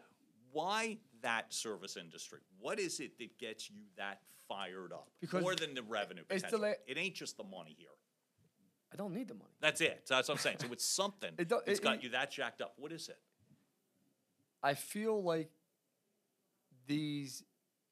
Why 0.58 0.98
that 1.22 1.54
service 1.54 1.98
industry? 1.98 2.40
What 2.60 2.80
is 2.80 3.00
it 3.00 3.18
that 3.20 3.38
gets 3.38 3.70
you 3.70 3.78
that 3.98 4.22
fired 4.48 4.92
up? 4.92 5.10
Because 5.22 5.42
more 5.42 5.56
than 5.56 5.74
the 5.74 5.84
revenue. 5.84 6.24
it's 6.30 6.50
the 6.50 6.58
la- 6.58 6.74
it 6.88 6.98
ain't 6.98 7.16
just 7.16 7.38
the 7.38 7.44
money 7.44 7.76
here. 7.78 7.90
I 8.92 8.96
don't 8.96 9.14
need 9.14 9.28
the 9.28 9.34
money. 9.34 9.52
That's 9.60 9.82
it. 9.82 10.06
That's 10.08 10.28
what 10.30 10.36
I'm 10.36 10.40
saying. 10.42 10.58
So 10.62 10.68
it's 10.72 10.86
something 11.02 11.32
It 11.38 11.50
do- 11.50 11.62
that's 11.66 11.80
it- 11.80 11.84
got 11.84 11.96
it- 11.96 12.04
you 12.04 12.10
that 12.10 12.32
jacked 12.32 12.62
up. 12.62 12.74
What 12.78 12.92
is 12.92 13.10
it? 13.10 13.18
I 14.64 14.74
feel 14.74 15.22
like 15.22 15.52
these 16.88 17.44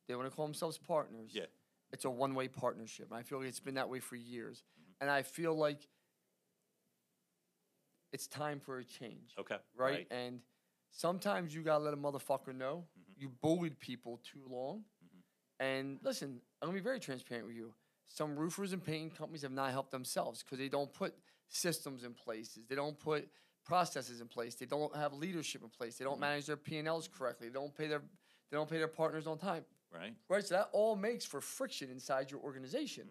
they 0.08 0.16
want 0.16 0.30
to 0.30 0.36
call 0.36 0.46
themselves 0.46 0.78
partners. 0.78 1.32
Yeah. 1.34 1.44
It's 1.92 2.06
a 2.06 2.10
one 2.10 2.34
way 2.36 2.48
partnership. 2.48 3.08
I 3.12 3.22
feel 3.24 3.40
like 3.40 3.48
it's 3.48 3.60
been 3.60 3.76
that 3.76 3.90
way 3.90 4.00
for 4.00 4.16
years. 4.16 4.64
Mm-hmm. 4.80 4.92
And 5.02 5.12
I 5.12 5.22
feel 5.24 5.54
like 5.56 5.88
it's 8.12 8.28
time 8.28 8.60
for 8.60 8.80
a 8.80 8.84
change. 8.84 9.34
Okay. 9.40 9.58
Right? 9.78 10.08
And 10.10 10.40
sometimes 10.96 11.54
you 11.54 11.62
gotta 11.62 11.84
let 11.84 11.94
a 11.94 11.98
motherfucker 11.98 12.56
know 12.56 12.86
mm-hmm. 12.98 13.22
you 13.22 13.32
bullied 13.42 13.80
people 13.80 14.22
too 14.24 14.42
long. 14.50 14.84
Mm-hmm. 15.04 15.66
And 15.66 16.00
listen, 16.02 16.40
I'm 16.62 16.70
gonna 16.70 16.78
be 16.78 16.84
very 16.84 17.00
transparent 17.00 17.48
with 17.48 17.56
you. 17.56 17.74
Some 18.08 18.36
roofers 18.36 18.72
and 18.74 18.84
painting 18.84 19.12
companies 19.12 19.42
have 19.42 19.52
not 19.52 19.72
helped 19.72 19.92
themselves 19.92 20.44
because 20.44 20.60
they 20.60 20.70
don't 20.70 20.94
put 20.94 21.14
systems 21.50 22.04
in 22.04 22.14
places. 22.14 22.64
They 22.70 22.76
don't 22.76 22.98
put 22.98 23.28
processes 23.66 24.22
in 24.22 24.28
place. 24.28 24.56
They 24.56 24.66
don't 24.68 24.96
have 24.96 25.14
leadership 25.14 25.64
in 25.64 25.70
place. 25.70 25.98
They 25.98 26.06
don't 26.06 26.14
mm-hmm. 26.14 26.22
manage 26.22 26.46
their 26.46 26.58
P 26.58 26.78
and 26.78 26.88
Ls 26.88 27.08
correctly. 27.08 27.50
They 27.50 27.54
don't 27.54 27.76
pay 27.76 27.88
their 27.88 28.02
they 28.52 28.58
don't 28.58 28.70
pay 28.70 28.78
their 28.78 28.88
partners 28.88 29.28
on 29.28 29.38
time. 29.38 29.66
Right. 29.94 30.14
Right. 30.30 30.46
So 30.46 30.56
that 30.56 30.70
all 30.72 30.96
makes 30.96 31.26
for 31.26 31.42
friction 31.42 31.90
inside 31.90 32.32
your 32.32 32.42
organization. 32.42 33.06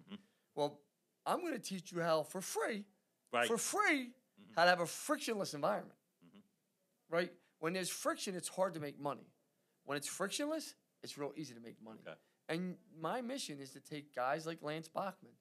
Well, 0.55 0.81
I'm 1.27 1.41
to 1.53 1.59
teach 1.59 1.91
you 1.93 2.01
how 2.01 2.23
for 2.23 2.41
free, 2.41 2.85
Right. 3.33 3.49
for 3.49 3.57
free, 3.59 4.11
how 4.55 4.65
to 4.65 4.71
have 4.71 4.81
a 4.81 4.87
frictionless 4.87 5.55
environment. 5.55 5.99
Right. 7.11 7.33
When 7.65 7.73
there's 7.73 7.89
friction, 7.89 8.35
it's 8.35 8.49
hard 8.49 8.75
to 8.75 8.81
make 8.81 9.01
money. 9.01 9.27
When 9.87 9.97
it's 9.97 10.07
frictionless, 10.07 10.75
it's 11.03 11.17
real 11.17 11.33
easy 11.35 11.55
to 11.55 11.61
make 11.61 11.83
money. 11.83 12.01
Okay. 12.07 12.15
And 12.51 12.75
my 13.01 13.23
mission 13.23 13.59
is 13.59 13.71
to 13.71 13.81
take 13.81 14.15
guys 14.15 14.47
like 14.47 14.59
Lance 14.61 14.87
Bachmann, 14.87 15.33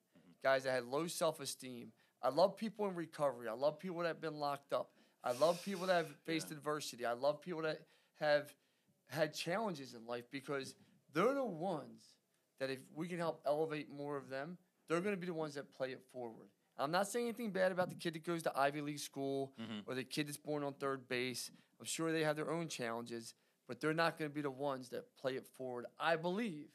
guys 0.42 0.64
that 0.64 0.72
had 0.72 0.86
low 0.86 1.06
self 1.08 1.42
esteem. 1.42 1.92
I 2.22 2.30
love 2.30 2.56
people 2.56 2.88
in 2.88 2.96
recovery. 2.96 3.50
I 3.50 3.54
love 3.56 3.78
people 3.78 3.98
that 3.98 4.08
have 4.08 4.22
been 4.22 4.40
locked 4.40 4.72
up. 4.72 4.92
I 5.22 5.34
love 5.34 5.62
people 5.66 5.86
that 5.88 5.96
have 5.96 6.16
faced 6.26 6.50
adversity. 6.52 7.06
I 7.06 7.12
love 7.12 7.42
people 7.42 7.64
that 7.64 7.82
have 8.22 8.56
had 9.10 9.34
challenges 9.34 9.94
in 9.94 10.08
life 10.08 10.24
because 10.32 10.76
they're 11.14 11.34
the 11.34 11.44
ones 11.44 12.04
that 12.62 12.70
if 12.70 12.80
we 12.96 13.10
can 13.10 13.18
help 13.18 13.42
elevate 13.46 13.92
more 13.92 14.16
of 14.16 14.30
them, 14.30 14.58
they're 14.88 15.02
going 15.02 15.14
to 15.14 15.20
be 15.20 15.28
the 15.28 15.34
ones 15.34 15.56
that 15.56 15.74
play 15.76 15.90
it 15.90 16.02
forward. 16.14 16.48
I'm 16.78 16.92
not 16.92 17.10
saying 17.10 17.26
anything 17.26 17.52
bad 17.52 17.74
about 17.74 17.90
the 17.90 17.96
kid 17.96 18.16
that 18.16 18.24
goes 18.24 18.44
to 18.44 18.58
Ivy 18.58 18.80
League 18.80 19.00
school 19.00 19.52
mm-hmm. 19.62 19.80
or 19.86 19.94
the 19.94 20.06
kid 20.06 20.28
that's 20.28 20.38
born 20.38 20.64
on 20.64 20.74
third 20.74 21.10
base. 21.10 21.52
I'm 21.84 21.88
sure 21.88 22.14
they 22.14 22.24
have 22.24 22.38
their 22.38 22.50
own 22.50 22.70
challenges, 22.70 23.34
but 23.68 23.82
they're 23.82 23.94
not 23.94 24.18
going 24.18 24.32
to 24.32 24.34
be 24.34 24.40
the 24.40 24.50
ones 24.50 24.88
that 24.92 25.04
play 25.18 25.34
it 25.34 25.46
forward. 25.46 25.86
I 26.00 26.16
believe 26.16 26.70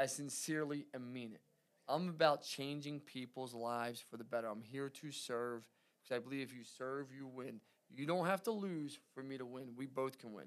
as 0.00 0.12
sincerely 0.12 0.86
and 0.92 1.12
mean 1.12 1.30
it. 1.34 1.40
I'm 1.86 2.08
about 2.08 2.42
changing 2.42 2.98
people's 2.98 3.54
lives 3.54 4.00
for 4.00 4.16
the 4.16 4.24
better. 4.24 4.48
I'm 4.48 4.60
here 4.60 4.88
to 4.88 5.12
serve 5.12 5.62
because 6.02 6.16
I 6.16 6.18
believe 6.18 6.42
if 6.42 6.52
you 6.52 6.64
serve, 6.64 7.12
you 7.16 7.28
win. 7.28 7.60
You 7.88 8.06
don't 8.06 8.26
have 8.26 8.42
to 8.42 8.50
lose 8.50 8.98
for 9.14 9.22
me 9.22 9.38
to 9.38 9.46
win. 9.46 9.68
We 9.76 9.86
both 9.86 10.18
can 10.18 10.32
win. 10.32 10.46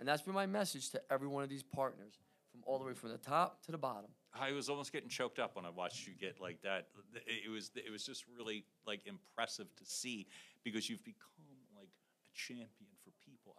And 0.00 0.08
that's 0.08 0.22
been 0.22 0.34
my 0.34 0.46
message 0.46 0.90
to 0.90 1.02
every 1.08 1.28
one 1.28 1.44
of 1.44 1.48
these 1.48 1.62
partners, 1.62 2.14
from 2.50 2.62
all 2.66 2.80
the 2.80 2.86
way 2.86 2.92
from 2.92 3.10
the 3.10 3.18
top 3.18 3.62
to 3.66 3.70
the 3.70 3.78
bottom. 3.78 4.10
I 4.34 4.50
was 4.50 4.68
almost 4.68 4.92
getting 4.92 5.08
choked 5.08 5.38
up 5.38 5.54
when 5.54 5.64
I 5.64 5.70
watched 5.70 6.08
you 6.08 6.14
get 6.20 6.40
like 6.40 6.60
that. 6.62 6.88
It 7.24 7.48
was 7.48 7.70
it 7.76 7.92
was 7.92 8.04
just 8.04 8.24
really 8.36 8.64
like 8.84 9.06
impressive 9.06 9.72
to 9.76 9.84
see 9.84 10.26
because 10.64 10.90
you've 10.90 11.04
become 11.04 11.54
like 11.76 11.90
a 12.24 12.36
champion. 12.36 12.87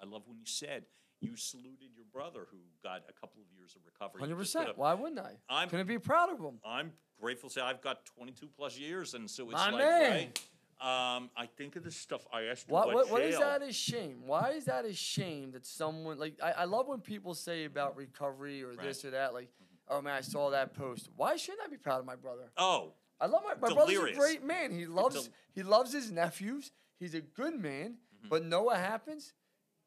I 0.01 0.05
love 0.05 0.23
when 0.25 0.37
you 0.37 0.45
said 0.45 0.85
you 1.21 1.35
saluted 1.35 1.89
your 1.95 2.05
brother 2.13 2.47
who 2.49 2.57
got 2.81 3.03
a 3.09 3.13
couple 3.13 3.41
of 3.41 3.47
years 3.57 3.75
of 3.75 3.81
recovery. 3.85 4.21
Hundred 4.21 4.37
percent. 4.37 4.77
Why 4.77 4.93
wouldn't 4.93 5.19
I? 5.19 5.33
I'm- 5.49 5.69
gonna 5.69 5.85
be 5.85 5.99
proud 5.99 6.31
of 6.31 6.39
him. 6.39 6.59
I'm 6.65 6.93
grateful 7.19 7.49
to 7.49 7.55
say 7.55 7.61
I've 7.61 7.81
got 7.81 8.05
22 8.05 8.47
plus 8.55 8.77
years, 8.77 9.13
and 9.13 9.29
so 9.29 9.43
it's 9.45 9.53
My 9.53 9.69
like 9.69 9.79
man. 9.79 10.11
right. 10.11 10.41
Um, 10.81 11.29
I 11.35 11.45
think 11.57 11.75
of 11.75 11.83
the 11.83 11.91
stuff 11.91 12.25
I 12.31 12.43
asked 12.43 12.69
What, 12.69 12.93
what, 12.93 13.11
what 13.11 13.21
is 13.21 13.37
that 13.37 13.61
a 13.61 13.73
shame? 13.73 14.21
Why 14.25 14.51
is 14.51 14.63
that 14.65 14.85
a 14.85 14.93
shame 14.93 15.51
that 15.51 15.65
someone 15.65 16.17
like 16.17 16.39
I, 16.41 16.51
I 16.51 16.63
love 16.63 16.87
when 16.87 17.01
people 17.01 17.33
say 17.33 17.65
about 17.65 17.97
recovery 17.97 18.63
or 18.63 18.73
this 18.77 19.03
or 19.03 19.11
that 19.11 19.33
like 19.33 19.49
oh 19.89 20.01
man 20.01 20.13
I 20.13 20.21
saw 20.21 20.51
that 20.51 20.73
post. 20.73 21.09
Why 21.17 21.35
shouldn't 21.35 21.63
I 21.65 21.67
be 21.67 21.75
proud 21.75 21.99
of 21.99 22.05
my 22.05 22.15
brother? 22.15 22.49
Oh, 22.55 22.93
I 23.19 23.25
love 23.25 23.43
my 23.43 23.55
my 23.55 23.73
brother's 23.75 23.97
a 23.97 24.13
great 24.13 24.41
man. 24.41 24.71
He 24.71 24.85
loves 24.85 25.15
del- 25.15 25.33
he 25.51 25.63
loves 25.63 25.91
his 25.91 26.11
nephews. 26.11 26.71
He's 26.97 27.13
a 27.13 27.21
good 27.21 27.59
man. 27.59 27.97
Mm-hmm. 28.19 28.29
But 28.29 28.45
know 28.45 28.63
what 28.63 28.77
happens? 28.77 29.33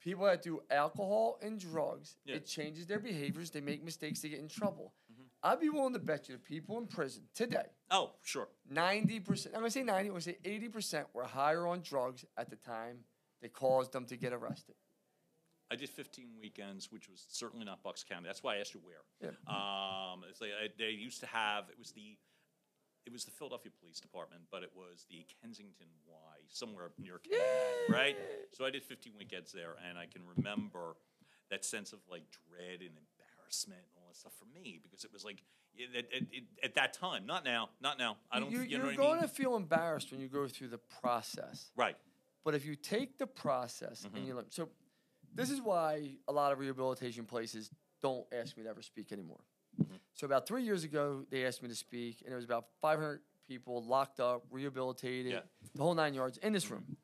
People 0.02 0.24
that 0.24 0.42
do 0.42 0.60
alcohol 0.70 1.38
and 1.42 1.58
drugs, 1.60 2.16
Yeah. 2.24 2.36
it 2.36 2.46
changes 2.46 2.86
their 2.86 2.98
behaviors. 2.98 3.50
They 3.50 3.60
make 3.60 3.84
mistakes. 3.84 4.20
They 4.20 4.30
get 4.30 4.40
in 4.40 4.48
trouble. 4.48 4.94
Mm-hmm. 5.12 5.22
I'd 5.44 5.60
be 5.60 5.68
willing 5.68 5.92
to 5.92 5.98
bet 6.00 6.28
you 6.28 6.34
the 6.34 6.40
people 6.40 6.78
in 6.78 6.86
prison 6.86 7.22
today, 7.34 7.66
oh, 7.90 8.12
sure. 8.22 8.48
ninety 8.68 9.20
percent. 9.20 9.54
I'm 9.54 9.60
gonna 9.60 9.70
say 9.70 9.82
ninety. 9.82 10.08
I'm 10.08 10.14
gonna 10.14 10.22
say 10.22 10.38
eighty 10.44 10.68
percent 10.68 11.06
were 11.12 11.24
higher 11.24 11.66
on 11.66 11.80
drugs 11.82 12.24
at 12.36 12.50
the 12.50 12.56
time 12.56 12.98
they 13.40 13.48
caused 13.48 13.92
them 13.92 14.04
to 14.06 14.16
get 14.16 14.32
arrested. 14.32 14.74
I 15.70 15.74
did 15.74 15.88
15 15.88 16.28
weekends, 16.40 16.92
which 16.92 17.08
was 17.08 17.24
certainly 17.30 17.64
not 17.64 17.82
Bucks 17.82 18.04
County. 18.04 18.26
That's 18.26 18.42
why 18.42 18.56
I 18.56 18.58
asked 18.58 18.74
you 18.74 18.80
where. 18.84 19.00
Yeah. 19.22 19.30
Um, 19.48 20.22
it's 20.28 20.40
like 20.40 20.50
I, 20.62 20.68
they 20.78 20.90
used 20.90 21.20
to 21.20 21.26
have. 21.26 21.64
It 21.70 21.78
was 21.78 21.92
the, 21.92 22.18
it 23.06 23.12
was 23.12 23.24
the 23.24 23.30
Philadelphia 23.30 23.72
Police 23.80 24.00
Department, 24.00 24.42
but 24.50 24.62
it 24.62 24.70
was 24.74 25.06
the 25.10 25.24
Kensington 25.42 25.88
Y, 26.06 26.14
somewhere 26.48 26.84
up 26.86 26.92
near 26.98 27.18
Canada, 27.18 27.44
right? 27.88 28.16
So 28.52 28.64
I 28.64 28.70
did 28.70 28.84
15 28.84 29.12
weekends 29.18 29.52
there, 29.52 29.74
and 29.88 29.98
I 29.98 30.06
can 30.06 30.22
remember 30.36 30.96
that 31.50 31.64
sense 31.64 31.92
of 31.92 31.98
like 32.10 32.22
dread 32.48 32.80
and 32.80 32.90
embarrassment 32.96 33.80
and 33.80 33.98
all 34.00 34.08
that 34.08 34.16
stuff 34.16 34.32
for 34.38 34.46
me 34.58 34.78
because 34.82 35.04
it 35.04 35.12
was 35.12 35.24
like 35.24 35.42
it, 35.74 35.88
it, 35.94 36.08
it, 36.12 36.26
it- 36.32 36.44
at 36.62 36.74
that 36.74 36.92
time, 36.92 37.26
not 37.26 37.44
now, 37.44 37.70
not 37.80 37.98
now. 37.98 38.16
I 38.30 38.40
don't. 38.40 38.50
You, 38.50 38.60
you 38.60 38.78
know 38.78 38.84
you're 38.86 38.94
going 38.96 39.18
I 39.18 39.20
mean? 39.20 39.22
to 39.22 39.28
feel 39.28 39.56
embarrassed 39.56 40.10
when 40.12 40.20
you 40.20 40.28
go 40.28 40.46
through 40.46 40.68
the 40.68 40.80
process. 41.00 41.70
Right. 41.76 41.96
But 42.44 42.54
if 42.54 42.64
you 42.66 42.74
take 42.76 43.18
the 43.18 43.26
process 43.26 44.02
Mm-hmm. 44.06 44.16
and 44.16 44.26
you 44.26 44.34
learn, 44.34 44.46
so 44.50 44.68
this 45.34 45.50
is 45.50 45.60
why 45.60 46.16
a 46.28 46.32
lot 46.32 46.52
of 46.52 46.58
rehabilitation 46.58 47.24
places 47.24 47.70
don't 48.02 48.26
ask 48.32 48.56
me 48.56 48.64
to 48.64 48.68
ever 48.68 48.82
speak 48.82 49.12
anymore. 49.12 49.40
Mm-hmm. 49.80 49.94
So 50.14 50.26
about 50.26 50.46
three 50.46 50.62
years 50.64 50.84
ago, 50.84 51.24
they 51.30 51.44
asked 51.46 51.62
me 51.62 51.68
to 51.68 51.74
speak, 51.74 52.22
and 52.24 52.32
it 52.32 52.36
was 52.36 52.44
about 52.44 52.66
500 52.80 53.20
people 53.48 53.82
locked 53.84 54.20
up, 54.20 54.44
rehabilitated, 54.50 55.32
Yeah. 55.32 55.40
the 55.74 55.82
whole 55.82 55.94
nine 55.94 56.14
yards 56.14 56.38
in 56.38 56.52
this 56.52 56.70
room. 56.70 56.82
Mm-hmm. 56.82 56.94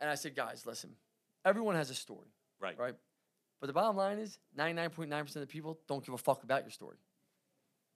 And 0.00 0.10
I 0.10 0.14
said, 0.14 0.34
guys, 0.36 0.64
listen, 0.66 0.90
everyone 1.44 1.74
has 1.74 1.90
a 1.90 1.94
story, 1.94 2.28
Right. 2.60 2.78
right? 2.78 2.94
But 3.60 3.66
the 3.66 3.72
bottom 3.72 3.96
line 3.96 4.18
is, 4.18 4.38
99.9% 4.56 5.34
of 5.36 5.40
the 5.42 5.46
people 5.46 5.80
don't 5.88 6.04
give 6.04 6.14
a 6.14 6.18
fuck 6.18 6.44
about 6.44 6.62
your 6.62 6.70
story. 6.70 6.96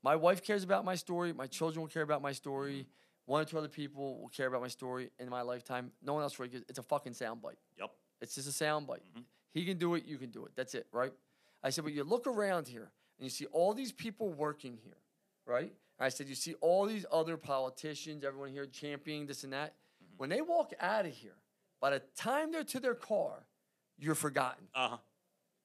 My 0.03 0.17
wife 0.17 0.43
cares 0.43 0.65
about 0.65 0.85
my 0.85 0.97
story. 0.97 1.33
My 1.33 1.47
children 1.47 1.81
will 1.83 1.89
care 1.89 2.03
about 2.03 2.23
my 2.23 2.33
story. 2.33 2.73
Mm-hmm. 2.81 2.89
One 3.27 3.43
or 3.43 3.45
two 3.45 3.57
other 3.59 3.69
people 3.69 4.21
will 4.21 4.29
care 4.29 4.49
about 4.49 4.61
my 4.61 4.69
story 4.69 5.11
in 5.21 5.29
my 5.29 5.43
lifetime. 5.43 5.93
No 6.03 6.15
one 6.15 6.25
else 6.25 6.39
really 6.41 6.51
gives. 6.51 6.65
It's 6.69 6.81
a 6.81 6.83
fucking 6.83 7.13
soundbite. 7.13 7.55
Yep. 7.79 7.91
It's 8.21 8.35
just 8.35 8.49
a 8.49 8.65
soundbite. 8.65 9.05
Mm-hmm. 9.05 9.21
He 9.55 9.65
can 9.65 9.79
do 9.79 9.95
it. 9.95 10.05
You 10.05 10.19
can 10.19 10.31
do 10.31 10.45
it. 10.45 10.53
That's 10.57 10.75
it, 10.75 10.89
right? 10.93 11.13
I 11.63 11.71
said, 11.71 11.85
but 11.85 11.93
you 11.93 12.03
look 12.03 12.27
around 12.27 12.67
here 12.67 12.91
and 13.23 13.27
you 13.27 13.31
see 13.31 13.47
all 13.53 13.73
these 13.73 13.93
people 13.93 14.33
working 14.33 14.77
here, 14.83 14.97
right? 15.47 15.73
And 15.99 16.07
I 16.07 16.09
said, 16.09 16.29
you 16.29 16.35
see 16.35 16.55
all 16.55 16.87
these 16.87 17.07
other 17.13 17.37
politicians, 17.37 18.25
everyone 18.25 18.51
here 18.51 18.67
championing 18.67 19.27
this 19.27 19.45
and 19.45 19.53
that. 19.53 19.75
When 20.17 20.29
they 20.29 20.41
walk 20.41 20.73
out 20.81 21.07
of 21.07 21.13
here, 21.13 21.37
by 21.81 21.91
the 21.91 22.03
time 22.17 22.51
they're 22.51 22.65
to 22.65 22.81
their 22.81 22.97
car, 22.97 23.47
you're 23.97 24.17
forgotten. 24.17 24.65
Uh 24.75 24.89
huh. 24.89 24.97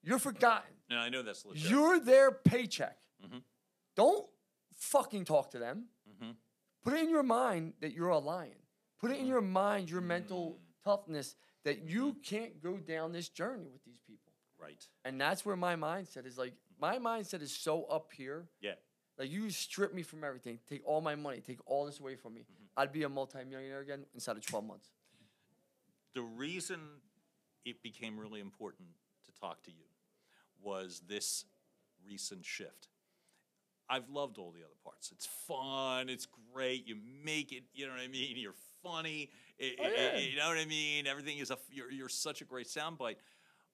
You're 0.04 0.20
forgotten. 0.20 0.70
No, 0.88 0.98
I 0.98 1.10
know 1.10 1.24
that's 1.24 1.44
legit. 1.48 1.68
You're 1.68 2.00
their 2.00 2.30
paycheck. 2.30 3.00
Mm-hmm. 3.26 3.40
Don't 3.96 4.28
fucking 4.76 5.26
talk 5.26 5.50
to 5.50 5.58
them. 5.58 5.86
Mm-hmm. 6.08 6.34
Put 6.84 6.94
it 6.94 7.00
in 7.00 7.10
your 7.10 7.24
mind 7.24 7.74
that 7.82 7.94
you're 7.94 8.10
a 8.10 8.20
lion. 8.20 8.52
Put 9.02 9.10
it 9.10 9.18
in 9.18 9.26
your 9.26 9.42
mind, 9.42 9.90
your 9.90 10.02
mental 10.02 10.60
toughness, 10.86 11.36
that 11.66 11.90
you 11.90 12.18
can't 12.24 12.62
go 12.62 12.78
down 12.78 13.14
this 13.14 13.30
journey 13.30 13.66
with 13.74 13.84
these 13.84 14.00
people. 14.08 14.32
right. 14.62 14.86
And 15.06 15.20
that's 15.20 15.44
where 15.44 15.56
my 15.56 15.76
mindset 15.76 16.28
is 16.28 16.38
like, 16.38 16.54
my 16.80 16.98
mindset 17.00 17.42
is 17.42 17.52
so 17.52 17.84
up 17.86 18.12
here. 18.16 18.46
Yeah. 18.62 18.74
Like, 19.18 19.32
you 19.32 19.50
strip 19.50 19.94
me 19.94 20.04
from 20.04 20.24
everything, 20.24 20.60
take 20.70 20.82
all 20.86 21.02
my 21.02 21.16
money, 21.16 21.42
take 21.42 21.60
all 21.66 21.86
this 21.86 22.00
away 22.00 22.16
from 22.16 22.36
me. 22.36 22.42
Mm-hmm. 22.42 22.80
I'd 22.82 22.92
be 22.92 23.04
a 23.04 23.10
multimillionaire 23.10 23.80
again 23.80 24.06
inside 24.14 24.38
of 24.38 24.46
12 24.46 24.66
months. 24.66 24.90
the 26.14 26.22
reason 26.22 26.80
it 27.66 27.82
became 27.84 28.20
really 28.20 28.40
important 28.40 28.88
to 29.26 29.32
talk 29.42 29.64
to 29.64 29.72
you 29.72 29.86
was 30.62 31.02
this 31.08 31.46
recent 32.06 32.46
shift. 32.46 32.88
I've 33.90 34.10
loved 34.10 34.38
all 34.38 34.52
the 34.52 34.60
other 34.60 34.76
parts. 34.84 35.12
It's 35.12 35.26
fun. 35.48 36.10
It's 36.10 36.28
great. 36.54 36.88
You 36.88 36.98
make 37.24 37.52
it. 37.54 37.64
You 37.74 37.88
know 37.88 37.94
what 37.94 38.02
I 38.02 38.08
mean. 38.08 38.36
You're 38.38 38.54
funny. 38.84 39.30
It- 39.58 39.80
Oh, 39.80 39.84
it- 39.88 39.94
yeah. 39.98 40.18
you 40.20 40.36
know 40.38 40.48
what 40.50 40.58
I 40.58 40.66
mean. 40.66 41.08
Everything 41.08 41.38
is 41.40 41.52
a. 41.52 41.58
You're, 41.72 41.90
you're 41.92 42.10
such 42.10 42.42
a 42.42 42.46
great 42.46 42.68
soundbite. 42.68 43.16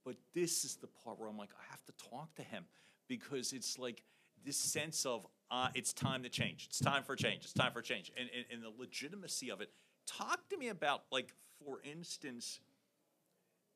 But 0.06 0.16
this 0.34 0.64
is 0.66 0.76
the 0.76 0.88
part 1.04 1.20
where 1.20 1.28
I'm 1.30 1.38
like, 1.38 1.50
I 1.60 1.64
have 1.72 1.84
to 1.86 1.94
talk 2.10 2.34
to 2.36 2.44
him 2.44 2.66
because 3.08 3.54
it's 3.54 3.78
like 3.78 4.04
this 4.46 4.58
sense 4.58 5.06
of 5.06 5.26
uh, 5.52 5.70
it's 5.76 5.94
time 5.94 6.24
to 6.24 6.30
change. 6.30 6.68
It's 6.70 6.80
time 6.80 7.04
for 7.04 7.16
change. 7.16 7.44
It's 7.44 7.54
time 7.54 7.72
for 7.72 7.82
change, 7.82 8.12
and, 8.18 8.30
and 8.36 8.46
and 8.52 8.64
the 8.64 8.72
legitimacy 8.80 9.50
of 9.52 9.62
it. 9.62 9.70
Talk 10.06 10.50
to 10.50 10.58
me 10.58 10.70
about 10.70 11.04
like, 11.12 11.34
for 11.64 11.80
instance, 11.84 12.60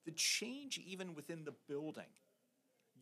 the 0.05 0.11
change 0.11 0.79
even 0.85 1.13
within 1.13 1.43
the 1.45 1.53
building. 1.67 2.11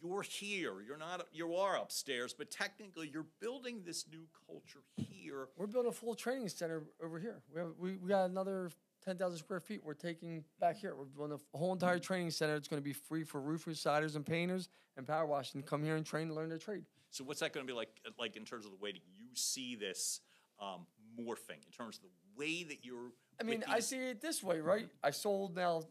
You're 0.03 0.23
here. 0.23 0.73
You're 0.85 0.97
not. 0.97 1.25
You 1.31 1.55
are 1.55 1.77
upstairs, 1.77 2.35
but 2.37 2.51
technically, 2.51 3.09
you're 3.11 3.27
building 3.39 3.83
this 3.85 4.05
new 4.11 4.25
culture 4.45 4.81
here. 4.97 5.47
We're 5.55 5.67
building 5.67 5.89
a 5.89 5.93
full 5.93 6.15
training 6.15 6.49
center 6.49 6.83
over 7.01 7.17
here. 7.17 7.41
We 7.53 7.61
have 7.61 7.69
we, 7.79 7.95
we 7.95 8.09
got 8.09 8.29
another 8.29 8.71
ten 9.05 9.17
thousand 9.17 9.39
square 9.39 9.59
feet. 9.59 9.81
We're 9.83 9.93
taking 9.93 10.43
back 10.59 10.77
here. 10.77 10.95
We're 10.95 11.05
building 11.05 11.39
a 11.53 11.57
whole 11.57 11.73
entire 11.73 11.95
mm-hmm. 11.95 12.03
training 12.03 12.31
center. 12.31 12.55
It's 12.55 12.67
going 12.67 12.81
to 12.81 12.83
be 12.83 12.93
free 12.93 13.23
for 13.23 13.39
roofers, 13.39 13.79
siders, 13.79 14.15
and 14.15 14.25
painters 14.25 14.69
and 14.97 15.07
power 15.07 15.25
washing 15.25 15.61
come 15.61 15.83
here 15.83 15.95
and 15.95 16.05
train 16.05 16.27
and 16.27 16.35
learn 16.35 16.49
their 16.49 16.57
trade. 16.57 16.83
So, 17.11 17.23
what's 17.23 17.39
that 17.39 17.53
going 17.53 17.65
to 17.65 17.71
be 17.71 17.75
like? 17.75 17.89
Uh, 18.05 18.11
like 18.19 18.35
in 18.35 18.43
terms 18.45 18.65
of 18.65 18.71
the 18.71 18.77
way 18.77 18.91
that 18.91 19.01
you 19.17 19.27
see 19.33 19.75
this 19.75 20.21
um, 20.59 20.85
morphing, 21.19 21.63
in 21.65 21.71
terms 21.75 21.97
of 21.97 22.03
the 22.03 22.09
way 22.37 22.63
that 22.63 22.83
you're. 22.83 23.11
I 23.39 23.43
mean, 23.43 23.63
I 23.67 23.79
see 23.79 23.97
it 23.97 24.21
this 24.21 24.43
way, 24.43 24.59
right? 24.59 24.85
Mm-hmm. 24.85 25.05
I 25.07 25.11
sold 25.11 25.55
now. 25.55 25.83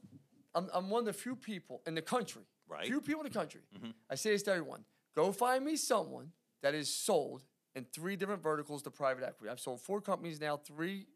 I'm, 0.54 0.68
I'm 0.72 0.90
one 0.90 1.00
of 1.00 1.06
the 1.06 1.12
few 1.12 1.34
people 1.36 1.82
in 1.86 1.94
the 1.94 2.02
country. 2.02 2.42
Right. 2.68 2.86
Few 2.86 3.00
people 3.00 3.20
in 3.20 3.30
the 3.30 3.38
country. 3.38 3.60
Mm-hmm. 3.76 3.90
I 4.10 4.14
say 4.14 4.30
this 4.30 4.42
to 4.44 4.52
everyone: 4.52 4.84
Go 5.14 5.32
find 5.32 5.64
me 5.64 5.76
someone 5.76 6.32
that 6.62 6.74
is 6.74 6.88
sold 6.88 7.44
in 7.74 7.84
three 7.92 8.16
different 8.16 8.42
verticals 8.42 8.82
to 8.82 8.90
private 8.90 9.24
equity. 9.24 9.50
I've 9.50 9.60
sold 9.60 9.80
four 9.80 10.00
companies 10.00 10.40
now, 10.40 10.56
three 10.56 11.06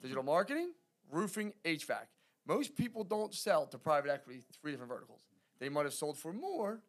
digital 0.00 0.22
marketing, 0.22 0.70
roofing, 1.12 1.52
HVAC. 1.64 2.06
Most 2.46 2.74
people 2.74 3.04
don't 3.04 3.32
sell 3.32 3.66
to 3.66 3.78
private 3.78 4.10
equity 4.10 4.40
three 4.60 4.72
different 4.72 4.90
verticals. 4.90 5.20
They 5.60 5.68
might 5.68 5.84
have 5.84 5.94
sold 5.94 6.18
for 6.18 6.32
more, 6.32 6.82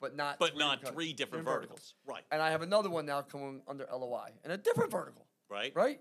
but 0.00 0.16
not. 0.16 0.38
but 0.38 0.52
three 0.52 0.58
not 0.58 0.80
different- 0.80 0.96
three 0.96 1.12
different 1.12 1.44
verticals. 1.44 1.94
Right. 2.06 2.24
And 2.30 2.40
I 2.40 2.50
have 2.50 2.62
another 2.62 2.88
one 2.88 3.04
now 3.04 3.20
coming 3.20 3.60
under 3.68 3.86
LOI 3.92 4.30
in 4.44 4.50
a 4.50 4.56
different 4.56 4.90
vertical 4.90 5.26
Right. 5.48 5.72
right? 5.76 6.00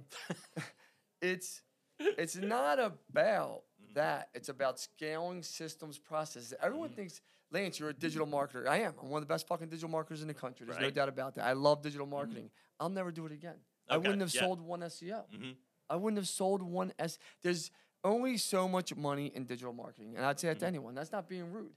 it's 1.21 1.61
it's 1.99 2.35
not 2.35 2.79
about 2.79 3.63
that. 3.93 4.29
It's 4.33 4.49
about 4.49 4.79
scaling 4.79 5.43
systems, 5.43 5.97
processes. 5.97 6.53
Everyone 6.61 6.89
mm-hmm. 6.89 6.95
thinks, 6.95 7.21
Lance, 7.51 7.79
you're 7.79 7.89
a 7.89 7.93
digital 7.93 8.27
marketer. 8.27 8.67
I 8.67 8.79
am. 8.79 8.93
I'm 9.01 9.09
one 9.09 9.21
of 9.21 9.27
the 9.27 9.33
best 9.33 9.47
fucking 9.47 9.69
digital 9.69 9.89
marketers 9.89 10.21
in 10.21 10.27
the 10.27 10.33
country. 10.33 10.65
There's 10.65 10.79
no 10.79 10.89
doubt 10.89 11.09
about 11.09 11.35
that. 11.35 11.45
I 11.45 11.53
love 11.53 11.81
digital 11.81 12.05
mm-hmm. 12.05 12.15
marketing. 12.15 12.49
I'll 12.79 12.89
never 12.89 13.11
do 13.11 13.25
it 13.25 13.31
again. 13.31 13.55
I 13.89 13.97
wouldn't 13.97 14.21
have 14.21 14.33
yeah. 14.33 14.41
sold 14.41 14.61
one 14.61 14.81
SEO. 14.81 15.23
Mm-hmm. 15.33 15.51
I 15.89 15.95
wouldn't 15.95 16.17
have 16.17 16.27
sold 16.27 16.61
one 16.61 16.93
S. 16.99 17.17
There's 17.41 17.71
only 18.03 18.37
so 18.37 18.67
much 18.67 18.95
money 18.95 19.31
in 19.33 19.45
digital 19.45 19.73
marketing, 19.73 20.13
and 20.15 20.25
I'd 20.25 20.39
say 20.39 20.47
that 20.49 20.59
to 20.59 20.65
mm. 20.65 20.69
anyone. 20.69 20.95
That's 20.95 21.11
not 21.11 21.27
being 21.27 21.51
rude. 21.51 21.73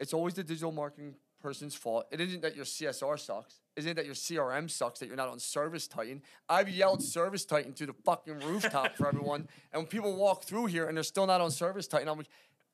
It's 0.00 0.12
always 0.12 0.34
the 0.34 0.44
digital 0.44 0.72
marketing 0.72 1.14
person's 1.40 1.74
fault. 1.74 2.06
It 2.10 2.20
isn't 2.20 2.42
that 2.42 2.56
your 2.56 2.64
CSR 2.64 3.18
sucks. 3.18 3.60
It 3.76 3.80
isn't 3.80 3.96
that 3.96 4.06
your 4.06 4.14
CRM 4.14 4.70
sucks 4.70 5.00
that 5.00 5.06
you're 5.06 5.16
not 5.16 5.28
on 5.28 5.38
Service 5.38 5.86
Titan. 5.86 6.22
I've 6.48 6.68
yelled 6.68 7.02
Service 7.02 7.44
Titan 7.44 7.72
to 7.74 7.86
the 7.86 7.92
fucking 8.04 8.40
rooftop 8.40 8.96
for 8.96 9.08
everyone, 9.08 9.48
and 9.72 9.82
when 9.82 9.86
people 9.86 10.16
walk 10.16 10.44
through 10.44 10.66
here 10.66 10.86
and 10.86 10.96
they're 10.96 11.04
still 11.04 11.26
not 11.26 11.40
on 11.40 11.50
Service 11.50 11.86
Titan, 11.86 12.08
I'm 12.08 12.18
like, 12.18 12.28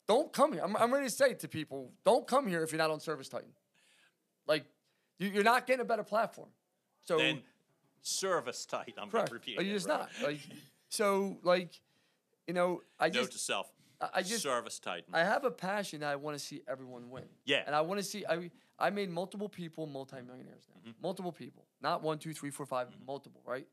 don't 0.06 0.32
come 0.32 0.52
here. 0.52 0.62
I'm, 0.62 0.76
I'm 0.76 0.92
ready 0.92 1.06
to 1.06 1.12
say 1.12 1.34
to 1.34 1.48
people, 1.48 1.92
don't 2.04 2.26
come 2.26 2.46
here 2.46 2.62
if 2.62 2.72
you're 2.72 2.78
not 2.78 2.90
on 2.90 3.00
Service 3.00 3.28
Titan. 3.28 3.50
Like, 4.46 4.64
you, 5.18 5.28
you're 5.28 5.44
not 5.44 5.66
getting 5.66 5.80
a 5.80 5.84
better 5.84 6.04
platform. 6.04 6.48
So 7.06 7.18
Then 7.18 7.42
service 8.04 8.64
tight. 8.66 8.94
I'm 8.98 9.10
correct. 9.10 9.32
repeating. 9.32 9.58
Like, 9.58 9.66
you're 9.66 9.74
it, 9.74 9.78
just 9.78 9.88
right. 9.88 10.00
not. 10.00 10.10
Like, 10.22 10.40
so 10.88 11.38
like, 11.42 11.80
you 12.46 12.54
know, 12.54 12.82
I 13.00 13.06
Note 13.06 13.12
just 13.14 13.32
to 13.32 13.38
self. 13.38 13.70
I- 14.12 14.22
just- 14.22 14.42
service 14.42 14.78
titan. 14.78 15.14
I 15.14 15.20
have 15.20 15.44
a 15.44 15.50
passion 15.50 16.00
that 16.00 16.10
I 16.10 16.16
want 16.16 16.36
to 16.38 16.44
see 16.44 16.62
everyone 16.68 17.10
win. 17.10 17.24
Yeah. 17.46 17.62
And 17.66 17.74
I 17.74 17.80
want 17.80 17.98
to 18.00 18.04
see 18.04 18.24
I 18.28 18.50
I 18.78 18.90
made 18.90 19.08
multiple 19.10 19.48
people 19.48 19.86
multimillionaires 19.86 20.66
now. 20.68 20.80
Mm-hmm. 20.90 21.02
Multiple 21.02 21.32
people. 21.32 21.64
Not 21.80 22.02
one, 22.02 22.18
two, 22.18 22.32
three, 22.34 22.50
four, 22.50 22.66
five, 22.66 22.88
multiple, 23.06 23.40
right? 23.46 23.66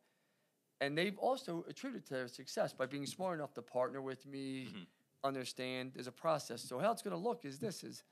And 0.80 0.98
they've 0.98 1.18
also 1.18 1.66
attributed 1.70 2.08
to 2.08 2.14
their 2.14 2.28
success 2.28 2.72
by 2.74 2.86
being 2.86 3.06
smart 3.06 3.38
enough 3.38 3.54
to 3.56 3.62
partner 3.62 4.02
with 4.02 4.26
me, 4.26 4.68
Mm-hmm. 4.70 4.84
understand 5.24 5.92
there's 5.94 6.08
a 6.08 6.12
process. 6.12 6.62
So 6.62 6.80
how 6.80 6.92
it's 6.92 7.02
gonna 7.02 7.18
look 7.18 7.44
is 7.46 7.60
this 7.60 7.84
is 7.84 8.04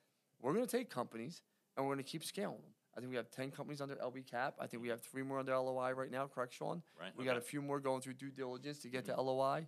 we're 0.42 0.54
gonna 0.54 0.68
take 0.68 0.90
companies 0.90 1.42
and 1.78 1.86
we're 1.86 1.94
gonna 1.94 2.04
keep 2.04 2.24
scaling 2.24 2.58
them. 2.58 2.74
I 2.96 3.00
think 3.00 3.12
we 3.12 3.18
have 3.18 3.30
10 3.30 3.52
companies 3.52 3.82
under 3.82 3.96
LB 3.96 4.30
cap. 4.30 4.56
I 4.60 4.68
think 4.68 4.82
we 4.82 4.90
have 4.90 5.02
three 5.02 5.24
more 5.24 5.40
under 5.40 5.56
LOI 5.58 5.92
right 5.92 6.12
now, 6.12 6.28
correct, 6.28 6.54
Sean? 6.54 6.82
Right, 7.00 7.12
We 7.16 7.24
got 7.24 7.38
a 7.38 7.42
few 7.42 7.62
more 7.62 7.80
going 7.80 8.02
through 8.02 8.16
due 8.16 8.32
diligence 8.32 8.80
to 8.80 8.90
get 8.90 9.06
to 9.06 9.22
LOI. 9.22 9.68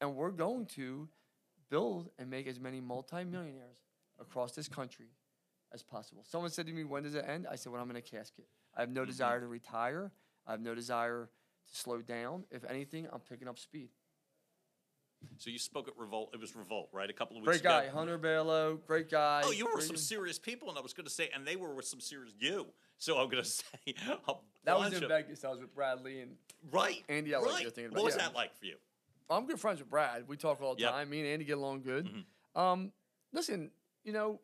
And 0.00 0.14
we're 0.14 0.30
going 0.30 0.66
to 0.66 1.08
build 1.68 2.10
and 2.18 2.30
make 2.30 2.46
as 2.46 2.58
many 2.58 2.80
multimillionaires 2.80 3.78
across 4.20 4.52
this 4.52 4.68
country 4.68 5.08
as 5.72 5.82
possible. 5.82 6.24
Someone 6.28 6.50
said 6.50 6.66
to 6.66 6.72
me, 6.72 6.84
When 6.84 7.02
does 7.02 7.14
it 7.14 7.24
end? 7.26 7.46
I 7.50 7.56
said, 7.56 7.72
When 7.72 7.80
I'm 7.80 7.90
in 7.90 7.96
a 7.96 8.02
casket. 8.02 8.46
I 8.76 8.80
have 8.80 8.90
no 8.90 9.02
mm-hmm. 9.02 9.10
desire 9.10 9.40
to 9.40 9.46
retire. 9.46 10.12
I 10.46 10.52
have 10.52 10.60
no 10.60 10.74
desire 10.74 11.28
to 11.68 11.76
slow 11.76 12.02
down. 12.02 12.44
If 12.50 12.64
anything, 12.64 13.06
I'm 13.12 13.20
picking 13.20 13.48
up 13.48 13.58
speed. 13.58 13.90
So 15.38 15.50
you 15.50 15.58
spoke 15.58 15.88
at 15.88 15.94
Revolt. 15.96 16.30
It 16.34 16.40
was 16.40 16.54
Revolt, 16.54 16.88
right? 16.92 17.08
A 17.08 17.12
couple 17.12 17.36
of 17.36 17.42
weeks 17.42 17.60
Great 17.60 17.62
guy, 17.62 17.82
ago. 17.84 17.96
Hunter 17.96 18.18
Balo, 18.18 18.78
great 18.86 19.10
guy. 19.10 19.42
Oh, 19.44 19.50
you 19.52 19.64
were 19.66 19.72
great- 19.74 19.86
some 19.86 19.96
serious 19.96 20.38
people, 20.38 20.68
and 20.68 20.78
I 20.78 20.82
was 20.82 20.92
going 20.92 21.04
to 21.06 21.10
say, 21.12 21.30
and 21.34 21.46
they 21.46 21.56
were 21.56 21.74
with 21.74 21.86
some 21.86 22.00
serious 22.00 22.32
you. 22.38 22.66
So 22.98 23.18
I'm 23.18 23.28
going 23.30 23.42
to 23.42 23.48
say, 23.48 23.64
That 24.64 24.78
was 24.78 24.92
in 24.92 25.02
of- 25.04 25.08
Vegas. 25.08 25.44
I 25.44 25.48
was 25.48 25.60
with 25.60 25.74
Bradley 25.74 26.20
and 26.20 26.36
Right. 26.70 27.02
Andy 27.08 27.32
Elliott 27.32 27.52
Right. 27.54 27.62
you're 27.62 27.70
thinking 27.70 27.92
what 27.92 28.00
about, 28.00 28.04
was 28.04 28.16
yeah. 28.16 28.22
that 28.28 28.34
like 28.34 28.54
for 28.58 28.66
you? 28.66 28.76
I'm 29.30 29.46
good 29.46 29.58
friends 29.60 29.78
with 29.78 29.88
Brad. 29.88 30.26
We 30.28 30.36
talk 30.36 30.60
all 30.60 30.74
the 30.74 30.82
Yep. 30.82 30.90
time. 30.90 31.10
Me 31.10 31.20
and 31.20 31.28
Andy 31.28 31.44
get 31.46 31.56
along 31.56 31.82
good. 31.82 32.06
Mhm. 32.06 32.60
Um, 32.60 32.92
listen, 33.32 33.70
you 34.04 34.12
know, 34.12 34.40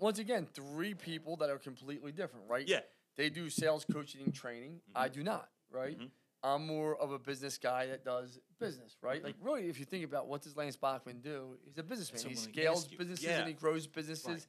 once 0.00 0.18
again, 0.18 0.46
three 0.46 0.94
people 0.94 1.36
that 1.36 1.50
are 1.50 1.58
completely 1.58 2.10
different, 2.10 2.48
right? 2.48 2.66
Yeah. 2.66 2.80
They 3.16 3.30
do 3.30 3.50
sales 3.50 3.84
coaching 3.84 4.22
and 4.22 4.34
training. 4.34 4.80
I 4.94 5.08
do 5.08 5.22
not, 5.22 5.48
right? 5.70 5.98
Mhm. 5.98 6.10
I'm 6.42 6.66
more 6.66 6.96
of 6.96 7.10
a 7.10 7.18
business 7.18 7.58
guy 7.58 7.86
that 7.86 8.04
does 8.04 8.38
business, 8.60 8.96
right? 9.02 9.22
Like 9.24 9.34
really, 9.40 9.68
if 9.68 9.78
you 9.78 9.84
think 9.84 10.04
about 10.04 10.28
what 10.28 10.42
does 10.42 10.56
Lance 10.56 10.76
Bachmann 10.76 11.20
do, 11.20 11.56
he's 11.64 11.78
a 11.78 11.82
businessman. 11.82 12.20
He 12.20 12.28
what 12.28 12.38
I'm 12.38 12.52
gonna 12.52 12.54
scales 12.54 12.86
businesses 12.88 13.24
Yeah. 13.24 13.38
and 13.40 13.48
he 13.48 13.54
grows 13.54 13.86
businesses. 13.86 14.26
Right. 14.26 14.46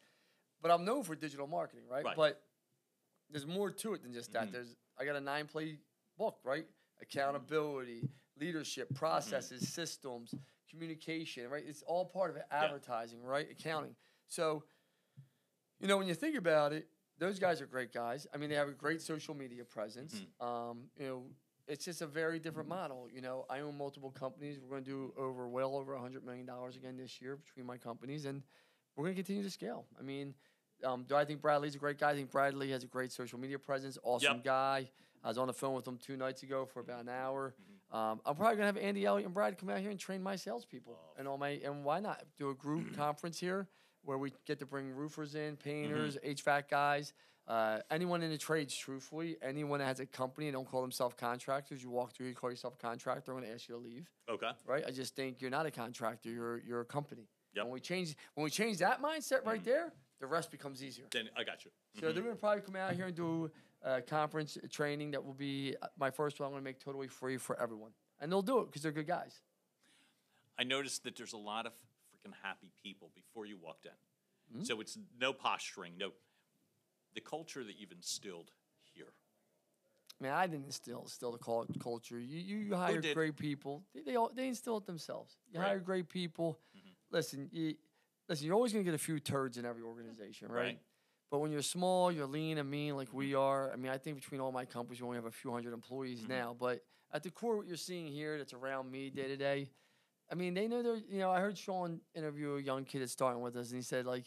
But 0.62 0.72
I'm 0.72 0.86
known 0.86 1.04
for 1.04 1.16
digital 1.16 1.48
marketing, 1.48 1.86
right? 1.90 2.06
Right. 2.06 2.16
But 2.16 2.44
there's 3.30 3.48
more 3.48 3.72
to 3.72 3.94
it 3.94 4.04
than 4.04 4.14
just 4.14 4.34
that. 4.34 4.50
Mhm. 4.50 4.52
There's 4.52 4.76
I 4.98 5.06
got 5.06 5.16
a 5.16 5.22
nine 5.22 5.48
play 5.48 5.80
book, 6.18 6.40
right? 6.44 6.68
Accountability, 7.02 8.08
leadership, 8.38 8.94
processes, 8.94 9.68
systems, 9.70 10.34
communication, 10.70 11.50
right? 11.50 11.64
It's 11.66 11.82
all 11.84 12.06
part 12.06 12.30
of 12.30 12.36
it. 12.36 12.44
Advertising, 12.52 13.24
right? 13.24 13.50
Accounting. 13.50 13.96
So, 14.28 14.64
you 15.80 15.88
know, 15.88 15.98
when 15.98 16.08
you 16.08 16.14
think 16.14 16.36
about 16.36 16.74
it, 16.74 16.88
those 17.18 17.40
guys 17.40 17.62
are 17.62 17.66
great 17.66 17.92
guys. 17.94 18.28
I 18.34 18.38
mean, 18.38 18.50
they 18.50 18.56
have 18.56 18.70
a 18.70 18.74
great 18.74 19.02
social 19.02 19.34
media 19.34 19.66
presence. 19.66 20.22
Um, 20.40 20.90
you 20.98 21.06
know, 21.08 21.26
it's 21.70 21.86
just 21.86 22.02
a 22.02 22.08
very 22.08 22.40
different 22.40 22.68
model. 22.68 23.08
You 23.14 23.22
know, 23.22 23.46
I 23.50 23.60
own 23.62 23.78
multiple 23.78 24.12
companies. 24.12 24.60
We're 24.62 24.70
going 24.70 24.84
to 24.84 24.90
do 24.90 25.14
over 25.18 25.48
well 25.48 25.76
over 25.76 25.96
hundred 25.98 26.26
million 26.26 26.46
dollars 26.46 26.76
again 26.76 26.98
this 26.98 27.22
year 27.22 27.38
between 27.38 27.66
my 27.66 27.78
companies, 27.78 28.26
and 28.26 28.42
we're 28.96 29.06
going 29.06 29.16
to 29.16 29.22
continue 29.22 29.44
to 29.44 29.50
scale. 29.50 29.86
I 29.98 30.02
mean, 30.04 30.34
um, 30.84 31.06
do 31.08 31.16
I 31.16 31.24
think 31.26 31.42
Bradley's 31.42 31.76
a 31.76 31.78
great 31.78 32.00
guy? 32.00 32.12
I 32.12 32.16
think 32.16 32.32
Bradley 32.32 32.72
has 32.72 32.84
a 32.84 32.88
great 32.88 33.12
social 33.12 33.40
media 33.40 33.60
presence. 33.60 33.98
Awesome 34.04 34.38
Yep. 34.38 34.44
guy. 34.44 34.90
I 35.24 35.28
was 35.28 35.38
on 35.38 35.48
the 35.48 35.54
phone 35.54 35.76
with 35.76 35.88
him 35.88 35.98
two 35.98 36.16
nights 36.18 36.44
ago 36.44 36.66
for 36.66 36.80
about 36.80 37.02
an 37.04 37.10
hour. 37.10 37.54
Um, 37.92 38.22
I'm 38.26 38.36
probably 38.36 38.56
gonna 38.56 38.68
have 38.68 38.78
Andy 38.78 39.06
Elliott 39.06 39.26
and 39.26 39.34
Brad 39.34 39.58
come 39.58 39.70
out 39.70 39.80
here 39.80 39.90
and 39.90 40.00
train 40.00 40.22
my 40.24 40.36
salespeople 40.36 40.98
and 41.18 41.28
all 41.28 41.38
my 41.38 41.60
and 41.64 41.84
why 41.84 42.00
not 42.00 42.24
do 42.38 42.50
a 42.50 42.56
group 42.56 42.94
conference 42.96 43.40
here 43.40 43.68
where 44.04 44.18
we 44.18 44.32
get 44.46 44.60
to 44.60 44.66
bring 44.66 44.90
roofers 44.92 45.36
in, 45.36 45.58
painters, 45.58 46.18
HVAC 46.26 46.70
guys, 46.70 47.14
uh, 47.50 47.80
anyone 47.90 48.22
in 48.22 48.30
the 48.30 48.38
trades. 48.38 48.76
Truthfully, 48.76 49.36
anyone 49.42 49.80
that 49.80 49.86
has 49.86 50.00
a 50.00 50.06
company 50.06 50.48
and 50.48 50.54
don't 50.54 50.70
call 50.70 50.82
themselves 50.82 51.16
contractors, 51.20 51.82
you 51.84 51.90
walk 51.90 52.14
through, 52.14 52.28
you 52.28 52.36
call 52.36 52.52
yourself 52.52 52.76
a 52.76 52.78
contractor, 52.78 53.32
I'm 53.32 53.42
gonna 53.42 53.52
ask 53.54 53.68
you 53.68 53.76
to 53.76 53.82
leave 53.82 54.08
Okay. 54.30 54.52
right? 54.66 54.84
I 54.88 54.92
just 54.92 55.16
think 55.16 55.42
you're 55.42 55.50
not 55.50 55.66
a 55.66 55.72
contractor. 55.72 56.30
You're 56.30 56.60
you're 56.60 56.82
a 56.82 56.86
company. 56.86 57.28
Yep. 57.56 57.66
When 57.66 57.74
we 57.74 57.80
change 57.80 58.16
when 58.36 58.44
we 58.44 58.52
change 58.52 58.78
that 58.78 59.02
mindset 59.02 59.46
right 59.46 59.64
there, 59.64 59.92
the 60.20 60.28
rest 60.28 60.52
becomes 60.52 60.84
easier. 60.84 61.06
Then 61.12 61.30
I 61.36 61.44
got 61.44 61.66
you. 61.66 61.72
So 62.00 62.12
they're 62.14 62.22
gonna 62.24 62.36
probably 62.36 62.62
come 62.62 62.76
out 62.76 62.94
here 62.94 63.08
and 63.08 63.16
do 63.16 63.50
a 63.82 64.02
conference 64.02 64.58
a 64.62 64.68
training 64.68 65.12
that 65.12 65.26
will 65.26 65.34
be 65.34 65.76
uh, 65.82 65.88
my 65.98 66.12
first 66.12 66.40
one. 66.40 66.48
I'm 66.48 66.54
gonna 66.54 66.64
make 66.64 66.80
totally 66.80 67.08
free 67.08 67.38
for 67.38 67.60
everyone, 67.60 67.92
and 68.20 68.32
they'll 68.32 68.44
do 68.44 68.60
it 68.60 68.68
because 68.68 68.84
they're 68.84 68.92
good 68.92 69.08
guys. 69.08 69.42
I 70.60 70.64
noticed 70.64 71.04
that 71.06 71.16
there's 71.16 71.34
a 71.34 71.38
lot 71.38 71.66
of 71.66 71.72
freaking 71.74 72.34
happy 72.44 72.72
people 72.84 73.10
before 73.16 73.46
you 73.46 73.58
walked 73.58 73.86
in. 73.86 73.92
Mm-hmm. 74.54 74.66
So 74.66 74.82
it's 74.82 74.98
no 75.20 75.32
posturing, 75.32 75.94
no. 75.98 76.12
The 77.16 77.22
culture 77.22 77.64
that 77.64 77.80
you've 77.80 77.92
instilled 77.92 78.52
here. 78.84 79.14
Man, 80.22 80.34
I 80.34 80.48
didn't 80.48 80.66
instill 80.66 81.02
instill 81.02 81.32
the 81.32 81.80
culture. 81.80 82.20
You 82.20 82.40
you, 82.40 82.58
you 82.58 82.76
hire 82.76 83.02
great 83.14 83.38
people. 83.38 83.84
They 83.94 84.02
they, 84.02 84.16
all, 84.16 84.32
they 84.34 84.48
instill 84.48 84.78
it 84.78 84.86
themselves. 84.86 85.38
You 85.52 85.60
Right. 85.60 85.68
hire 85.68 85.80
great 85.80 86.10
people. 86.10 86.60
Mm-hmm. 86.78 86.90
Listen, 87.16 87.50
you 87.52 87.76
listen. 88.28 88.46
You're 88.46 88.56
always 88.56 88.74
gonna 88.74 88.84
get 88.84 88.94
a 88.94 88.98
few 88.98 89.20
turds 89.20 89.58
in 89.58 89.66
every 89.66 89.82
organization, 89.82 90.50
right? 90.50 90.62
Right. 90.62 90.80
But 91.32 91.40
when 91.40 91.52
you're 91.52 91.62
small, 91.62 92.12
you're 92.12 92.26
lean 92.26 92.58
and 92.58 92.70
mean 92.70 92.96
like 92.98 93.14
we 93.14 93.32
mm-hmm. 93.32 93.40
are. 93.40 93.72
I 93.72 93.78
mean, 93.78 93.92
I 93.92 93.98
think 93.98 94.18
between 94.18 94.42
all 94.42 94.52
my 94.52 94.66
companies, 94.66 95.02
we 95.02 95.06
only 95.06 95.18
have 95.18 95.26
a 95.26 95.32
few 95.32 95.52
hundred 95.52 95.74
employees 95.74 96.20
mm-hmm. 96.20 96.32
now. 96.32 96.56
But 96.60 96.84
at 97.14 97.24
the 97.24 97.32
core, 97.32 97.56
what 97.56 97.68
you're 97.68 97.78
seeing 97.78 98.08
here, 98.08 98.38
that's 98.38 98.54
around 98.54 98.92
me 98.92 99.10
day 99.10 99.28
to 99.28 99.38
day. 99.38 99.70
I 100.32 100.36
mean, 100.36 100.54
they 100.54 100.68
know 100.68 100.84
they're. 100.84 100.98
You 100.98 101.20
know, 101.20 101.32
I 101.32 101.40
heard 101.40 101.58
Sean 101.58 102.02
interview 102.14 102.56
a 102.56 102.62
young 102.62 102.84
kid 102.84 103.02
that's 103.02 103.12
starting 103.12 103.42
with 103.42 103.56
us, 103.56 103.70
and 103.70 103.78
he 103.78 103.84
said 103.84 104.06
like, 104.06 104.26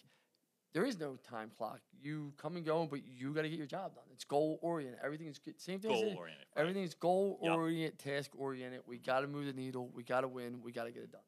there 0.72 0.84
is 0.84 0.98
no 0.98 1.16
time 1.28 1.50
clock. 1.56 1.80
You 2.00 2.32
come 2.36 2.56
and 2.56 2.64
go, 2.64 2.86
but 2.86 3.00
you 3.06 3.32
got 3.34 3.42
to 3.42 3.48
get 3.48 3.58
your 3.58 3.66
job 3.66 3.94
done. 3.94 4.04
It's 4.12 4.24
goal 4.24 4.58
oriented. 4.62 5.00
Everything 5.04 5.26
is 5.28 5.38
good. 5.38 5.60
Same 5.60 5.78
thing. 5.80 5.90
Goal-oriented, 5.90 6.46
right. 6.56 6.60
Everything's 6.60 6.94
goal 6.94 7.38
Yep. 7.42 7.56
oriented, 7.56 7.98
task 7.98 8.30
oriented. 8.36 8.80
We 8.86 8.98
got 8.98 9.20
to 9.20 9.26
move 9.26 9.46
the 9.46 9.52
needle. 9.52 9.90
We 9.94 10.02
got 10.02 10.22
to 10.22 10.28
win. 10.28 10.62
We 10.62 10.72
got 10.72 10.84
to 10.84 10.90
get 10.90 11.02
it 11.02 11.12
done. 11.12 11.20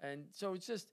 And 0.00 0.26
so 0.32 0.52
it's 0.54 0.66
just, 0.66 0.88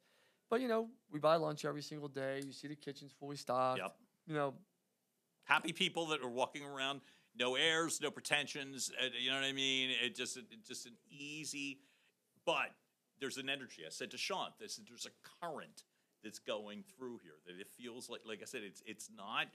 but 0.49 0.61
you 0.61 0.67
know, 0.67 0.89
we 1.11 1.19
buy 1.19 1.35
lunch 1.35 1.65
every 1.65 1.81
single 1.81 2.07
day. 2.07 2.41
You 2.45 2.51
see 2.53 2.67
the 2.67 2.75
kitchen's 2.75 3.11
fully 3.11 3.35
stocked. 3.35 3.79
Yep. 3.79 3.95
You 4.27 4.33
know, 4.35 4.53
Happy 5.43 5.73
people 5.73 6.05
that 6.07 6.21
are 6.21 6.29
walking 6.29 6.63
around, 6.63 7.01
no 7.35 7.55
airs, 7.55 7.99
no 8.01 8.11
pretensions. 8.11 8.91
uh, 9.01 9.07
you 9.19 9.31
know 9.31 9.35
what 9.37 9.45
I 9.45 9.51
mean? 9.51 9.89
It 10.03 10.15
just, 10.15 10.37
it 10.37 10.45
just 10.65 10.85
an 10.85 10.93
easy, 11.09 11.79
but 12.45 12.69
there's 13.19 13.37
an 13.37 13.49
energy. 13.49 13.81
I 13.85 13.89
said 13.89 14.11
to 14.11 14.17
Sean, 14.17 14.49
this, 14.59 14.79
there's 14.87 15.07
a 15.07 15.43
current 15.43 15.83
that's 16.23 16.39
going 16.39 16.83
through 16.97 17.19
here 17.23 17.33
that 17.47 17.59
it 17.59 17.67
feels 17.77 18.09
like, 18.09 18.21
like 18.25 18.39
I 18.41 18.45
said, 18.45 18.61
it's 18.63 18.81
it's 18.85 19.09
not 19.15 19.47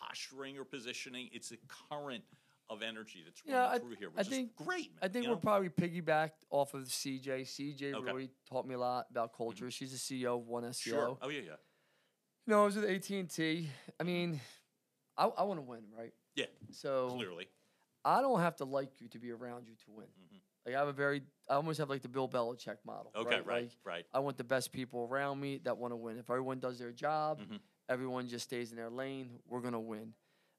posturing 0.00 0.58
or 0.58 0.64
positioning. 0.64 1.28
It's 1.32 1.52
a 1.52 1.56
current 1.90 2.24
of 2.68 2.82
energy 2.82 3.22
that's 3.24 3.42
Yeah, 3.44 3.62
running 3.64 3.72
I- 3.74 3.78
through 3.80 3.96
here, 3.96 4.10
I 4.14 4.18
which 4.20 4.28
think- 4.28 4.50
is 4.60 4.66
great. 4.66 4.90
Man, 4.92 4.98
I 5.02 5.08
think 5.08 5.26
we're 5.26 5.32
know? 5.32 5.38
probably 5.40 5.68
piggybacked 5.70 6.44
off 6.50 6.74
of 6.74 6.84
CJ. 6.84 7.42
CJ 7.44 7.94
Okay. 7.94 8.06
really 8.12 8.30
taught 8.48 8.64
me 8.66 8.74
a 8.74 8.78
lot 8.78 9.06
about 9.10 9.32
mm-hmm. 9.32 9.42
culture. 9.42 9.70
She's 9.70 9.90
the 9.90 9.98
CEO 9.98 10.36
of 10.38 10.46
One 10.46 10.62
SEO. 10.64 10.74
sure. 10.90 11.18
Oh 11.20 11.28
yeah, 11.28 11.40
yeah, 11.40 11.56
You 12.46 12.52
know, 12.54 12.62
I 12.62 12.64
was 12.66 12.76
with 12.76 12.84
AT 12.84 13.10
and 13.18 13.28
T. 13.28 13.68
I 13.98 14.04
mean, 14.04 14.40
I, 15.16 15.26
I 15.26 15.42
want 15.42 15.58
to 15.58 15.62
win, 15.62 15.82
right? 15.96 16.12
yeah. 16.36 16.46
So 16.70 17.10
Clearly, 17.16 17.48
I 18.04 18.20
don't 18.22 18.38
have 18.40 18.56
to 18.56 18.64
like 18.64 19.00
you 19.00 19.08
to 19.08 19.18
be 19.18 19.32
around 19.32 19.66
you 19.66 19.74
to 19.74 19.90
win. 19.90 20.06
Mm-hmm. 20.06 20.36
Like 20.66 20.74
I 20.74 20.78
have 20.78 20.88
a 20.88 20.92
very, 20.92 21.22
I 21.48 21.54
almost 21.54 21.78
have 21.78 21.88
like 21.88 22.02
the 22.02 22.08
Bill 22.08 22.28
Belichick 22.28 22.76
model. 22.84 23.12
okay, 23.16 23.40
right, 23.40 23.62
Like, 23.64 23.70
right. 23.84 24.06
I 24.12 24.18
want 24.20 24.36
the 24.36 24.44
best 24.44 24.72
people 24.72 25.08
around 25.10 25.40
me 25.40 25.58
that 25.64 25.76
want 25.78 25.92
to 25.92 25.96
win. 25.96 26.18
If 26.18 26.28
everyone 26.30 26.58
does 26.60 26.78
their 26.78 26.92
job, 26.92 27.40
Mhm. 27.40 27.60
everyone 27.88 28.28
just 28.28 28.44
stays 28.44 28.70
in 28.70 28.76
their 28.76 28.90
lane, 28.90 29.40
we're 29.46 29.60
gonna 29.60 29.80
win. 29.80 30.14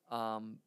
Um, 0.09 0.59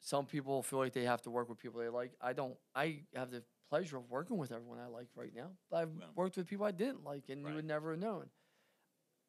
some 0.00 0.26
people 0.26 0.62
feel 0.62 0.78
like 0.78 0.92
they 0.92 1.04
have 1.04 1.22
to 1.22 1.30
work 1.30 1.48
with 1.48 1.58
people 1.58 1.80
they 1.80 1.88
like. 1.88 2.14
I 2.20 2.34
don't. 2.34 2.56
I 2.74 3.06
have 3.14 3.30
the 3.30 3.42
pleasure 3.70 3.96
of 3.96 4.10
working 4.10 4.36
with 4.36 4.52
everyone 4.52 4.78
I 4.78 4.86
like 4.86 5.08
right 5.16 5.34
now. 5.34 5.56
But 5.70 5.76
I've 5.78 5.96
Well. 5.96 6.12
worked 6.14 6.36
with 6.36 6.46
people 6.46 6.66
I 6.66 6.70
didn't 6.72 7.02
like, 7.04 7.30
and 7.30 7.42
Right. 7.42 7.50
you 7.50 7.56
would 7.56 7.64
never 7.64 7.92
have 7.92 8.00
known. 8.00 8.30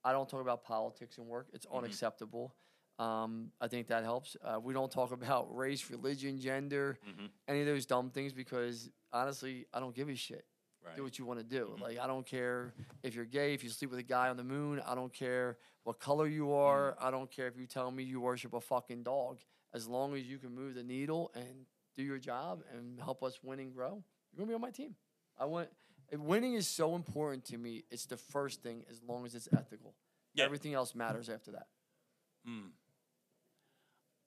I 0.04 0.12
don't 0.12 0.30
talk 0.30 0.42
about 0.42 0.64
politics 0.64 1.18
and 1.18 1.28
work. 1.28 1.50
It's 1.54 1.66
Mm-hmm. 1.66 1.78
unacceptable. 1.78 2.54
Um, 2.98 3.52
I 3.60 3.68
think 3.68 3.88
that 3.88 4.04
helps. 4.04 4.38
Uh, 4.44 4.60
we 4.62 4.74
don't 4.74 4.92
talk 4.92 5.12
about 5.12 5.54
race, 5.56 5.90
religion, 5.90 6.40
gender, 6.40 6.98
Mhm. 7.08 7.30
any 7.48 7.60
of 7.62 7.66
those 7.68 7.86
dumb 7.86 8.10
things 8.10 8.32
because 8.34 8.90
honestly, 9.12 9.66
I 9.74 9.80
don't 9.80 9.94
give 9.96 10.08
a 10.10 10.16
shit 10.16 10.46
Right. 10.86 10.96
do 10.98 11.04
what 11.04 11.18
you 11.20 11.26
want 11.26 11.40
to 11.40 11.44
do. 11.46 11.72
Mm-hmm. 11.74 11.82
Like 11.84 11.98
I 12.00 12.08
don't 12.08 12.26
care 12.26 12.74
if 13.04 13.16
you're 13.16 13.26
gay, 13.26 13.54
if 13.54 13.64
you 13.64 13.70
sleep 13.70 13.90
with 13.90 14.00
a 14.00 14.04
guy 14.04 14.30
on 14.30 14.38
the 14.38 14.44
moon. 14.44 14.80
I 14.86 14.94
don't 14.96 15.12
care 15.12 15.58
what 15.84 16.00
color 16.00 16.28
you 16.28 16.54
are. 16.54 16.92
Mm-hmm. 16.94 17.06
I 17.08 17.12
don't 17.12 17.30
care 17.32 17.48
if 17.48 17.58
you 17.58 17.66
tell 17.66 17.90
me 17.92 18.04
you 18.04 18.22
worship 18.22 18.54
a 18.54 18.62
fucking 18.62 19.04
dog. 19.04 19.40
As 19.74 19.88
long 19.88 20.16
as 20.16 20.24
you 20.24 20.38
can 20.38 20.54
move 20.56 20.76
the 20.76 20.84
needle 20.84 21.32
and 21.36 21.66
do 21.96 22.04
your 22.04 22.18
job 22.20 22.64
and 22.72 23.00
help 23.02 23.24
us 23.24 23.40
win 23.44 23.60
and 23.60 23.74
grow, 23.74 24.04
you're 24.32 24.38
gonna 24.38 24.48
be 24.48 24.54
on 24.54 24.62
my 24.62 24.72
team. 24.72 24.96
I 25.38 25.46
want 25.46 25.70
winning 26.14 26.54
is 26.54 26.68
so 26.68 26.96
important 26.96 27.44
to 27.46 27.58
me. 27.58 27.84
It's 27.90 28.06
the 28.06 28.16
first 28.18 28.62
thing 28.62 28.86
as 28.90 29.02
long 29.04 29.26
as 29.26 29.34
it's 29.36 29.50
ethical. 29.52 29.96
Yeah. 30.34 30.46
Everything 30.46 30.74
else 30.76 30.94
matters 30.96 31.30
after 31.30 31.52
that. 31.52 31.68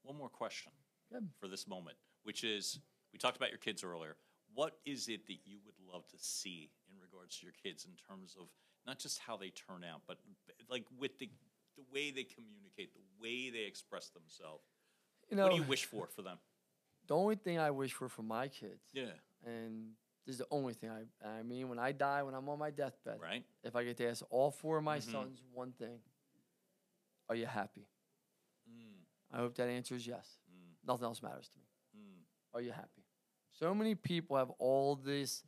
One 0.08 0.16
more 0.16 0.30
question 0.30 0.72
Good. 1.12 1.28
for 1.38 1.48
this 1.48 1.68
moment, 1.68 1.98
which 2.22 2.42
is 2.42 2.80
we 3.12 3.18
talked 3.18 3.36
about 3.36 3.50
your 3.50 3.58
kids 3.58 3.84
earlier. 3.84 4.16
What 4.54 4.78
is 4.86 5.06
it 5.08 5.26
that 5.26 5.36
you 5.44 5.58
would 5.66 5.74
love 5.92 6.08
to 6.08 6.16
see 6.18 6.70
in 6.90 6.98
regards 6.98 7.36
to 7.38 7.44
your 7.44 7.52
kids 7.62 7.84
in 7.84 7.90
terms 8.08 8.34
of 8.40 8.46
not 8.86 8.98
just 8.98 9.18
how 9.18 9.36
they 9.36 9.50
turn 9.50 9.84
out, 9.84 10.00
but 10.06 10.16
like 10.70 10.84
with 10.98 11.18
the 11.18 11.28
the 11.76 11.82
way 11.92 12.10
they 12.10 12.24
communicate, 12.24 12.94
the 12.94 13.02
way 13.20 13.50
they 13.50 13.66
express 13.66 14.08
themselves? 14.08 14.64
You 15.30 15.36
know, 15.36 15.42
what 15.42 15.50
do 15.50 15.56
you 15.56 15.62
wish 15.64 15.84
for 15.84 16.06
for 16.06 16.22
them? 16.22 16.38
the 17.06 17.14
only 17.14 17.36
thing 17.36 17.58
I 17.58 17.70
wish 17.70 17.92
for 17.92 18.08
for 18.08 18.22
my 18.22 18.48
kids, 18.48 18.88
Yeah, 18.94 19.12
and 19.44 19.90
this 20.24 20.32
is 20.36 20.38
the 20.38 20.46
only 20.50 20.72
thing 20.72 20.88
I 20.90 21.28
I 21.28 21.42
mean 21.42 21.68
when 21.68 21.78
I 21.78 21.92
die, 21.92 22.22
when 22.22 22.34
I'm 22.34 22.48
on 22.48 22.58
my 22.58 22.70
deathbed, 22.70 23.20
right. 23.20 23.44
if 23.62 23.76
I 23.76 23.84
get 23.84 23.98
to 23.98 24.08
ask 24.08 24.24
all 24.30 24.50
four 24.50 24.78
of 24.78 24.84
my 24.84 25.00
Mhm. 25.00 25.12
sons 25.12 25.42
one 25.52 25.72
thing, 25.72 26.00
are 27.28 27.34
you 27.36 27.44
happy? 27.44 27.86
I 29.32 29.38
hope 29.38 29.54
that 29.56 29.68
answer 29.68 29.94
is 29.94 30.06
yes. 30.06 30.38
mm, 30.50 30.86
Nothing 30.86 31.04
else 31.04 31.22
matters 31.22 31.48
to 31.48 31.58
me. 31.58 31.64
mm. 32.02 32.22
Are 32.54 32.60
you 32.60 32.72
happy? 32.72 33.04
So 33.52 33.74
many 33.74 33.94
people 33.94 34.36
have 34.36 34.50
all 34.58 34.94
this 34.96 35.42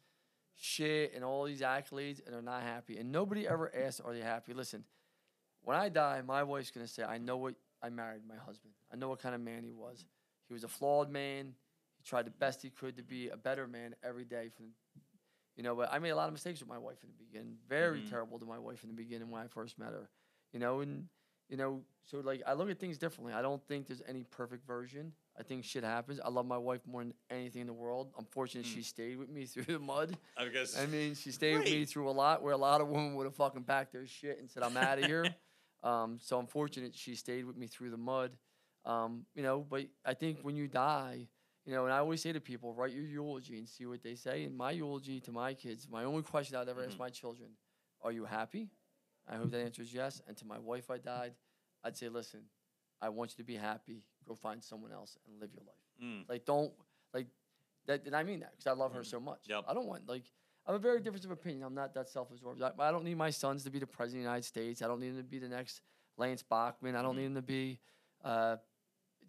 shit 0.57 1.13
and 1.15 1.25
all 1.25 1.45
these 1.45 1.61
accolades 1.63 2.21
and 2.25 2.35
they're 2.35 2.43
not 2.43 2.63
happy. 2.63 2.99
And 2.99 3.11
nobody 3.13 3.47
ever 3.49 3.73
asks, 3.75 4.01
Are 4.01 4.13
they 4.13 4.21
happy? 4.21 4.53
Listen, 4.53 4.85
when 5.63 5.77
I 5.77 5.89
die, 5.89 6.21
my 6.27 6.43
wife's 6.43 6.71
going 6.71 6.87
to 6.87 6.93
say, 6.93 7.03
I 7.05 7.19
know 7.19 7.37
what 7.37 7.55
I 7.83 7.89
married 7.91 8.23
my 8.29 8.37
husband. 8.37 8.73
I 8.93 8.97
know 8.97 9.09
what 9.09 9.21
kind 9.21 9.35
of 9.35 9.41
man 9.41 9.63
he 9.65 9.73
was. 9.73 10.05
He 10.49 10.53
was 10.55 10.65
a 10.65 10.69
flawed 10.69 11.11
man. 11.11 11.55
He 11.97 12.03
tried 12.03 12.27
the 12.27 12.31
best 12.31 12.61
he 12.63 12.71
could 12.71 12.97
to 12.97 13.03
be 13.03 13.29
a 13.29 13.37
better 13.37 13.67
man 13.67 13.95
every 14.03 14.25
day. 14.25 14.49
From, 14.55 14.67
you 15.57 15.63
know, 15.63 15.75
but 15.75 15.91
I 15.93 15.99
made 15.99 16.11
a 16.11 16.17
lot 16.17 16.27
of 16.29 16.33
mistakes 16.33 16.61
with 16.61 16.69
my 16.69 16.79
wife 16.79 16.99
in 17.03 17.11
the 17.11 17.25
beginning. 17.25 17.57
Very 17.69 18.01
Mhm. 18.01 18.09
terrible 18.11 18.39
to 18.39 18.47
my 18.47 18.59
wife 18.59 18.83
in 18.83 18.89
the 18.89 18.95
beginning 18.97 19.31
when 19.31 19.43
I 19.43 19.47
first 19.49 19.79
met 19.79 19.93
her. 19.93 20.09
You 20.53 20.59
know, 20.61 20.81
and 20.81 21.09
you 21.51 21.57
know, 21.57 21.83
so 22.07 22.19
like 22.21 22.43
I 22.47 22.55
look 22.55 22.71
at 22.71 22.79
things 22.79 22.97
differently. 22.97 23.35
I 23.35 23.43
don't 23.43 23.63
think 23.67 23.87
there's 23.89 24.03
any 24.09 24.25
perfect 24.25 24.67
version. 24.67 25.13
I 25.39 25.43
think 25.43 25.65
shit 25.65 25.85
happens. 25.85 26.21
I 26.25 26.29
love 26.29 26.47
my 26.47 26.59
wife 26.59 26.81
more 26.87 27.03
than 27.03 27.13
anything 27.31 27.63
in 27.63 27.67
the 27.67 27.73
world. 27.73 28.13
I'm 28.19 28.25
fortunate 28.27 28.67
she 28.67 28.83
stayed 28.83 29.19
with 29.19 29.29
me 29.29 29.47
through 29.47 29.65
the 29.65 29.79
mud. 29.79 30.17
I 30.39 30.47
guess. 30.49 30.79
I 30.79 30.87
mean, 30.87 31.15
she 31.15 31.33
stayed 31.33 31.59
with 31.59 31.67
me 31.67 31.85
through 31.85 32.09
a 32.09 32.13
lot 32.13 32.43
where 32.43 32.53
a 32.53 32.59
lot 32.59 32.81
of 32.81 32.89
women 32.89 33.15
would 33.17 33.25
have 33.27 33.35
fucking 33.35 33.65
packed 33.65 33.93
their 33.93 34.07
shit 34.07 34.39
and 34.39 34.49
said, 34.49 34.63
I'm 34.63 34.77
out 34.77 34.99
of 34.99 35.05
here. 35.07 35.35
um, 35.83 36.19
so 36.21 36.39
I'm 36.39 36.47
fortunate 36.47 36.95
she 36.95 37.15
stayed 37.15 37.45
with 37.45 37.57
me 37.57 37.67
through 37.67 37.91
the 37.91 37.97
mud. 37.97 38.33
Um, 38.85 39.27
you 39.35 39.43
know, 39.43 39.67
but 39.69 39.87
I 40.05 40.15
think 40.15 40.39
when 40.43 40.57
you 40.57 40.69
die, 40.69 41.29
you 41.67 41.75
know, 41.75 41.85
and 41.85 41.93
I 41.93 41.99
always 41.99 42.23
say 42.23 42.33
to 42.33 42.41
people, 42.41 42.75
write 42.75 42.93
your 42.93 43.05
eulogy 43.05 43.59
and 43.59 43.69
see 43.69 43.87
what 43.87 44.03
they 44.03 44.15
say. 44.15 44.45
And 44.45 44.57
my 44.57 44.71
eulogy 44.71 45.21
to 45.21 45.33
my 45.33 45.55
kids, 45.55 45.87
my 45.91 46.05
only 46.05 46.23
question 46.23 46.57
I'd 46.57 46.69
ever 46.69 46.85
ask 46.85 46.99
my 46.99 47.11
children, 47.11 47.51
are 48.03 48.13
you 48.13 48.25
happy? 48.25 48.69
I 49.31 49.37
hope 49.37 49.51
that 49.53 49.61
answer 49.61 49.83
is 49.83 49.95
yes. 49.95 50.21
And 50.27 50.37
to 50.39 50.45
my 50.45 50.59
wife, 50.59 50.91
I 50.91 50.99
died, 50.99 51.33
I'd 51.85 51.97
say, 51.97 52.09
listen, 52.09 52.41
I 53.01 53.09
want 53.09 53.31
you 53.33 53.37
to 53.43 53.47
be 53.47 53.57
happy. 53.57 54.03
Go 54.27 54.35
find 54.35 54.63
someone 54.63 54.93
else 54.93 55.17
and 55.27 55.41
live 55.41 55.51
your 55.55 55.65
life. 55.65 55.77
Mm. 56.03 56.29
Like, 56.29 56.45
don't 56.45 56.73
like 57.15 57.27
that. 57.87 58.05
And 58.07 58.15
I 58.15 58.23
mean 58.23 58.41
that 58.41 58.53
because 58.53 58.67
I 58.67 58.73
love 58.73 58.93
her 58.95 59.05
so 59.05 59.21
much. 59.21 59.41
Yep. 59.49 59.65
I 59.69 59.75
don't 59.75 59.87
want 59.87 60.09
like 60.09 60.25
I 60.67 60.73
have 60.73 60.81
a 60.81 60.83
very 60.83 61.01
difference 61.01 61.25
of 61.25 61.31
opinion. 61.31 61.63
I'm 61.65 61.75
not 61.75 61.95
that 61.95 62.09
self-absorbed. 62.09 62.63
I, 62.63 62.73
I 62.79 62.91
don't 62.91 63.05
need 63.05 63.17
my 63.17 63.31
sons 63.31 63.65
to 63.65 63.71
be 63.71 63.79
the 63.79 63.87
president 63.87 64.21
of 64.21 64.25
the 64.25 64.31
United 64.31 64.45
States. 64.45 64.83
I 64.83 64.89
don't 64.89 65.01
need 65.01 65.11
them 65.11 65.19
to 65.19 65.23
be 65.23 65.39
the 65.39 65.49
next 65.49 65.81
Lance 66.17 66.43
Bachmann. 66.43 66.97
I 66.97 67.03
don't 67.03 67.17
need 67.17 67.27
them 67.27 67.37
to 67.37 67.43
be 67.43 67.81
uh, 68.25 68.57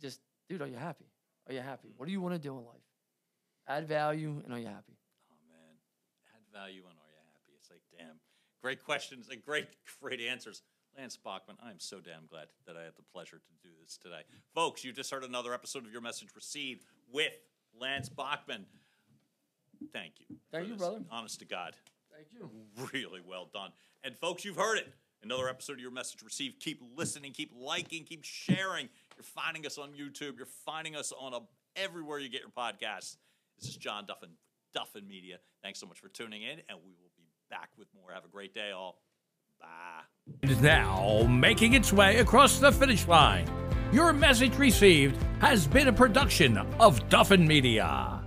just 0.02 0.20
dude. 0.50 0.62
Are 0.62 0.68
you 0.68 0.78
happy? 0.78 1.06
Are 1.48 1.54
you 1.54 1.62
happy? 1.62 1.90
What 1.98 2.06
do 2.06 2.12
you 2.12 2.22
want 2.22 2.36
to 2.36 2.40
do 2.40 2.58
in 2.58 2.66
life? 2.66 2.86
Add 3.68 3.88
value 3.88 4.42
and 4.44 4.54
are 4.54 4.60
you 4.60 4.68
happy? 4.68 4.98
Oh 5.32 5.40
man, 5.48 5.76
add 6.36 6.44
value 6.52 6.84
and 6.84 6.98
are 7.00 7.10
you 7.10 7.22
happy? 7.32 7.54
It's 7.58 7.70
like, 7.70 7.82
damn, 7.98 8.20
great 8.62 8.84
questions 8.84 9.28
and 9.30 9.44
great, 9.44 9.68
great 10.02 10.22
answers. 10.22 10.62
Lance 10.98 11.18
Bachmann, 11.18 11.56
I'm 11.64 11.80
so 11.80 12.00
damn 12.00 12.26
glad 12.30 12.48
that 12.68 12.76
I 12.76 12.84
had 12.84 12.96
the 12.98 13.04
pleasure 13.14 13.38
to 13.38 13.54
do 13.68 13.70
this 13.82 13.98
today. 13.98 14.22
Folks, 14.54 14.84
you 14.84 14.92
just 14.92 15.10
heard 15.10 15.24
another 15.24 15.54
episode 15.54 15.86
of 15.86 15.92
Your 15.92 16.02
Message 16.02 16.30
Received 16.36 16.84
with 17.12 17.32
Lance 17.80 18.10
Bachmann. 18.10 18.66
Thank 19.94 20.14
you. 20.20 20.36
Thank 20.52 20.68
you, 20.68 20.74
this. 20.74 20.82
brother. 20.82 21.00
Honest 21.10 21.40
to 21.40 21.46
God, 21.46 21.76
Thank 22.14 22.28
you. 22.34 22.50
really 22.94 23.22
well 23.26 23.50
done. 23.54 23.72
And 24.04 24.18
folks, 24.18 24.44
you've 24.44 24.58
heard 24.58 24.78
it. 24.78 24.88
Another 25.24 25.48
episode 25.48 25.74
of 25.74 25.80
Your 25.80 25.92
Message 25.92 26.24
Received. 26.24 26.60
Keep 26.60 26.82
listening, 26.98 27.32
keep 27.32 27.52
liking, 27.58 28.04
keep 28.04 28.24
sharing. 28.24 28.90
You're 29.16 29.24
finding 29.24 29.66
us 29.66 29.78
on 29.78 29.92
YouTube. 29.92 30.36
You're 30.38 30.48
finding 30.66 30.96
us 30.96 31.14
on 31.18 31.34
a, 31.34 31.40
everywhere 31.76 32.20
you 32.20 32.28
get 32.28 32.42
your 32.42 32.50
podcasts. 32.50 33.18
This 33.60 33.70
is 33.70 33.78
John 33.78 34.06
Duffin, 34.06 34.32
Duffin 34.76 35.08
Media. 35.08 35.38
Thanks 35.62 35.80
so 35.80 35.86
much 35.86 36.00
for 36.00 36.10
tuning 36.10 36.42
in, 36.42 36.60
and 36.68 36.80
we 36.84 36.92
will 37.00 37.11
back 37.52 37.70
with 37.78 37.90
more. 37.94 38.12
Have 38.14 38.26
a 38.26 38.30
great 38.30 38.56
day, 38.56 38.72
all. 38.72 39.02
Bye. 39.60 40.48
is 40.50 40.62
now 40.62 41.28
making 41.30 41.74
its 41.74 41.92
way 41.94 42.18
across 42.18 42.58
the 42.58 42.72
finish 42.72 43.08
line. 43.08 43.46
Your 43.92 44.14
message 44.14 44.58
received 44.58 45.22
has 45.40 45.68
been 45.68 45.90
a 45.90 45.94
production 45.94 46.58
of 46.80 47.08
Duffin 47.10 47.46
Media. 47.46 48.21